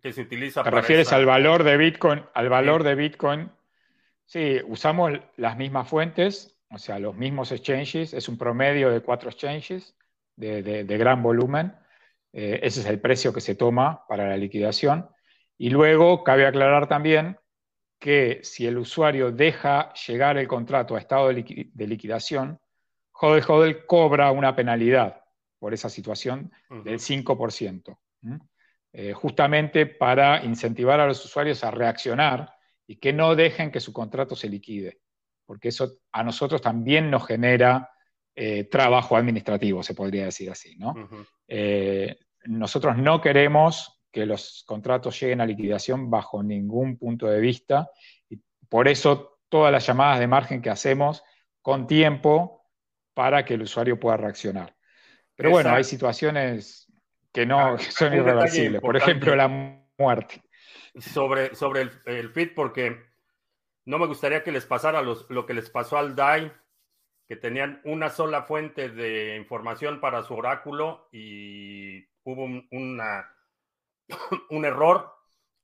que 0.00 0.12
se 0.12 0.22
utiliza 0.22 0.62
¿Te 0.62 0.70
refieres 0.70 1.12
al 1.12 1.26
valor 1.26 1.62
de 1.62 1.76
Bitcoin? 1.76 2.24
Al 2.32 2.48
valor 2.48 2.84
de 2.84 2.94
Bitcoin. 2.94 3.50
Sí, 4.24 4.60
usamos 4.66 5.12
las 5.36 5.58
mismas 5.58 5.88
fuentes, 5.88 6.51
o 6.72 6.78
sea, 6.78 6.98
los 6.98 7.16
mismos 7.16 7.52
exchanges. 7.52 8.14
Es 8.14 8.28
un 8.28 8.38
promedio 8.38 8.90
de 8.90 9.00
cuatro 9.00 9.30
exchanges 9.30 9.94
de, 10.36 10.84
gran 10.98 11.22
volumen. 11.22 11.74
Eh, 12.32 12.60
ese 12.62 12.80
es 12.80 12.86
el 12.86 13.00
precio 13.00 13.32
que 13.32 13.40
se 13.40 13.54
toma 13.54 14.04
para 14.08 14.28
la 14.28 14.36
liquidación. 14.36 15.08
Y 15.58 15.70
luego 15.70 16.24
cabe 16.24 16.46
aclarar 16.46 16.88
también 16.88 17.38
que 17.98 18.40
si 18.42 18.66
el 18.66 18.78
usuario 18.78 19.30
deja 19.30 19.92
llegar 19.94 20.36
el 20.36 20.48
contrato 20.48 20.96
a 20.96 20.98
estado 20.98 21.28
de, 21.28 21.86
liquidación, 21.86 22.58
Hodel 23.12 23.44
Hodel 23.46 23.86
cobra 23.86 24.32
una 24.32 24.56
penalidad 24.56 25.22
por 25.60 25.72
esa 25.72 25.88
situación 25.88 26.50
del 26.68 26.98
5%, 26.98 27.96
eh, 28.92 29.12
justamente 29.12 29.86
para 29.86 30.44
incentivar 30.44 30.98
a 30.98 31.06
los 31.06 31.24
usuarios 31.24 31.62
a 31.62 31.70
reaccionar 31.70 32.52
y 32.88 32.96
que 32.96 33.12
no 33.12 33.36
dejen 33.36 33.70
que 33.70 33.78
su 33.78 33.92
contrato 33.92 34.34
se 34.34 34.48
liquide, 34.48 34.98
porque 35.46 35.68
eso 35.68 35.98
a 36.12 36.22
nosotros 36.22 36.60
también 36.60 37.10
nos 37.10 37.26
genera 37.26 37.90
eh, 38.34 38.64
trabajo 38.64 39.16
administrativo, 39.16 39.82
se 39.82 39.94
podría 39.94 40.24
decir 40.24 40.50
así. 40.50 40.76
Eh, 41.48 42.16
nosotros 42.44 42.96
no 42.96 43.20
queremos 43.20 44.02
que 44.10 44.26
los 44.26 44.64
contratos 44.66 45.18
lleguen 45.20 45.40
a 45.40 45.46
liquidación 45.46 46.10
bajo 46.10 46.42
ningún 46.42 46.98
punto 46.98 47.26
de 47.26 47.40
vista. 47.40 47.90
Y 48.28 48.40
por 48.68 48.88
eso 48.88 49.38
todas 49.48 49.72
las 49.72 49.86
llamadas 49.86 50.18
de 50.18 50.26
margen 50.26 50.62
que 50.62 50.70
hacemos 50.70 51.22
con 51.60 51.86
tiempo 51.86 52.66
para 53.14 53.44
que 53.44 53.54
el 53.54 53.62
usuario 53.62 54.00
pueda 54.00 54.16
reaccionar. 54.16 54.74
Pero 55.34 55.50
bueno, 55.50 55.70
hay 55.70 55.84
situaciones 55.84 56.90
que 57.32 57.46
no 57.46 57.58
ah, 57.58 57.78
son 57.78 58.14
irreversibles. 58.14 58.80
Por 58.80 58.96
ejemplo, 58.96 59.34
la 59.34 59.48
muerte. 59.98 60.42
Sobre, 60.98 61.54
sobre 61.54 61.82
el, 61.82 61.90
el 62.06 62.30
FIT, 62.30 62.54
porque 62.54 63.11
no 63.84 63.98
me 63.98 64.06
gustaría 64.06 64.44
que 64.44 64.52
les 64.52 64.66
pasara 64.66 65.02
lo 65.02 65.46
que 65.46 65.54
les 65.54 65.70
pasó 65.70 65.98
al 65.98 66.14
DAI, 66.14 66.52
que 67.26 67.36
tenían 67.36 67.80
una 67.84 68.10
sola 68.10 68.42
fuente 68.42 68.88
de 68.88 69.36
información 69.36 70.00
para 70.00 70.22
su 70.22 70.34
oráculo 70.34 71.08
y 71.12 72.04
hubo 72.24 72.44
un 74.50 74.64
error 74.64 75.12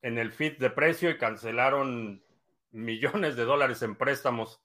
en 0.03 0.19
el 0.19 0.33
feed 0.33 0.59
de 0.59 0.71
precio 0.71 1.11
y 1.11 1.19
cancelaron 1.19 2.23
millones 2.71 3.37
de 3.37 3.45
dólares 3.45 3.83
en 3.83 3.97
préstamos. 3.97 4.63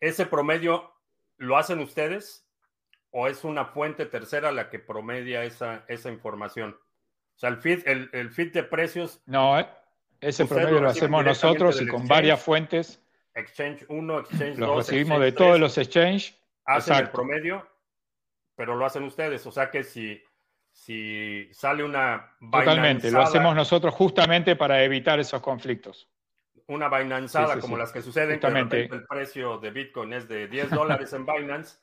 ¿Ese 0.00 0.26
promedio 0.26 0.92
lo 1.36 1.56
hacen 1.56 1.78
ustedes 1.78 2.48
o 3.10 3.28
es 3.28 3.44
una 3.44 3.66
fuente 3.66 4.06
tercera 4.06 4.52
la 4.52 4.68
que 4.68 4.78
promedia 4.78 5.44
esa, 5.44 5.84
esa 5.88 6.10
información? 6.10 6.78
O 7.36 7.38
sea, 7.38 7.50
el 7.50 7.58
feed, 7.58 7.86
el, 7.86 8.30
feed 8.30 8.52
de 8.52 8.62
precios. 8.64 9.22
No, 9.26 9.58
eh, 9.58 9.68
ese 10.22 10.46
promedio 10.46 10.80
lo, 10.80 10.88
hacemos 10.88 11.24
nosotros 11.24 11.80
y 11.82 11.86
con 11.86 12.06
varias 12.06 12.40
fuentes. 12.40 13.02
Exchange 13.34 13.84
1, 13.88 14.18
Exchange 14.20 14.56
2. 14.56 14.58
Lo 14.58 14.76
recibimos 14.76 15.20
de 15.20 15.32
todos 15.32 15.58
los 15.58 15.76
exchange. 15.76 16.34
Hacen 16.64 16.94
el 16.94 17.10
promedio, 17.10 17.68
pero 18.54 18.76
lo 18.76 18.86
hacen 18.86 19.02
ustedes. 19.02 19.44
O 19.46 19.52
sea 19.52 19.70
que 19.70 19.82
si 19.82 20.22
si 20.72 21.48
sale 21.52 21.84
una 21.84 22.34
Totalmente, 22.40 23.10
lo 23.10 23.20
hacemos 23.20 23.54
nosotros 23.54 23.94
justamente 23.94 24.56
para 24.56 24.82
evitar 24.82 25.20
esos 25.20 25.40
conflictos. 25.40 26.08
Una 26.66 26.88
Binanceada 26.88 27.60
como 27.60 27.76
las 27.76 27.92
que 27.92 28.00
suceden, 28.00 28.40
que 28.40 28.46
el 28.46 29.06
precio 29.06 29.58
de 29.58 29.70
Bitcoin 29.70 30.12
es 30.12 30.28
de 30.28 30.48
10 30.48 30.70
dólares 30.70 31.12
en 31.12 31.26
Binance, 31.26 31.78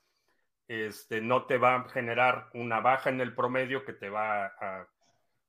este, 0.68 1.22
no 1.22 1.46
te 1.46 1.58
va 1.58 1.76
a 1.76 1.90
generar 1.90 2.50
una 2.54 2.80
baja 2.80 3.10
en 3.10 3.22
el 3.22 3.36
promedio 3.36 3.84
que 3.84 3.94
te 3.94 4.10
va 4.10 4.46
a 4.46 4.88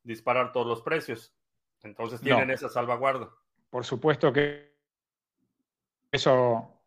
disparar 0.03 0.53
todos 0.53 0.67
los 0.67 0.83
precios. 0.83 1.35
Entonces 1.83 2.21
tienen 2.21 2.51
esa 2.51 2.69
salvaguarda. 2.69 3.31
Por 3.71 3.85
supuesto 3.85 4.33
que 4.33 4.71
eso 6.13 6.81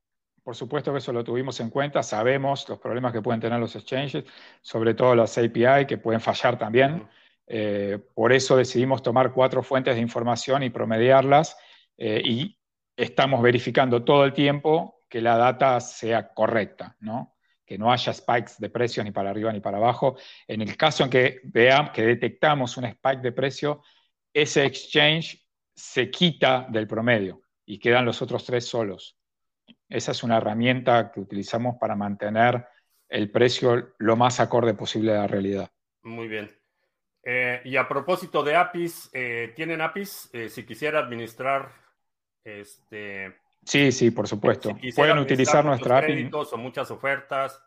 por 0.43 0.57
supuesto 0.57 0.91
que 0.91 0.97
eso 0.97 1.13
lo 1.13 1.23
tuvimos 1.23 1.59
en 1.61 1.69
cuenta, 1.69 2.03
sabemos 2.03 2.67
los 2.67 2.77
problemas 2.77 3.13
que 3.13 3.21
pueden 3.21 3.39
tener 3.39 3.59
los 3.59 3.75
exchanges, 3.77 4.25
sobre 4.61 4.93
todo 4.93 5.15
las 5.15 5.37
API 5.37 5.85
que 5.87 5.97
pueden 5.97 6.19
fallar 6.19 6.57
también. 6.59 7.07
Eh, 7.47 7.97
por 8.13 8.33
eso 8.33 8.57
decidimos 8.57 9.01
tomar 9.01 9.31
cuatro 9.31 9.63
fuentes 9.63 9.95
de 9.95 10.01
información 10.01 10.63
y 10.63 10.69
promediarlas 10.69 11.57
eh, 11.97 12.21
y 12.23 12.59
estamos 12.95 13.41
verificando 13.41 14.03
todo 14.03 14.25
el 14.25 14.33
tiempo 14.33 15.03
que 15.07 15.21
la 15.21 15.37
data 15.37 15.79
sea 15.79 16.33
correcta, 16.33 16.97
¿no? 16.99 17.35
que 17.65 17.77
no 17.77 17.91
haya 17.91 18.13
spikes 18.13 18.55
de 18.59 18.69
precios 18.69 19.05
ni 19.05 19.11
para 19.11 19.29
arriba 19.29 19.51
ni 19.53 19.61
para 19.61 19.77
abajo. 19.77 20.17
En 20.47 20.61
el 20.61 20.75
caso 20.75 21.05
en 21.05 21.09
que 21.09 21.39
veamos 21.45 21.91
que 21.91 22.03
detectamos 22.03 22.75
un 22.75 22.85
spike 22.85 23.21
de 23.21 23.31
precio, 23.31 23.81
ese 24.33 24.65
exchange 24.65 25.43
se 25.75 26.09
quita 26.09 26.67
del 26.69 26.87
promedio 26.87 27.41
y 27.65 27.79
quedan 27.79 28.05
los 28.05 28.21
otros 28.21 28.45
tres 28.45 28.65
solos. 28.65 29.17
Esa 29.89 30.11
es 30.11 30.23
una 30.23 30.37
herramienta 30.37 31.11
que 31.11 31.19
utilizamos 31.19 31.77
para 31.79 31.95
mantener 31.95 32.65
el 33.07 33.29
precio 33.31 33.93
lo 33.99 34.15
más 34.15 34.39
acorde 34.39 34.73
posible 34.73 35.11
a 35.11 35.21
la 35.21 35.27
realidad. 35.27 35.71
Muy 36.01 36.27
bien. 36.27 36.51
Eh, 37.23 37.61
y 37.63 37.77
a 37.77 37.87
propósito 37.87 38.43
de 38.43 38.55
APIs, 38.55 39.09
eh, 39.13 39.53
¿tienen 39.55 39.81
APIs? 39.81 40.29
Eh, 40.33 40.49
si 40.49 40.65
quisiera 40.65 40.99
administrar 40.99 41.71
este. 42.43 43.37
Sí, 43.63 43.93
sí, 43.93 44.11
por 44.11 44.27
supuesto. 44.27 44.75
Pueden 44.95 45.19
utilizar 45.19 45.63
nuestra 45.63 45.99
API. 45.99 46.29
o 46.33 46.57
muchas 46.57 46.91
ofertas. 46.91 47.63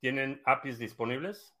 ¿Tienen 0.00 0.42
APIs 0.44 0.78
disponibles? 0.78 1.54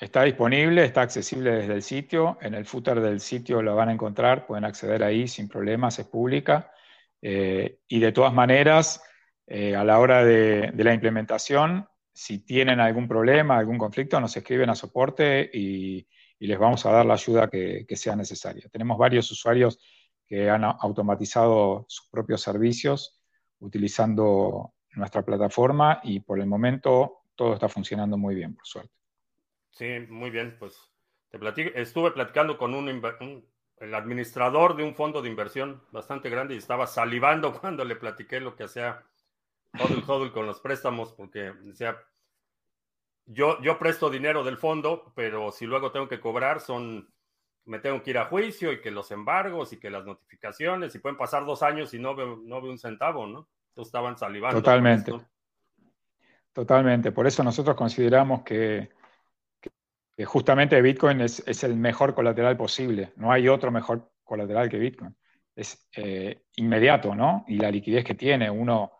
Está 0.00 0.22
disponible, 0.22 0.82
está 0.82 1.02
accesible 1.02 1.50
desde 1.50 1.74
el 1.74 1.82
sitio. 1.82 2.38
En 2.40 2.54
el 2.54 2.64
footer 2.64 3.00
del 3.02 3.20
sitio 3.20 3.60
lo 3.60 3.76
van 3.76 3.90
a 3.90 3.92
encontrar, 3.92 4.46
pueden 4.46 4.64
acceder 4.64 5.02
ahí 5.04 5.28
sin 5.28 5.46
problemas, 5.46 5.98
es 5.98 6.06
pública. 6.06 6.72
y 7.20 8.00
de 8.00 8.12
todas 8.12 8.32
maneras, 8.32 9.02
a 9.46 9.84
la 9.84 9.98
hora 9.98 10.24
de, 10.24 10.72
la 10.74 10.94
implementación, 10.94 11.86
si 12.14 12.38
tienen 12.38 12.80
algún 12.80 13.06
problema, 13.06 13.58
algún 13.58 13.76
conflicto, 13.76 14.18
nos 14.20 14.34
escriben 14.36 14.70
a 14.70 14.74
soporte 14.74 15.50
y, 15.52 16.06
les 16.38 16.58
vamos 16.58 16.86
a 16.86 16.92
dar 16.92 17.04
la 17.04 17.14
ayuda 17.14 17.50
que, 17.50 17.84
que 17.86 17.96
sea 17.96 18.16
necesaria. 18.16 18.66
Tenemos 18.72 18.96
varios 18.96 19.30
usuarios 19.30 19.78
que 20.26 20.48
han 20.48 20.64
automatizado 20.64 21.84
sus 21.86 22.08
propios 22.08 22.40
servicios 22.40 23.20
utilizando 23.58 24.72
nuestra 24.92 25.22
plataforma 25.22 26.00
y 26.02 26.20
por 26.20 26.40
el 26.40 26.46
momento 26.46 27.24
todo 27.34 27.52
está 27.54 27.68
funcionando 27.68 28.16
muy 28.16 28.34
bien, 28.34 28.54
por 28.54 28.66
suerte. 28.66 28.99
Sí, 29.70 30.00
muy 30.08 30.30
bien. 30.30 30.56
Pues 30.58 30.90
te 31.30 31.80
estuve 31.80 32.10
platicando 32.10 32.58
con 32.58 32.74
un, 32.74 32.88
el 33.76 33.94
administrador 33.94 34.76
de 34.76 34.84
un 34.84 34.94
fondo 34.94 35.22
de 35.22 35.28
inversión 35.28 35.82
bastante 35.90 36.28
grande 36.28 36.54
y 36.54 36.58
estaba 36.58 36.86
salivando 36.86 37.52
cuando 37.60 37.84
le 37.84 37.96
platiqué 37.96 38.40
lo 38.40 38.56
que 38.56 38.64
hacía 38.64 39.04
Hodl 39.78 40.02
Hodl 40.06 40.32
con 40.32 40.46
los 40.46 40.60
préstamos, 40.60 41.12
porque 41.12 41.52
decía, 41.62 41.96
yo, 43.26 43.60
yo 43.62 43.78
presto 43.78 44.10
dinero 44.10 44.42
del 44.42 44.56
fondo, 44.56 45.12
pero 45.14 45.52
si 45.52 45.66
luego 45.66 45.92
tengo 45.92 46.08
que 46.08 46.20
cobrar 46.20 46.60
son 46.60 47.12
me 47.66 47.78
tengo 47.78 48.02
que 48.02 48.10
ir 48.10 48.18
a 48.18 48.24
juicio 48.24 48.72
y 48.72 48.80
que 48.80 48.90
los 48.90 49.10
embargos 49.12 49.72
y 49.72 49.76
que 49.78 49.90
las 49.90 50.04
notificaciones 50.04 50.94
y 50.94 50.98
pueden 50.98 51.16
pasar 51.16 51.44
dos 51.44 51.62
años 51.62 51.94
y 51.94 51.98
no 51.98 52.16
veo, 52.16 52.40
no 52.42 52.60
veo 52.60 52.72
un 52.72 52.78
centavo, 52.78 53.26
¿no? 53.26 53.48
Entonces 53.68 53.88
estaban 53.88 54.16
salivando. 54.16 54.60
Totalmente. 54.60 55.12
Totalmente. 56.52 57.12
Por 57.12 57.28
eso 57.28 57.44
nosotros 57.44 57.76
consideramos 57.76 58.42
que, 58.42 58.90
justamente 60.24 60.80
Bitcoin 60.80 61.20
es, 61.20 61.64
el 61.64 61.76
mejor 61.76 62.14
colateral 62.14 62.56
posible. 62.56 63.12
No 63.16 63.32
hay 63.32 63.48
otro 63.48 63.70
mejor 63.70 64.10
colateral 64.24 64.68
que 64.68 64.78
Bitcoin. 64.78 65.16
Es 65.54 65.88
eh, 65.96 66.44
inmediato, 66.56 67.14
¿no? 67.14 67.44
Y 67.48 67.58
la 67.58 67.70
liquidez 67.70 68.04
que 68.04 68.14
tiene, 68.14 68.50
uno 68.50 68.92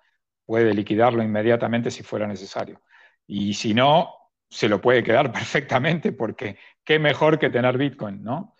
puede 0.44 0.74
liquidarlo 0.74 1.22
inmediatamente 1.22 1.90
si 1.90 2.02
fuera 2.02 2.26
necesario. 2.26 2.82
Y 3.26 3.54
si 3.54 3.72
no, 3.72 4.14
se 4.48 4.68
lo 4.68 4.80
puede 4.80 5.02
quedar 5.02 5.32
perfectamente 5.32 6.12
porque 6.12 6.58
qué 6.84 6.98
mejor 6.98 7.38
que 7.38 7.50
tener 7.50 7.78
Bitcoin, 7.78 8.22
¿no? 8.22 8.54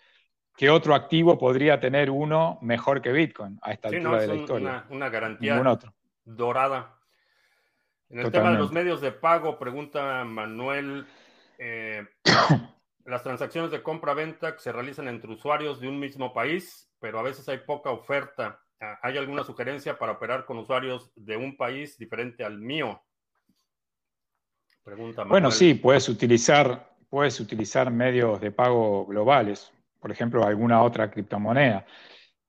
¿Qué 0.55 0.69
otro 0.69 0.93
activo 0.93 1.37
podría 1.37 1.79
tener 1.79 2.09
uno 2.09 2.59
mejor 2.61 3.01
que 3.01 3.11
Bitcoin 3.11 3.57
a 3.61 3.71
esta 3.71 3.87
altura 3.87 4.21
de 4.21 4.27
la 4.27 4.35
historia? 4.35 4.85
Una, 4.89 5.09
garantía 5.09 5.61
dorada. 6.23 6.97
En 8.09 8.19
el 8.19 8.31
tema 8.31 8.51
de 8.51 8.57
los 8.57 8.71
medios 8.71 9.01
de 9.01 9.11
pago, 9.11 9.57
pregunta 9.57 10.23
Manuel, 10.25 11.07
eh, 11.63 12.03
las 13.05 13.21
transacciones 13.21 13.69
de 13.69 13.83
compra-venta 13.83 14.57
se 14.57 14.71
realizan 14.71 15.07
entre 15.07 15.31
usuarios 15.31 15.79
de 15.79 15.87
un 15.87 15.99
mismo 15.99 16.33
país, 16.33 16.91
pero 16.99 17.19
a 17.19 17.23
veces 17.23 17.47
hay 17.49 17.59
poca 17.59 17.91
oferta. 17.91 18.59
¿Hay 19.03 19.15
alguna 19.15 19.43
sugerencia 19.43 19.99
para 19.99 20.13
operar 20.13 20.43
con 20.45 20.57
usuarios 20.57 21.11
de 21.15 21.37
un 21.37 21.55
país 21.55 21.99
diferente 21.99 22.43
al 22.43 22.57
mío? 22.57 22.99
Pregunta 24.83 25.23
Bueno, 25.23 25.51
sí, 25.51 25.75
puedes 25.75 26.09
utilizar, 26.09 26.95
puedes 27.07 27.39
utilizar 27.39 27.91
medios 27.91 28.41
de 28.41 28.49
pago 28.49 29.05
globales, 29.05 29.71
por 29.99 30.11
ejemplo, 30.11 30.43
alguna 30.43 30.81
otra 30.81 31.11
criptomoneda. 31.11 31.85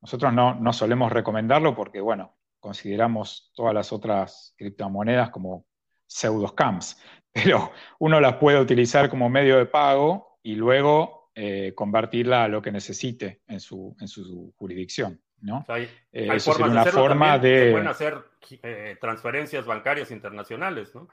Nosotros 0.00 0.32
no, 0.32 0.54
no 0.54 0.72
solemos 0.72 1.12
recomendarlo 1.12 1.76
porque, 1.76 2.00
bueno, 2.00 2.34
consideramos 2.60 3.52
todas 3.54 3.74
las 3.74 3.92
otras 3.92 4.54
criptomonedas 4.56 5.28
como 5.28 5.66
pseudo 6.06 6.48
scams, 6.48 6.98
pero 7.32 7.72
uno 7.98 8.20
las 8.20 8.36
puede 8.36 8.60
utilizar 8.60 9.08
como 9.08 9.28
medio 9.28 9.58
de 9.58 9.66
pago 9.66 10.38
y 10.42 10.54
luego 10.54 11.30
eh, 11.34 11.72
convertirla 11.74 12.44
a 12.44 12.48
lo 12.48 12.60
que 12.60 12.72
necesite 12.72 13.40
en 13.48 13.60
su, 13.60 13.96
en 14.00 14.08
su 14.08 14.52
jurisdicción. 14.56 15.20
¿no? 15.42 15.64
hay, 15.68 15.88
eh, 16.12 16.28
una 16.58 16.84
forma 16.84 17.38
de... 17.38 17.72
pueden 17.72 17.88
hacer 17.88 18.16
eh, 18.62 18.96
transferencias 19.00 19.66
bancarias 19.66 20.10
internacionales, 20.10 20.94
¿no? 20.94 21.08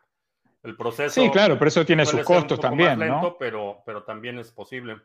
El 0.61 0.75
proceso. 0.75 1.21
Sí, 1.21 1.29
claro, 1.29 1.57
pero 1.57 1.69
eso 1.69 1.85
tiene 1.85 2.05
sus 2.05 2.21
costos 2.21 2.59
también. 2.59 2.99
lento, 2.99 3.37
pero, 3.39 3.81
pero 3.85 4.03
también 4.03 4.39
es 4.39 4.51
posible. 4.51 4.97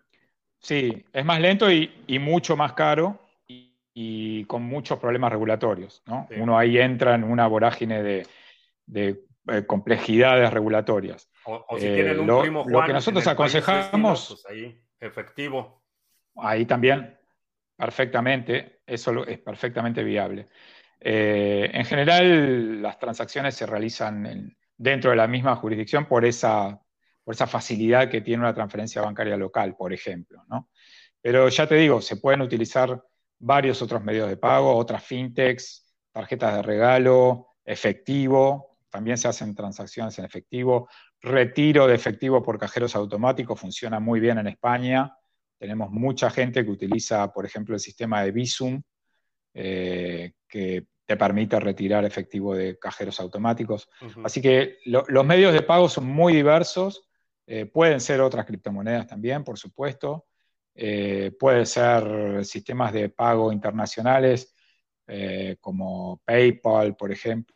Sí, 0.59 1.05
es 1.13 1.25
más 1.25 1.41
lento 1.41 1.71
y, 1.71 2.19
mucho 2.19 2.57
más 2.57 2.73
caro 2.73 3.21
y, 3.47 4.45
con 4.47 4.63
muchos 4.63 4.99
problemas 4.99 5.31
regulatorios. 5.31 6.03
¿no? 6.07 6.27
Uno 6.37 6.59
ahí 6.59 6.79
entra 6.79 7.15
en 7.15 7.23
una 7.23 7.47
vorágine 7.47 8.03
de, 8.03 9.25
eh, 9.49 9.67
complejidades 9.67 10.51
regulatorias. 10.53 11.31
O, 11.45 11.77
si 11.79 11.87
tienen 11.87 12.21
un 12.21 12.25
eh, 12.25 12.27
lo, 12.27 12.41
primo 12.41 12.63
Juan, 12.63 12.73
lo 12.73 12.85
que 12.85 12.93
nosotros 12.93 13.27
aconsejamos. 13.27 14.29
pues 14.29 14.47
ahí, 14.47 14.83
efectivo. 14.99 15.85
Ahí 16.37 16.65
también, 16.65 17.19
perfectamente, 17.77 18.81
eso 18.87 19.27
es 19.27 19.39
perfectamente 19.39 20.03
viable. 20.03 20.47
Eh, 20.99 21.71
en 21.73 21.85
general, 21.85 22.81
las 22.81 22.99
transacciones 22.99 23.55
se 23.55 23.67
realizan 23.67 24.27
en, 24.27 24.57
dentro 24.77 25.11
de 25.11 25.17
la 25.17 25.27
misma 25.27 25.57
jurisdicción 25.57 26.07
por 26.07 26.25
esa, 26.25 26.81
por 27.23 27.35
esa 27.35 27.47
facilidad 27.47 28.09
que 28.09 28.23
tiene 28.23 28.43
una 28.43 28.55
transferencia 28.55 29.03
bancaria 29.03 29.37
local, 29.37 29.77
por 29.77 29.93
ejemplo. 29.93 30.43
¿no? 30.49 30.71
Pero 31.21 31.49
ya 31.49 31.67
te 31.67 31.75
digo, 31.77 32.01
se 32.01 32.17
pueden 32.17 32.41
utilizar 32.41 33.03
varios 33.39 33.83
otros 33.83 34.03
medios 34.03 34.29
de 34.29 34.37
pago, 34.37 34.75
otras 34.75 35.05
fintechs, 35.05 35.95
tarjetas 36.13 36.57
de 36.57 36.63
regalo, 36.63 37.57
efectivo, 37.65 38.74
también 38.95 39.19
se 39.19 39.27
hacen 39.27 39.57
transacciones 39.57 40.17
en 40.21 40.25
efectivo, 40.25 40.89
retiro 41.21 41.89
de 41.89 41.97
efectivo 41.97 42.41
por 42.41 42.61
cajeros 42.61 42.95
automáticos, 42.95 43.59
funciona 43.59 43.99
muy 43.99 44.21
bien 44.21 44.39
en 44.39 44.47
España. 44.47 45.13
Tenemos 45.59 45.91
mucha 45.91 46.31
gente 46.31 46.65
que 46.65 46.71
utiliza, 46.71 47.33
por 47.33 47.45
ejemplo, 47.45 47.75
el 47.75 47.81
sistema 47.81 48.23
de 48.23 48.31
Visum, 48.31 48.81
eh, 49.53 50.35
que 50.47 50.87
te 51.05 51.17
permite 51.17 51.59
retirar 51.59 52.05
efectivo 52.05 52.55
de 52.55 52.79
cajeros 52.79 53.19
automáticos. 53.19 53.89
Así 54.23 54.41
que 54.41 54.77
los 54.85 55.27
medios 55.27 55.53
de 55.53 55.63
pago 55.63 55.89
son 55.89 56.07
muy 56.07 56.33
diversos. 56.33 57.09
Eh, 57.49 57.67
pueden 57.67 58.01
ser 58.01 58.21
otras 58.21 58.47
criptomonedas 58.47 59.09
también, 59.09 59.43
por 59.43 59.59
supuesto. 59.59 60.27
Eh, 60.73 61.33
pueden 61.37 61.67
ser 61.67 62.45
sistemas 62.45 62.93
de 62.93 63.09
pago 63.09 63.51
internacionales 63.51 64.55
eh, 65.09 65.57
como 65.61 66.23
PayPal, 66.25 66.95
por 66.95 67.11
ejemplo, 67.11 67.54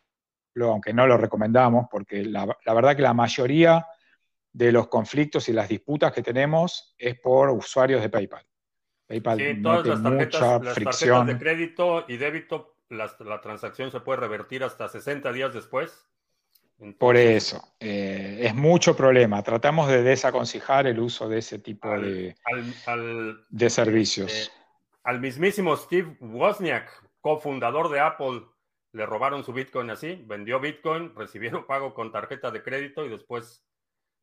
aunque 0.67 0.93
no 0.93 1.07
lo 1.07 1.17
recomendamos 1.17 1.87
porque 1.89 2.25
la, 2.25 2.45
verdad 2.65 2.95
que 2.95 3.01
la 3.01 3.13
mayoría 3.13 3.87
de 4.51 4.71
los 4.71 4.87
conflictos 4.87 5.47
y 5.49 5.53
las 5.53 5.69
disputas 5.69 6.11
que 6.11 6.21
tenemos 6.21 6.95
es 6.97 7.19
por 7.19 7.49
usuarios 7.49 8.01
de 8.01 8.09
PayPal. 8.09 8.45
PayPal 9.07 9.37
sí, 9.39 9.61
todas 9.61 9.87
las 9.87 10.03
tarjetas, 10.03 10.41
las 10.41 10.75
tarjetas 10.75 11.27
de 11.27 11.37
crédito 11.37 12.05
y 12.07 12.17
débito 12.17 12.75
la, 12.89 13.41
transacción 13.41 13.91
se 13.91 13.99
puede 13.99 14.19
revertir 14.19 14.63
hasta 14.63 14.87
60 14.87 15.31
días 15.31 15.53
después. 15.53 16.05
Por 16.97 17.17
eso, 17.17 17.75
eh, 17.79 18.39
es 18.41 18.55
mucho 18.55 18.95
problema. 18.95 19.43
Tratamos 19.43 19.89
de 19.89 20.01
desaconsejar 20.01 20.87
el 20.87 20.99
uso 20.99 21.27
de 21.27 21.39
ese 21.39 21.59
tipo 21.59 21.89
de, 21.89 22.35
de 23.49 23.69
servicios. 23.69 24.33
Eh, 24.33 24.51
al 25.03 25.19
mismísimo 25.19 25.75
Steve 25.75 26.15
Wozniak, 26.21 26.89
cofundador 27.19 27.89
de 27.89 27.99
Apple, 27.99 28.43
le 28.91 29.05
robaron 29.05 29.43
su 29.43 29.53
Bitcoin 29.53 29.89
así, 29.89 30.23
vendió 30.25 30.59
Bitcoin, 30.59 31.13
recibieron 31.15 31.65
pago 31.65 31.93
con 31.93 32.11
tarjeta 32.11 32.51
de 32.51 32.63
crédito 32.63 33.05
y 33.05 33.09
después 33.09 33.65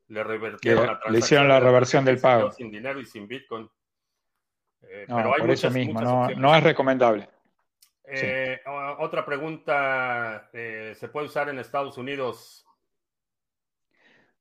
le 0.07 0.23
revertieron 0.23 0.81
la 0.81 0.87
transacción. 0.87 1.13
Le 1.13 1.19
hicieron 1.19 1.47
la 1.47 1.59
reversión 1.59 2.05
del 2.05 2.19
pago. 2.19 2.51
Sin 2.51 2.71
dinero 2.71 2.99
y 2.99 3.05
sin 3.05 3.27
Bitcoin. 3.27 3.69
Eh, 4.81 5.05
pero 5.07 5.33
hay 5.33 5.41
por 5.41 5.51
eso 5.51 5.69
mismo, 5.69 6.01
no 6.01 6.55
es 6.55 6.63
recomendable. 6.63 7.27
Eh, 8.09 8.61
otra 8.99 9.25
pregunta, 9.25 10.49
eh, 10.53 10.93
¿se 10.95 11.09
puede 11.09 11.25
usar 11.25 11.49
en 11.49 11.59
Estados 11.59 11.97
Unidos? 11.97 12.65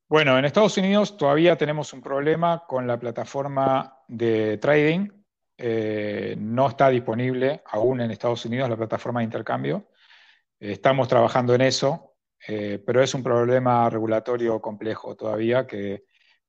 Bueno, 0.08 0.38
en 0.38 0.44
Estados 0.44 0.78
Unidos 0.78 1.16
todavía 1.16 1.56
tenemos 1.56 1.92
un 1.92 2.00
problema 2.00 2.64
con 2.64 2.86
la 2.86 2.96
plataforma 2.96 4.04
de 4.06 4.58
trading. 4.58 5.08
No 6.38 6.68
está 6.68 6.90
disponible 6.90 7.62
aún 7.66 8.00
en 8.00 8.12
Estados 8.12 8.44
Unidos 8.44 8.70
la 8.70 8.76
plataforma 8.76 9.18
de 9.18 9.24
intercambio. 9.24 9.88
Estamos 10.58 11.08
trabajando 11.08 11.54
en 11.54 11.62
eso. 11.62 12.14
eh, 12.48 12.82
pero 12.84 13.02
es 13.02 13.14
un 13.14 13.22
problema 13.22 13.88
regulatorio 13.90 14.60
complejo 14.60 15.16
todavía 15.16 15.66
que, 15.66 16.04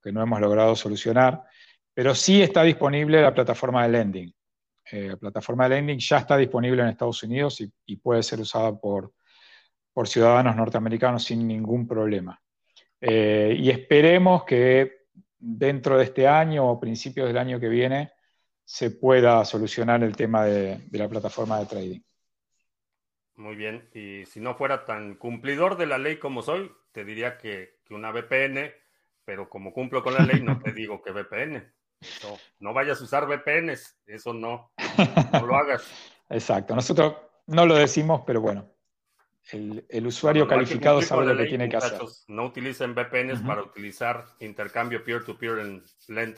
no 0.05 0.21
hemos 0.21 0.39
logrado 0.39 0.73
solucionar. 0.73 1.43
Pero 1.93 2.15
sí 2.15 2.41
está 2.41 2.63
disponible 2.63 3.21
la 3.21 3.33
plataforma 3.33 3.83
de 3.83 3.89
lending. 3.89 4.33
Eh, 4.89 5.07
la 5.09 5.17
plataforma 5.17 5.67
de 5.67 5.75
lending 5.75 5.99
ya 5.99 6.19
está 6.19 6.37
disponible 6.37 6.81
en 6.81 6.87
Estados 6.89 7.23
Unidos 7.23 7.61
y, 7.85 7.95
puede 7.97 8.23
ser 8.23 8.39
usada 8.39 8.73
por, 8.79 9.11
ciudadanos 10.05 10.55
norteamericanos 10.55 11.25
sin 11.25 11.45
ningún 11.45 11.85
problema. 11.85 12.39
Eh, 13.01 13.53
y 13.59 13.69
esperemos 13.69 14.45
que 14.45 15.07
dentro 15.37 15.97
de 15.97 16.05
este 16.05 16.25
año 16.25 16.69
o 16.69 16.79
principios 16.79 17.27
del 17.27 17.37
año 17.37 17.59
que 17.59 17.67
viene 17.67 18.11
se 18.63 18.91
pueda 18.91 19.43
solucionar 19.43 20.03
el 20.03 20.15
tema 20.15 20.45
de 20.45 20.87
la 20.91 21.09
plataforma 21.09 21.59
de 21.59 21.65
trading. 21.65 22.01
Muy 23.37 23.55
bien. 23.55 23.87
Y 23.93 24.25
si 24.25 24.39
no 24.39 24.55
fuera 24.55 24.83
tan 24.85 25.15
cumplidor 25.15 25.77
de 25.77 25.85
la 25.85 25.99
ley 25.99 26.17
como 26.17 26.41
soy, 26.41 26.71
te 26.91 27.05
diría 27.05 27.37
que, 27.37 27.77
una 27.91 28.11
VPN, 28.11 28.71
pero 29.23 29.47
como 29.47 29.71
cumplo 29.71 30.03
con 30.03 30.15
la 30.15 30.25
ley, 30.25 30.41
no 30.41 30.59
te 30.59 30.73
digo 30.73 31.01
que 31.01 31.11
VPN. 31.11 31.71
no 32.59 32.73
vayas 32.73 32.99
a 32.99 33.03
usar 33.03 33.27
VPNs, 33.27 33.99
eso 34.07 34.33
no, 34.33 34.73
no 35.31 35.45
lo 35.45 35.55
hagas. 35.55 35.85
Exacto. 36.29 36.75
Nosotros 36.75 37.15
no 37.45 37.65
lo 37.65 37.75
decimos, 37.75 38.23
pero 38.25 38.41
bueno, 38.41 38.69
el, 39.51 40.07
usuario 40.07 40.47
calificado 40.47 41.01
sabe 41.01 41.27
lo 41.27 41.37
que 41.37 41.45
tiene 41.45 41.69
que 41.69 41.77
hacer. 41.77 42.01
No 42.27 42.45
utilicen 42.45 42.93
VPNs 42.93 43.41
para 43.41 43.61
utilizar 43.61 44.25
intercambio 44.39 45.03
peer-to-peer 45.03 45.59
en 45.59 45.83
Lend 46.07 46.37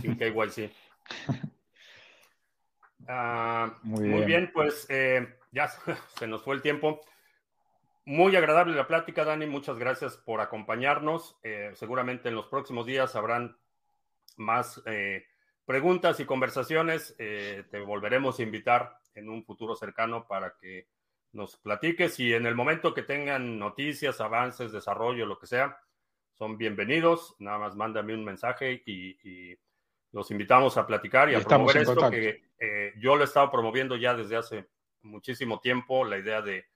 sin 0.00 0.16
KYC. 0.16 0.72
Ah, 3.08 3.78
muy, 3.82 4.24
bien. 4.24 4.50
pues 4.52 4.86
eh, 4.88 5.26
ya 5.52 5.68
se 6.18 6.26
nos 6.26 6.42
fue 6.42 6.54
el 6.54 6.62
tiempo. 6.62 7.00
Muy 8.04 8.34
agradable 8.34 8.74
la 8.74 8.86
plática, 8.86 9.24
Dani. 9.24 9.46
Muchas 9.46 9.78
gracias 9.78 10.16
por 10.16 10.40
acompañarnos. 10.40 11.38
Eh, 11.42 11.72
seguramente 11.74 12.28
en 12.28 12.34
los 12.34 12.46
próximos 12.46 12.86
días 12.86 13.14
habrán 13.14 13.56
más 14.36 14.82
eh, 14.86 15.26
preguntas 15.64 16.18
y 16.18 16.24
conversaciones. 16.24 17.14
Eh, 17.18 17.64
te 17.70 17.80
volveremos 17.80 18.38
a 18.38 18.42
invitar 18.42 18.98
en 19.14 19.28
un 19.28 19.44
futuro 19.44 19.74
cercano 19.74 20.26
para 20.26 20.56
que 20.60 20.88
nos 21.32 21.56
platiques 21.58 22.18
y 22.18 22.34
en 22.34 22.46
el 22.46 22.54
momento 22.54 22.94
que 22.94 23.02
tengan 23.02 23.58
noticias, 23.58 24.20
avances, 24.20 24.72
desarrollo, 24.72 25.26
lo 25.26 25.38
que 25.38 25.46
sea, 25.46 25.78
son 26.32 26.56
bienvenidos. 26.56 27.36
Nada 27.38 27.58
más 27.58 27.76
mándame 27.76 28.14
un 28.14 28.24
mensaje 28.24 28.82
y, 28.86 29.56
los 30.12 30.28
invitamos 30.32 30.76
a 30.76 30.88
platicar 30.88 31.30
y, 31.30 31.36
a 31.36 31.40
promover 31.40 31.76
esto 31.76 32.10
que 32.10 32.42
yo 32.96 33.14
lo 33.14 33.22
he 33.22 33.26
estado 33.26 33.48
promoviendo 33.48 33.94
ya 33.96 34.12
desde 34.12 34.36
hace 34.36 34.68
muchísimo 35.02 35.60
tiempo 35.60 36.04
la 36.04 36.18
idea 36.18 36.42
de 36.42 36.66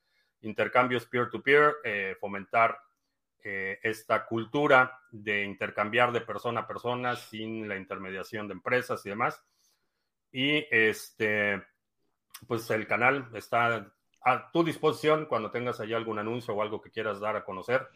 intercambios 0.42 1.06
peer-to-peer, 1.06 1.76
eh, 1.84 2.16
fomentar 2.20 2.78
eh, 3.42 3.78
esta 3.82 4.26
cultura 4.26 5.00
de 5.10 5.44
intercambiar 5.44 6.12
de 6.12 6.20
persona 6.20 6.60
a 6.60 6.66
persona 6.66 7.16
sin 7.16 7.68
la 7.68 7.76
intermediación 7.76 8.48
de 8.48 8.54
empresas 8.54 9.04
y 9.04 9.10
demás. 9.10 9.42
Y 10.32 10.66
este, 10.70 11.62
pues 12.46 12.68
el 12.70 12.86
canal 12.86 13.28
está 13.34 13.92
a 14.24 14.50
tu 14.50 14.64
disposición 14.64 15.26
cuando 15.26 15.50
tengas 15.50 15.78
allá 15.80 15.96
algún 15.96 16.18
anuncio 16.18 16.54
o 16.54 16.62
algo 16.62 16.80
que 16.80 16.90
quieras 16.90 17.20
dar 17.20 17.36
a 17.36 17.44
conocer. 17.44 17.86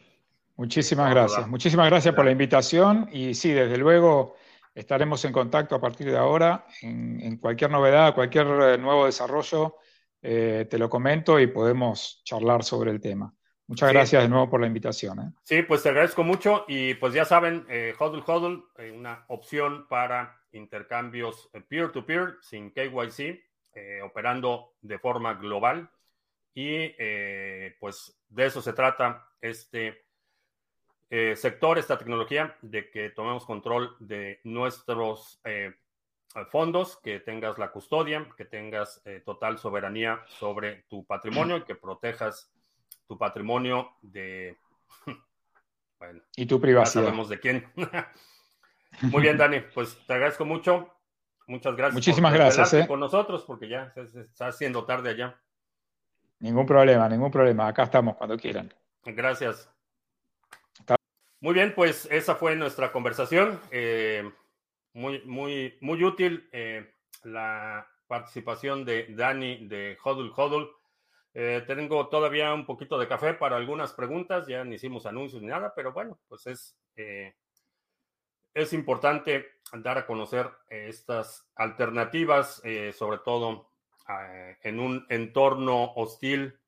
Muchísimas 0.55 1.09
gracias. 1.09 1.47
Muchísimas 1.47 1.89
gracias 1.89 2.13
por 2.13 2.25
la 2.25 2.31
invitación 2.31 3.09
y 3.11 3.33
sí, 3.33 3.51
desde 3.51 3.77
luego 3.77 4.35
estaremos 4.75 5.23
en 5.25 5.31
contacto 5.31 5.75
a 5.75 5.81
partir 5.81 6.11
de 6.11 6.17
ahora 6.17 6.65
en, 6.81 7.19
en 7.21 7.37
cualquier 7.37 7.71
novedad, 7.71 8.13
cualquier 8.13 8.45
eh, 8.45 8.77
nuevo 8.77 9.05
desarrollo 9.05 9.77
eh, 10.21 10.67
te 10.69 10.77
lo 10.77 10.89
comento 10.89 11.39
y 11.39 11.47
podemos 11.47 12.21
charlar 12.23 12.63
sobre 12.63 12.91
el 12.91 12.99
tema. 12.99 13.33
Muchas 13.69 13.93
gracias 13.93 14.23
de 14.23 14.29
nuevo 14.29 14.49
por 14.49 14.61
la 14.61 14.65
invitación. 14.65 15.19
¿eh? 15.19 15.31
Sí, 15.43 15.61
pues 15.61 15.83
te 15.83 15.89
agradezco 15.89 16.23
mucho 16.23 16.65
y 16.67 16.95
pues 16.95 17.13
ya 17.13 17.23
saben, 17.23 17.67
eh, 17.69 17.93
Hodl 17.99 18.23
Hodl, 18.25 18.63
eh, 18.79 18.89
una 18.89 19.25
opción 19.27 19.87
para 19.87 20.41
intercambios 20.53 21.51
peer-to-peer 21.67 22.37
sin 22.41 22.71
KYC, 22.71 23.43
operando 24.03 24.73
de 24.81 24.97
forma 24.97 25.35
global 25.35 25.89
y 26.53 26.89
pues 27.79 28.19
de 28.27 28.47
eso 28.47 28.61
se 28.61 28.73
trata 28.73 29.25
este 29.39 30.03
sector, 31.35 31.77
esta 31.77 31.97
tecnología, 31.97 32.57
de 32.61 32.89
que 32.89 33.11
tomemos 33.11 33.45
control 33.45 33.95
de 33.99 34.41
nuestros 34.43 35.39
fondos, 36.49 36.97
que 36.97 37.19
tengas 37.19 37.57
la 37.57 37.71
custodia, 37.71 38.27
que 38.37 38.45
tengas 38.45 39.01
eh, 39.05 39.21
total 39.25 39.57
soberanía 39.57 40.23
sobre 40.27 40.83
tu 40.83 41.05
patrimonio 41.05 41.57
y 41.57 41.63
que 41.63 41.75
protejas 41.75 42.51
tu 43.07 43.17
patrimonio 43.17 43.93
de... 44.01 44.57
bueno, 45.99 46.21
y 46.35 46.45
tu 46.45 46.61
privacidad. 46.61 47.03
sabemos 47.03 47.29
de 47.29 47.39
quién. 47.39 47.67
Muy 49.01 49.21
bien, 49.21 49.37
Dani, 49.37 49.61
pues 49.73 49.97
te 50.05 50.13
agradezco 50.13 50.45
mucho. 50.45 50.93
Muchas 51.47 51.75
gracias. 51.75 51.95
Muchísimas 51.95 52.33
gracias. 52.33 52.73
Eh. 52.73 52.87
Con 52.87 52.99
nosotros, 52.99 53.43
porque 53.45 53.67
ya 53.67 53.91
se, 53.93 54.21
está 54.21 54.47
haciendo 54.47 54.85
tarde 54.85 55.09
allá. 55.09 55.39
Ningún 56.39 56.65
problema, 56.65 57.09
ningún 57.09 57.31
problema. 57.31 57.67
Acá 57.67 57.83
estamos 57.83 58.15
cuando 58.15 58.37
quieran. 58.37 58.73
Gracias. 59.03 59.69
Muy 61.41 61.53
bien, 61.53 61.73
pues 61.73 62.07
esa 62.11 62.35
fue 62.35 62.55
nuestra 62.55 62.91
conversación. 62.91 63.59
Eh, 63.71 64.29
muy, 64.99 65.21
muy, 65.25 65.77
muy 65.79 66.03
útil 66.03 66.49
eh, 66.51 66.93
la 67.23 67.87
participación 68.05 68.83
de 68.83 69.07
Dani 69.15 69.67
de 69.67 69.97
Hodul 70.03 70.33
Hodul. 70.35 70.69
Eh, 71.33 71.63
tengo 71.65 72.09
todavía 72.09 72.53
un 72.53 72.65
poquito 72.65 72.99
de 72.99 73.07
café 73.07 73.33
para 73.33 73.55
algunas 73.55 73.93
preguntas, 73.93 74.45
ya 74.45 74.63
no 74.65 74.73
hicimos 74.73 75.05
anuncios 75.05 75.41
ni 75.41 75.47
nada, 75.47 75.73
pero 75.73 75.93
bueno, 75.93 76.19
pues 76.27 76.47
es, 76.47 76.77
eh, 76.97 77.33
es 78.53 78.73
importante 78.73 79.61
dar 79.71 79.99
a 79.99 80.05
conocer 80.05 80.49
estas 80.69 81.47
alternativas, 81.55 82.61
sobre 82.93 83.19
todo 83.19 83.69
en 84.63 84.79
un 84.79 85.05
entorno 85.09 85.93
hostil 85.93 86.59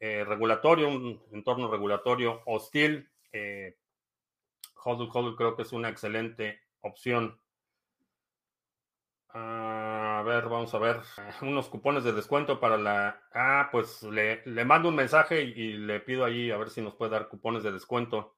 regulatorio, 0.00 0.88
un 0.88 1.22
entorno 1.30 1.70
regulatorio 1.70 2.42
hostil. 2.46 3.08
Hodul 4.84 5.08
Hodul 5.12 5.36
creo 5.36 5.54
que 5.54 5.62
es 5.62 5.72
una 5.72 5.88
excelente 5.88 6.60
opción 6.80 7.38
a 9.34 10.22
ver, 10.24 10.44
vamos 10.48 10.72
a 10.74 10.78
ver. 10.78 11.00
Unos 11.42 11.68
cupones 11.68 12.04
de 12.04 12.12
descuento 12.12 12.60
para 12.60 12.78
la. 12.78 13.20
Ah, 13.32 13.68
pues 13.70 14.02
le, 14.04 14.42
mando 14.64 14.88
un 14.88 14.94
mensaje 14.94 15.42
y, 15.42 15.74
le 15.74 16.00
pido 16.00 16.24
ahí 16.24 16.50
a 16.50 16.56
ver 16.56 16.70
si 16.70 16.80
nos 16.80 16.94
puede 16.94 17.12
dar 17.12 17.28
cupones 17.28 17.62
de 17.62 17.72
descuento 17.72 18.36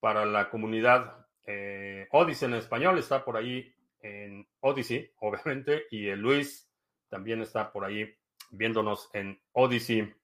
para 0.00 0.24
la 0.24 0.48
comunidad. 0.48 1.26
Eh, 1.46 2.08
Odyssey 2.10 2.48
en 2.48 2.54
español 2.54 2.98
está 2.98 3.24
por 3.24 3.36
ahí 3.36 3.74
en 4.00 4.48
Odyssey, 4.60 5.12
obviamente, 5.20 5.84
y 5.90 6.08
el 6.08 6.20
Luis 6.20 6.70
también 7.08 7.42
está 7.42 7.70
por 7.70 7.84
ahí 7.84 8.16
viéndonos 8.50 9.10
en 9.12 9.40
Odyssey. 9.52 10.14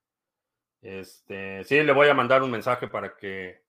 Este, 0.81 1.65
sí, 1.65 1.83
le 1.83 1.93
voy 1.93 2.09
a 2.09 2.15
mandar 2.15 2.43
un 2.43 2.51
mensaje 2.51 2.89
para 2.89 3.17
que 3.17 3.68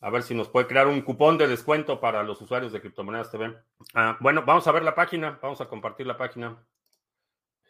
a 0.00 0.10
ver 0.10 0.22
si 0.22 0.34
nos 0.34 0.48
puede 0.48 0.66
crear 0.66 0.86
un 0.86 1.00
cupón 1.02 1.38
de 1.38 1.48
descuento 1.48 2.00
para 2.00 2.22
los 2.22 2.40
usuarios 2.40 2.72
de 2.72 2.80
Criptomonedas 2.80 3.30
TV. 3.30 3.56
Ah, 3.94 4.16
bueno, 4.20 4.44
vamos 4.46 4.66
a 4.68 4.72
ver 4.72 4.84
la 4.84 4.94
página. 4.94 5.38
Vamos 5.42 5.60
a 5.60 5.68
compartir 5.68 6.06
la 6.06 6.16
página. 6.16 6.64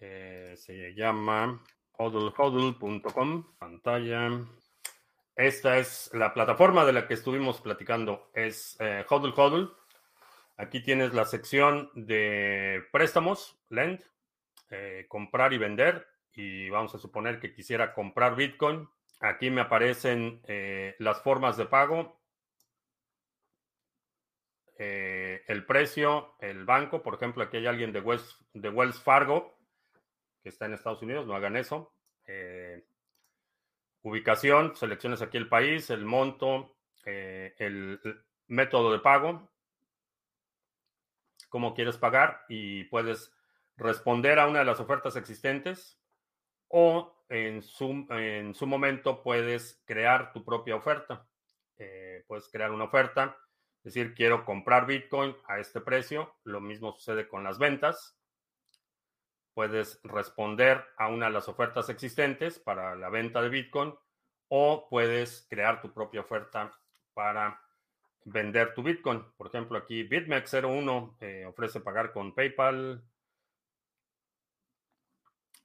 Eh, 0.01 0.55
se 0.57 0.95
llama 0.95 1.62
hodlhodl.com. 1.93 3.57
Pantalla. 3.59 4.31
Esta 5.35 5.79
es 5.79 6.11
la 6.12 6.35
plataforma 6.35 6.85
de 6.85 6.93
la 6.93 7.07
que 7.07 7.14
estuvimos 7.14 7.61
platicando. 7.61 8.31
Es 8.35 8.76
eh, 8.81 9.07
HODL 9.09 9.70
Aquí 10.57 10.83
tienes 10.83 11.14
la 11.14 11.24
sección 11.24 11.91
de 11.95 12.83
préstamos, 12.91 13.57
Lend, 13.68 14.03
eh, 14.70 15.07
comprar 15.09 15.53
y 15.53 15.59
vender. 15.59 16.07
Y 16.35 16.68
vamos 16.68 16.95
a 16.95 16.99
suponer 16.99 17.39
que 17.39 17.55
quisiera 17.55 17.95
comprar 17.95 18.35
Bitcoin. 18.35 18.89
Aquí 19.20 19.51
me 19.51 19.61
aparecen 19.61 20.41
eh, 20.47 20.97
las 20.99 21.22
formas 21.22 21.57
de 21.57 21.66
pago 21.66 22.18
eh, 24.81 25.43
el 25.49 25.66
precio, 25.66 26.37
el 26.39 26.64
banco, 26.64 27.03
por 27.03 27.14
ejemplo, 27.14 27.43
aquí 27.43 27.57
hay 27.57 27.66
alguien 27.66 27.93
de 27.93 28.01
Wells, 28.01 28.39
de 28.53 28.70
Wells 28.70 29.03
Fargo 29.03 29.59
que 30.41 30.51
está 30.51 30.66
en 30.66 30.74
Estados 30.74 31.03
Unidos, 31.03 31.26
no 31.26 31.35
hagan 31.35 31.57
eso. 31.57 31.93
Eh, 32.24 32.87
ubicación, 34.03 34.76
selecciones 34.76 35.20
aquí 35.20 35.37
el 35.37 35.49
país, 35.49 35.91
el 35.91 36.05
monto, 36.05 36.76
eh, 37.05 37.57
el, 37.59 38.01
método 38.47 38.93
de 38.93 39.01
pago, 39.01 39.51
cómo 41.49 41.74
quieres 41.74 41.99
pagar 41.99 42.45
y 42.49 42.85
puedes 42.85 43.35
responder 43.76 44.39
a 44.39 44.47
una 44.47 44.61
de 44.61 44.64
las 44.64 44.81
ofertas 44.81 45.16
existentes 45.16 46.01
o 46.68 47.24
en 47.29 47.62
su, 47.62 48.07
en 48.11 48.55
su 48.55 48.66
momento 48.66 49.22
puedes 49.22 49.83
crear 49.85 50.33
tu 50.33 50.45
propia 50.45 50.76
oferta. 50.76 51.29
puedes 52.26 52.49
crear 52.49 52.70
una 52.70 52.85
oferta 52.85 53.37
es 53.89 53.95
decir, 53.95 54.14
quiero 54.14 54.45
comprar 54.45 54.84
Bitcoin 54.84 55.34
a 55.47 55.61
este 55.61 55.80
precio. 55.80 56.36
Lo 56.45 56.61
mismo 56.61 56.93
sucede 56.93 57.26
con 57.26 57.43
las 57.43 57.59
ventas. 57.59 58.18
Puedes 59.55 59.99
responder 60.05 60.84
a 60.99 61.09
una 61.09 61.26
de 61.26 61.32
las 61.32 61.49
ofertas 61.49 61.89
existentes 61.89 62.59
para 62.59 62.95
la 62.97 63.09
venta 63.09 63.41
de 63.41 63.49
Bitcoin 63.49 63.95
o 64.49 64.89
puedes 64.91 65.47
crear 65.49 65.80
tu 65.80 65.91
propia 65.91 66.20
oferta 66.20 66.70
para 67.14 67.62
vender 68.26 68.74
tu 68.74 68.82
Bitcoin. 68.82 69.24
Por 69.39 69.47
ejemplo, 69.47 69.78
aquí 69.78 70.07
BitMEX01 70.07 71.16
eh, 71.20 71.47
ofrece 71.47 71.80
pagar 71.80 72.12
con 72.12 72.34
PayPal. 72.34 73.03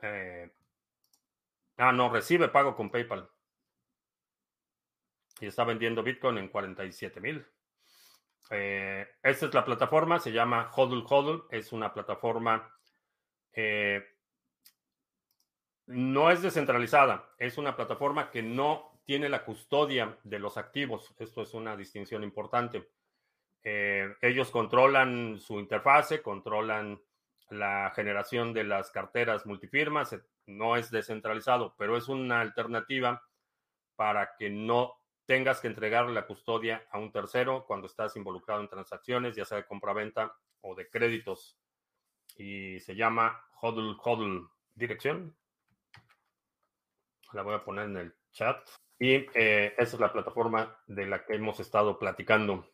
Eh, 0.02 0.50
ah, 1.76 1.92
no, 1.92 2.10
recibe 2.10 2.48
pago 2.48 2.74
con 2.74 2.90
PayPal. 2.90 3.30
Y 5.42 5.48
está 5.48 5.66
vendiendo 5.66 6.04
Bitcoin 6.04 6.38
en 6.38 6.48
47 6.48 7.20
mil. 7.20 7.46
Eh, 8.50 9.08
esta 9.22 9.46
es 9.46 9.54
la 9.54 9.66
plataforma, 9.66 10.20
se 10.20 10.32
llama 10.32 10.70
Hodl 10.76 11.06
Hodl. 11.08 11.46
Es 11.50 11.72
una 11.72 11.94
plataforma 11.94 12.70
no 15.88 16.32
es 16.32 16.42
descentralizada, 16.42 17.30
es 17.38 17.58
una 17.58 17.76
plataforma 17.76 18.32
que 18.32 18.42
no 18.42 19.02
tiene 19.06 19.28
la 19.30 19.44
custodia 19.44 20.18
de 20.24 20.40
los 20.40 20.58
activos. 20.58 21.14
Esto 21.18 21.42
es 21.42 21.54
una 21.54 21.76
distinción 21.76 22.24
importante. 22.24 22.90
Eh, 23.64 24.16
ellos 24.22 24.50
controlan 24.50 25.40
su 25.40 25.60
interfase, 25.60 26.22
controlan 26.22 27.02
la 27.50 27.92
generación 27.96 28.54
de 28.54 28.64
las 28.64 28.92
carteras 28.92 29.46
multifirmas. 29.46 30.16
No 30.46 30.78
es 30.78 30.90
descentralizado, 30.90 31.76
pero 31.78 31.98
es 31.98 32.08
una 32.08 32.42
alternativa 32.42 33.22
para 33.96 34.36
que 34.38 34.50
no 34.50 34.96
tengas 35.26 35.62
que 35.62 35.68
entregar 35.68 36.10
la 36.10 36.28
custodia 36.28 36.86
a 36.92 37.00
un 37.00 37.12
tercero 37.12 37.66
cuando 37.66 37.88
estás 37.88 38.16
involucrado 38.16 38.62
en 38.62 38.70
transacciones, 38.70 39.36
ya 39.36 39.46
sea 39.46 39.58
de 39.58 39.66
compra-venta 39.66 40.36
o 40.62 40.76
de 40.76 40.90
créditos. 40.90 41.58
Y 42.36 42.80
se 42.80 42.96
llama 42.96 43.46
HODL 43.62 43.98
HODL. 44.02 44.50
¿Dirección? 44.76 45.36
La 47.34 47.44
voy 47.44 47.54
a 47.54 47.64
poner 47.64 47.86
en 47.86 47.98
el 47.98 48.16
chat. 48.32 48.68
Y 49.00 49.26
eh, 49.34 49.74
esa 49.78 49.96
es 49.96 50.00
la 50.00 50.12
plataforma 50.12 50.78
de 50.88 51.06
la 51.06 51.26
que 51.26 51.36
hemos 51.36 51.60
estado 51.60 51.98
platicando. 51.98 52.68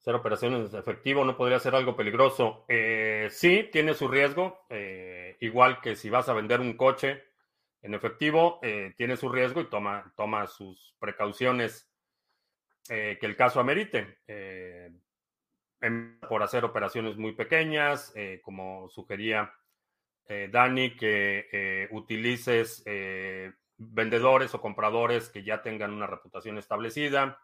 Hacer 0.00 0.14
operaciones 0.14 0.72
en 0.72 0.78
efectivo 0.78 1.24
no 1.24 1.36
podría 1.36 1.58
ser 1.58 1.74
algo 1.74 1.96
peligroso. 1.96 2.66
Eh, 2.68 3.28
sí, 3.30 3.68
tiene 3.72 3.94
su 3.94 4.06
riesgo. 4.08 4.66
Eh, 4.68 5.36
igual 5.40 5.80
que 5.80 5.96
si 5.96 6.10
vas 6.10 6.28
a 6.28 6.34
vender 6.34 6.60
un 6.60 6.76
coche 6.76 7.24
en 7.84 7.94
efectivo, 7.94 8.60
tiene 8.96 9.16
su 9.16 9.28
riesgo 9.28 9.60
y 9.60 9.68
toma, 9.68 10.12
toma 10.16 10.46
sus 10.46 10.96
precauciones 10.98 11.88
que 12.88 13.18
el 13.20 13.36
caso 13.36 13.60
amerite. 13.60 14.18
por 16.28 16.42
hacer 16.42 16.64
operaciones 16.64 17.16
muy 17.16 17.32
pequeñas, 17.32 18.12
como 18.42 18.88
sugería 18.88 19.54
Dani, 20.26 20.96
que 20.96 21.88
utilices 21.92 22.82
vendedores 23.76 24.54
o 24.54 24.60
compradores 24.60 25.28
que 25.28 25.42
ya 25.42 25.62
tengan 25.62 25.92
una 25.92 26.06
reputación 26.06 26.58
establecida. 26.58 27.38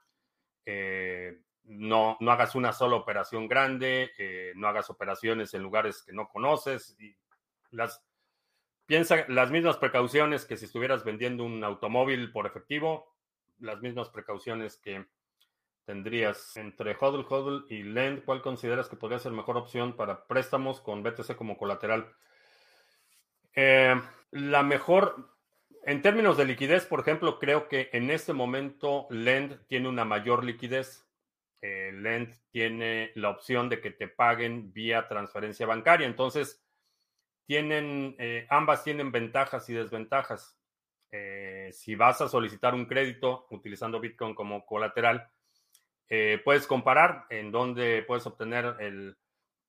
Eh, 0.64 1.40
no, 1.64 2.16
no 2.20 2.30
hagas 2.32 2.54
una 2.54 2.72
sola 2.72 2.96
operación 2.96 3.48
grande, 3.48 4.10
eh, 4.18 4.52
no 4.56 4.68
hagas 4.68 4.90
operaciones 4.90 5.54
en 5.54 5.62
lugares 5.62 6.02
que 6.02 6.12
no 6.12 6.28
conoces. 6.28 6.96
Y 6.98 7.14
las, 7.70 8.02
piensa 8.90 9.24
las 9.28 9.52
mismas 9.52 9.76
precauciones 9.76 10.44
que 10.44 10.56
si 10.56 10.64
estuvieras 10.64 11.04
vendiendo 11.04 11.44
un 11.44 11.62
automóvil 11.62 12.32
por 12.32 12.44
efectivo, 12.44 13.14
las 13.60 13.80
mismas 13.80 14.08
precauciones 14.08 14.78
que 14.78 15.06
tendrías 15.84 16.56
entre 16.56 16.96
HODL, 16.98 17.24
HODL 17.28 17.66
y 17.68 17.84
LEND. 17.84 18.24
¿Cuál 18.24 18.42
consideras 18.42 18.88
que 18.88 18.96
podría 18.96 19.20
ser 19.20 19.30
mejor 19.30 19.56
opción 19.56 19.94
para 19.94 20.26
préstamos 20.26 20.80
con 20.80 21.04
BTC 21.04 21.36
como 21.36 21.56
colateral? 21.56 22.12
Eh, 23.54 23.94
la 24.32 24.64
mejor, 24.64 25.36
en 25.84 26.02
términos 26.02 26.36
de 26.36 26.46
liquidez, 26.46 26.84
por 26.84 26.98
ejemplo, 26.98 27.38
creo 27.38 27.68
que 27.68 27.90
en 27.92 28.10
este 28.10 28.32
momento 28.32 29.06
Lend 29.08 29.64
tiene 29.68 29.88
una 29.88 30.04
mayor 30.04 30.42
liquidez. 30.42 31.06
Eh, 31.62 31.92
Lend 31.94 32.34
tiene 32.50 33.12
la 33.14 33.30
opción 33.30 33.68
de 33.68 33.80
que 33.80 33.92
te 33.92 34.08
paguen 34.08 34.72
vía 34.72 35.06
transferencia 35.06 35.64
bancaria. 35.64 36.08
Entonces, 36.08 36.60
tienen, 37.50 38.14
eh, 38.20 38.46
ambas 38.48 38.84
tienen 38.84 39.10
ventajas 39.10 39.68
y 39.68 39.74
desventajas. 39.74 40.56
Eh, 41.10 41.70
si 41.72 41.96
vas 41.96 42.20
a 42.20 42.28
solicitar 42.28 42.76
un 42.76 42.86
crédito 42.86 43.48
utilizando 43.50 43.98
Bitcoin 43.98 44.36
como 44.36 44.64
colateral, 44.64 45.28
puedes 46.44 46.68
comparar 46.68 47.26
en 47.28 47.50
dónde 47.50 48.04
puedes 48.04 48.24
obtener 48.26 48.76
el, 48.78 49.16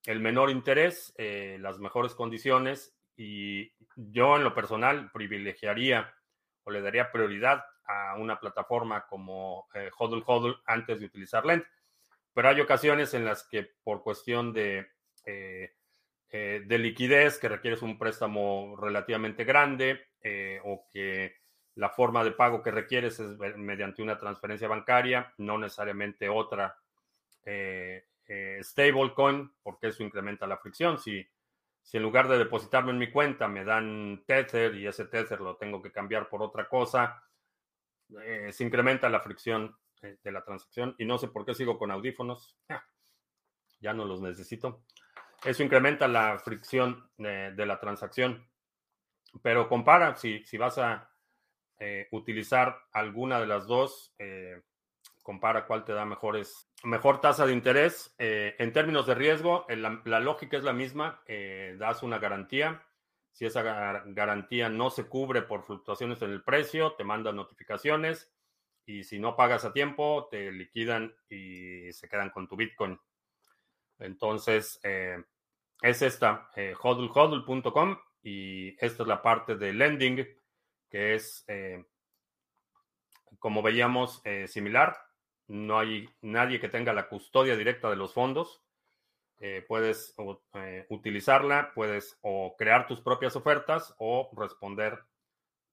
el 0.06 0.20
menor 0.20 0.52
interés, 0.52 1.14
las 1.18 1.80
mejores 1.80 2.14
condiciones 2.14 2.96
y 3.16 3.72
yo 3.96 4.36
en 4.38 4.44
lo 4.44 4.54
personal 4.54 5.12
privilegiaría 5.12 6.14
o 6.64 6.72
le 6.72 6.82
daría 6.82 7.12
prioridad 7.12 7.64
a 7.86 8.16
una 8.18 8.40
plataforma 8.40 9.08
como 9.08 9.68
eh, 9.74 9.90
Hodl 9.98 10.24
Hodl 10.26 10.62
antes 10.66 11.00
de 11.00 11.08
utilizar 11.08 11.46
Lend. 11.46 11.64
Pero 12.34 12.50
hay 12.50 12.62
ocasiones 12.62 13.16
en 13.16 13.26
las 13.26 13.48
que 13.48 13.72
por 13.84 14.04
cuestión 14.04 14.54
de, 14.54 14.88
eh, 16.32 16.58
eh, 16.58 16.64
de 16.66 16.78
liquidez, 16.78 17.38
que 17.38 17.50
requieres 17.50 17.82
un 17.82 17.98
préstamo 17.98 18.76
relativamente 18.80 19.44
grande 19.44 20.08
eh, 20.22 20.60
o 20.64 20.88
que 20.92 21.36
la 21.76 21.90
forma 21.90 22.24
de 22.24 22.32
pago 22.32 22.62
que 22.62 22.72
requieres 22.72 23.20
es 23.20 23.38
mediante 23.58 24.02
una 24.02 24.18
transferencia 24.18 24.68
bancaria, 24.68 25.34
no 25.38 25.58
necesariamente 25.58 26.30
otra 26.30 26.78
stablecoin, 28.62 29.52
porque 29.64 29.88
eso 29.88 30.04
incrementa 30.04 30.46
la 30.48 30.58
fricción. 30.58 31.00
Si 31.00 31.26
si 31.82 31.98
en 31.98 32.04
lugar 32.04 32.28
de 32.28 32.38
depositarme 32.38 32.92
en 32.92 33.00
mi 33.00 33.12
cuenta 33.12 33.48
me 33.48 33.66
dan 33.66 34.24
Tether 34.26 34.76
y 34.76 34.88
ese 34.88 35.06
Tether 35.06 35.42
lo 35.42 35.58
tengo 35.58 35.82
que 35.82 35.92
cambiar 35.92 36.30
por 36.30 36.42
otra 36.42 36.68
cosa, 36.68 37.24
eh, 38.24 38.52
se 38.52 38.64
incrementa 38.64 39.10
la 39.10 39.20
fricción 39.20 39.76
eh, 40.02 40.18
de 40.24 40.32
la 40.32 40.44
transacción 40.44 40.96
y 40.98 41.06
no 41.06 41.18
sé 41.18 41.28
por 41.28 41.46
qué 41.46 41.54
sigo 41.54 41.78
con 41.78 41.92
audífonos. 41.92 42.58
Ya 43.80 43.94
no 43.94 44.06
los 44.06 44.22
necesito. 44.22 44.84
Eso 45.44 45.64
incrementa 45.64 46.08
la 46.08 46.38
fricción 46.40 47.10
de 47.18 47.66
la 47.66 47.80
transacción. 47.80 48.48
Pero 49.42 49.68
compara, 49.70 50.16
si, 50.16 50.44
si 50.46 50.58
vas 50.58 50.78
a 50.78 51.10
eh, 51.80 52.08
utilizar 52.12 52.78
alguna 52.92 53.40
de 53.40 53.48
las 53.48 53.66
dos, 53.66 54.14
compara 55.22 55.66
cuál 55.66 55.86
te 55.86 55.94
da 55.94 56.06
mejores, 56.06 56.70
mejor 56.84 57.22
tasa 57.22 57.46
de 57.46 57.54
interés. 57.54 58.14
Eh, 58.18 58.56
en 58.60 58.74
términos 58.74 59.06
de 59.06 59.16
riesgo, 59.16 59.66
la, 59.70 60.20
lógica 60.20 60.58
es 60.58 60.64
la 60.64 60.74
misma. 60.74 61.22
Eh, 61.26 61.76
das 61.78 62.04
una 62.04 62.20
garantía. 62.20 62.84
Si 63.32 63.46
esa 63.46 63.64
garantía 64.08 64.70
no 64.70 64.90
se 64.90 65.06
cubre 65.06 65.42
por 65.42 65.64
fluctuaciones 65.64 66.22
en 66.22 66.32
el 66.32 66.44
precio, 66.44 66.94
te 66.94 67.04
mandan 67.04 67.36
notificaciones. 67.36 68.32
Y 68.86 69.04
si 69.04 69.20
no 69.20 69.36
pagas 69.38 69.64
a 69.64 69.74
tiempo, 69.74 70.28
te 70.30 70.52
liquidan 70.52 71.16
y 71.30 71.94
se 71.94 72.10
quedan 72.10 72.30
con 72.32 72.48
tu 72.48 72.56
Bitcoin. 72.58 73.00
Entonces, 74.02 74.80
eh, 74.84 75.24
es 75.82 76.02
esta, 76.02 76.50
eh, 76.56 76.74
hodlhodl.com. 76.80 77.98
Y 78.24 78.76
esta 78.84 79.04
es 79.04 79.08
la 79.08 79.22
parte 79.22 79.56
de 79.56 79.74
lending, 79.74 80.28
que 80.90 81.16
es, 81.16 81.44
como 83.40 83.64
veíamos, 83.64 84.22
similar 84.46 84.96
no 85.52 85.80
hay 85.80 86.10
nadie 86.22 86.60
que 86.60 86.70
tenga 86.70 86.94
la 86.94 87.10
custodia 87.10 87.58
directa 87.58 87.90
de 87.90 87.98
los 87.98 88.14
fondos. 88.14 88.64
Eh, 89.40 89.66
puedes 89.68 90.16
eh, 90.54 90.86
utilizarla, 90.90 91.74
puedes 91.74 92.18
o 92.22 92.56
crear 92.58 92.88
tus 92.88 93.02
propias 93.02 93.36
ofertas 93.36 93.94
o 93.98 94.32
responder 94.38 95.00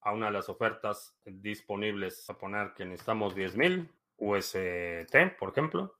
a 0.00 0.12
una 0.12 0.26
de 0.26 0.32
las 0.32 0.48
ofertas 0.48 1.16
disponibles. 1.24 2.28
A 2.28 2.36
poner 2.36 2.72
que 2.74 2.86
necesitamos 2.86 3.36
10.000 3.36 3.88
UST, 4.16 5.38
por 5.38 5.50
ejemplo. 5.50 5.97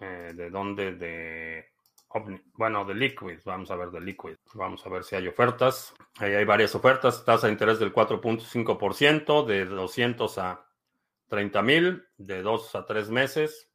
Eh, 0.00 0.32
¿De 0.34 0.50
dónde? 0.50 0.92
De 0.92 1.72
bueno, 2.54 2.84
de 2.84 2.94
Liquid, 2.94 3.38
vamos 3.44 3.70
a 3.70 3.76
ver 3.76 3.90
de 3.90 4.00
Liquid, 4.00 4.36
vamos 4.54 4.84
a 4.84 4.90
ver 4.90 5.02
si 5.04 5.16
hay 5.16 5.26
ofertas. 5.28 5.94
Ahí 6.18 6.34
hay 6.34 6.44
varias 6.44 6.74
ofertas, 6.74 7.24
tasa 7.24 7.46
de 7.46 7.54
interés 7.54 7.78
del 7.78 7.92
4.5%, 7.92 9.46
de 9.46 9.64
200 9.64 10.38
a 10.38 10.66
30 11.28 11.62
mil 11.62 12.06
de 12.18 12.42
dos 12.42 12.74
a 12.74 12.84
tres 12.84 13.08
meses. 13.08 13.70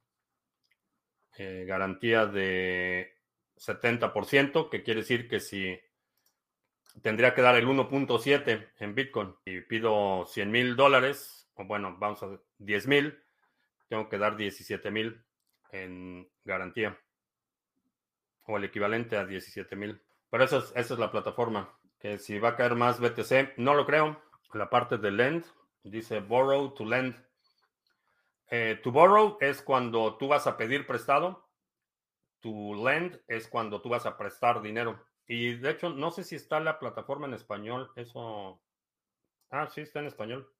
Eh, 1.37 1.65
garantía 1.67 2.25
de 2.25 3.15
70%, 3.57 4.69
que 4.69 4.83
quiere 4.83 5.01
decir 5.01 5.27
que 5.27 5.39
si 5.39 5.79
tendría 7.01 7.33
que 7.33 7.41
dar 7.41 7.55
el 7.55 7.67
1.7 7.67 8.69
en 8.79 8.95
Bitcoin 8.95 9.35
y 9.45 9.61
pido 9.61 10.25
100 10.27 10.51
mil 10.51 10.75
dólares, 10.75 11.49
o 11.55 11.65
bueno, 11.65 11.95
vamos 11.97 12.21
a 12.21 12.39
10 12.59 12.87
mil, 12.87 13.19
tengo 13.87 14.09
que 14.09 14.17
dar 14.17 14.37
17 14.37 14.91
mil 14.91 15.26
en 15.71 16.29
garantía. 16.43 16.97
O 18.45 18.57
el 18.57 18.63
equivalente 18.63 19.17
a 19.17 19.25
17 19.25 19.75
mil. 19.75 20.01
Pero 20.29 20.43
esa 20.43 20.57
es, 20.57 20.71
esa 20.75 20.93
es 20.93 20.99
la 20.99 21.11
plataforma. 21.11 21.77
Que 21.99 22.17
si 22.17 22.39
va 22.39 22.49
a 22.49 22.55
caer 22.55 22.75
más 22.75 22.99
BTC, 22.99 23.57
no 23.57 23.73
lo 23.73 23.85
creo. 23.85 24.21
La 24.53 24.69
parte 24.69 24.97
de 24.97 25.11
lend 25.11 25.45
dice 25.83 26.19
borrow 26.19 26.73
to 26.73 26.85
lend. 26.85 27.15
Eh, 28.49 28.79
to 28.81 28.91
borrow 28.91 29.37
es 29.41 29.61
cuando 29.61 30.17
tú 30.17 30.27
vas 30.27 30.47
a 30.47 30.57
pedir 30.57 30.87
prestado. 30.87 31.49
To 32.41 32.75
lend 32.75 33.21
es 33.27 33.47
cuando 33.47 33.81
tú 33.81 33.89
vas 33.89 34.05
a 34.05 34.17
prestar 34.17 34.61
dinero. 34.61 35.03
Y 35.27 35.55
de 35.55 35.71
hecho, 35.71 35.89
no 35.89 36.11
sé 36.11 36.23
si 36.23 36.35
está 36.35 36.59
la 36.59 36.79
plataforma 36.79 37.27
en 37.27 37.33
español. 37.33 37.91
Eso 37.95 38.61
Ah, 39.49 39.67
sí, 39.67 39.81
está 39.81 39.99
en 39.99 40.07
español. 40.07 40.51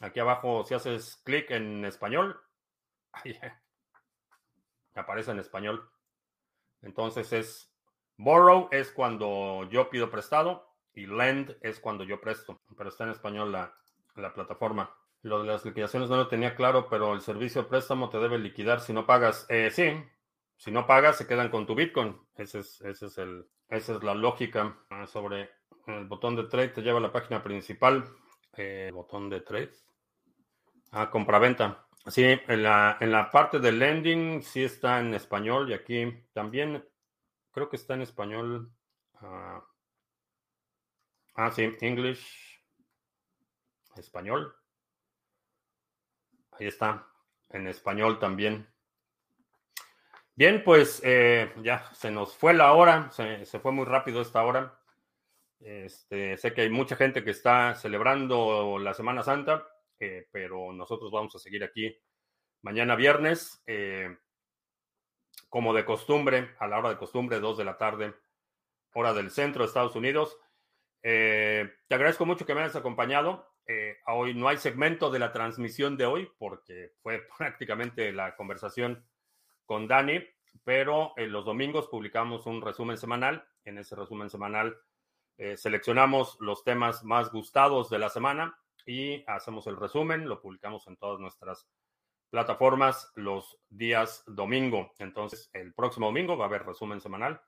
Aquí 0.00 0.20
abajo, 0.20 0.64
si 0.64 0.74
haces 0.74 1.16
clic 1.24 1.50
en 1.50 1.84
español, 1.84 2.40
aparece 4.94 5.30
en 5.30 5.38
español. 5.38 5.88
Entonces 6.82 7.32
es 7.32 7.72
borrow 8.16 8.68
es 8.72 8.90
cuando 8.90 9.68
yo 9.70 9.90
pido 9.90 10.10
prestado 10.10 10.74
y 10.94 11.06
lend 11.06 11.56
es 11.62 11.80
cuando 11.80 12.04
yo 12.04 12.20
presto, 12.20 12.60
pero 12.76 12.88
está 12.88 13.04
en 13.04 13.10
español 13.10 13.52
la, 13.52 13.72
la 14.16 14.32
plataforma. 14.32 14.94
Lo 15.22 15.40
de 15.42 15.48
las 15.48 15.64
liquidaciones 15.64 16.08
no 16.08 16.16
lo 16.16 16.28
tenía 16.28 16.54
claro, 16.54 16.88
pero 16.88 17.12
el 17.12 17.20
servicio 17.20 17.62
de 17.62 17.68
préstamo 17.68 18.08
te 18.08 18.18
debe 18.18 18.38
liquidar 18.38 18.80
si 18.80 18.92
no 18.92 19.06
pagas. 19.06 19.46
Eh, 19.50 19.70
sí, 19.70 19.92
si 20.56 20.70
no 20.70 20.86
pagas 20.86 21.16
se 21.18 21.26
quedan 21.26 21.50
con 21.50 21.66
tu 21.66 21.74
Bitcoin. 21.74 22.18
Ese 22.36 22.60
es, 22.60 22.80
ese 22.80 23.06
es 23.06 23.18
el, 23.18 23.46
esa 23.68 23.96
es 23.96 24.02
la 24.02 24.14
lógica 24.14 24.78
ah, 24.88 25.06
sobre 25.06 25.50
el 25.86 26.06
botón 26.06 26.36
de 26.36 26.44
trade. 26.44 26.68
Te 26.68 26.82
lleva 26.82 26.98
a 26.98 27.02
la 27.02 27.12
página 27.12 27.42
principal. 27.42 28.04
Eh, 28.56 28.90
botón 28.92 29.28
de 29.28 29.40
trade. 29.42 29.72
Ah, 30.90 31.10
compraventa. 31.10 31.86
Sí, 32.06 32.24
en 32.24 32.62
la, 32.62 32.96
en 33.00 33.12
la 33.12 33.30
parte 33.30 33.58
de 33.58 33.72
lending 33.72 34.42
sí 34.42 34.64
está 34.64 35.00
en 35.00 35.14
español 35.14 35.70
y 35.70 35.74
aquí 35.74 36.24
también 36.32 36.84
creo 37.50 37.68
que 37.68 37.76
está 37.76 37.94
en 37.94 38.02
español. 38.02 38.72
ah, 39.20 39.62
ah 41.34 41.50
sí, 41.50 41.76
English. 41.80 42.50
Español. 43.96 44.54
Ahí 46.52 46.66
está, 46.66 47.06
en 47.50 47.66
español 47.66 48.18
también. 48.18 48.66
Bien, 50.34 50.62
pues 50.64 51.02
eh, 51.04 51.52
ya 51.62 51.92
se 51.92 52.10
nos 52.10 52.34
fue 52.34 52.54
la 52.54 52.72
hora, 52.72 53.10
se, 53.10 53.44
se, 53.44 53.60
fue 53.60 53.72
muy 53.72 53.84
rápido 53.84 54.22
esta 54.22 54.42
hora. 54.42 54.78
Este, 55.60 56.38
sé 56.38 56.54
que 56.54 56.62
hay 56.62 56.70
mucha 56.70 56.96
gente 56.96 57.22
que 57.22 57.32
está 57.32 57.74
celebrando 57.74 58.78
la 58.78 58.94
Semana 58.94 59.22
Santa, 59.22 59.66
eh, 60.00 60.26
pero 60.32 60.72
nosotros 60.72 61.10
vamos 61.10 61.34
a 61.36 61.38
seguir 61.38 61.62
aquí 61.62 61.96
mañana 62.62 62.96
viernes, 62.96 63.62
eh, 63.66 64.16
como 65.48 65.72
de 65.72 65.84
costumbre, 65.84 66.54
a 66.58 66.66
la 66.66 66.78
hora 66.78 66.90
de 66.90 66.98
costumbre, 66.98 67.38
2 67.38 67.58
de 67.58 67.64
la 67.64 67.78
tarde, 67.78 68.14
hora 68.94 69.14
del 69.14 69.30
centro 69.30 69.62
de 69.62 69.68
Estados 69.68 69.94
Unidos. 69.94 70.36
te 71.00 71.74
agradezco 71.90 72.26
mucho 72.26 72.44
que 72.44 72.54
me 72.54 72.62
hayas 72.62 72.76
acompañado. 72.76 73.50
Eh, 73.72 73.98
hoy 74.08 74.34
no 74.34 74.48
hay 74.48 74.56
segmento 74.56 75.12
de 75.12 75.20
la 75.20 75.30
transmisión 75.30 75.96
de 75.96 76.04
hoy 76.04 76.28
porque 76.38 76.90
fue 77.02 77.22
prácticamente 77.38 78.12
la 78.12 78.34
conversación 78.34 79.06
con 79.64 79.86
Dani, 79.86 80.24
pero 80.64 81.12
en 81.16 81.30
los 81.30 81.44
domingos 81.44 81.86
publicamos 81.86 82.46
un 82.46 82.62
resumen 82.62 82.96
semanal. 82.96 83.46
En 83.64 83.78
ese 83.78 83.94
resumen 83.94 84.28
semanal 84.28 84.76
eh, 85.38 85.56
seleccionamos 85.56 86.36
los 86.40 86.64
temas 86.64 87.04
más 87.04 87.30
gustados 87.30 87.88
de 87.90 88.00
la 88.00 88.08
semana 88.08 88.58
y 88.86 89.24
hacemos 89.26 89.66
el 89.66 89.76
resumen, 89.76 90.28
lo 90.28 90.40
publicamos 90.40 90.86
en 90.86 90.96
todas 90.96 91.20
nuestras 91.20 91.66
plataformas 92.30 93.10
los 93.14 93.58
días 93.68 94.22
domingo. 94.26 94.92
Entonces, 94.98 95.50
el 95.52 95.74
próximo 95.74 96.06
domingo 96.06 96.36
va 96.36 96.44
a 96.44 96.48
haber 96.48 96.64
resumen 96.64 97.00
semanal. 97.00 97.40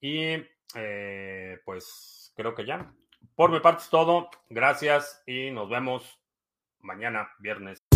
Y 0.00 0.36
eh, 0.74 1.58
pues 1.64 2.32
creo 2.36 2.54
que 2.54 2.66
ya. 2.66 2.92
Por 3.34 3.50
mi 3.50 3.60
parte 3.60 3.82
es 3.82 3.90
todo. 3.90 4.28
Gracias 4.48 5.22
y 5.26 5.50
nos 5.50 5.68
vemos 5.68 6.20
mañana, 6.80 7.30
viernes. 7.38 7.91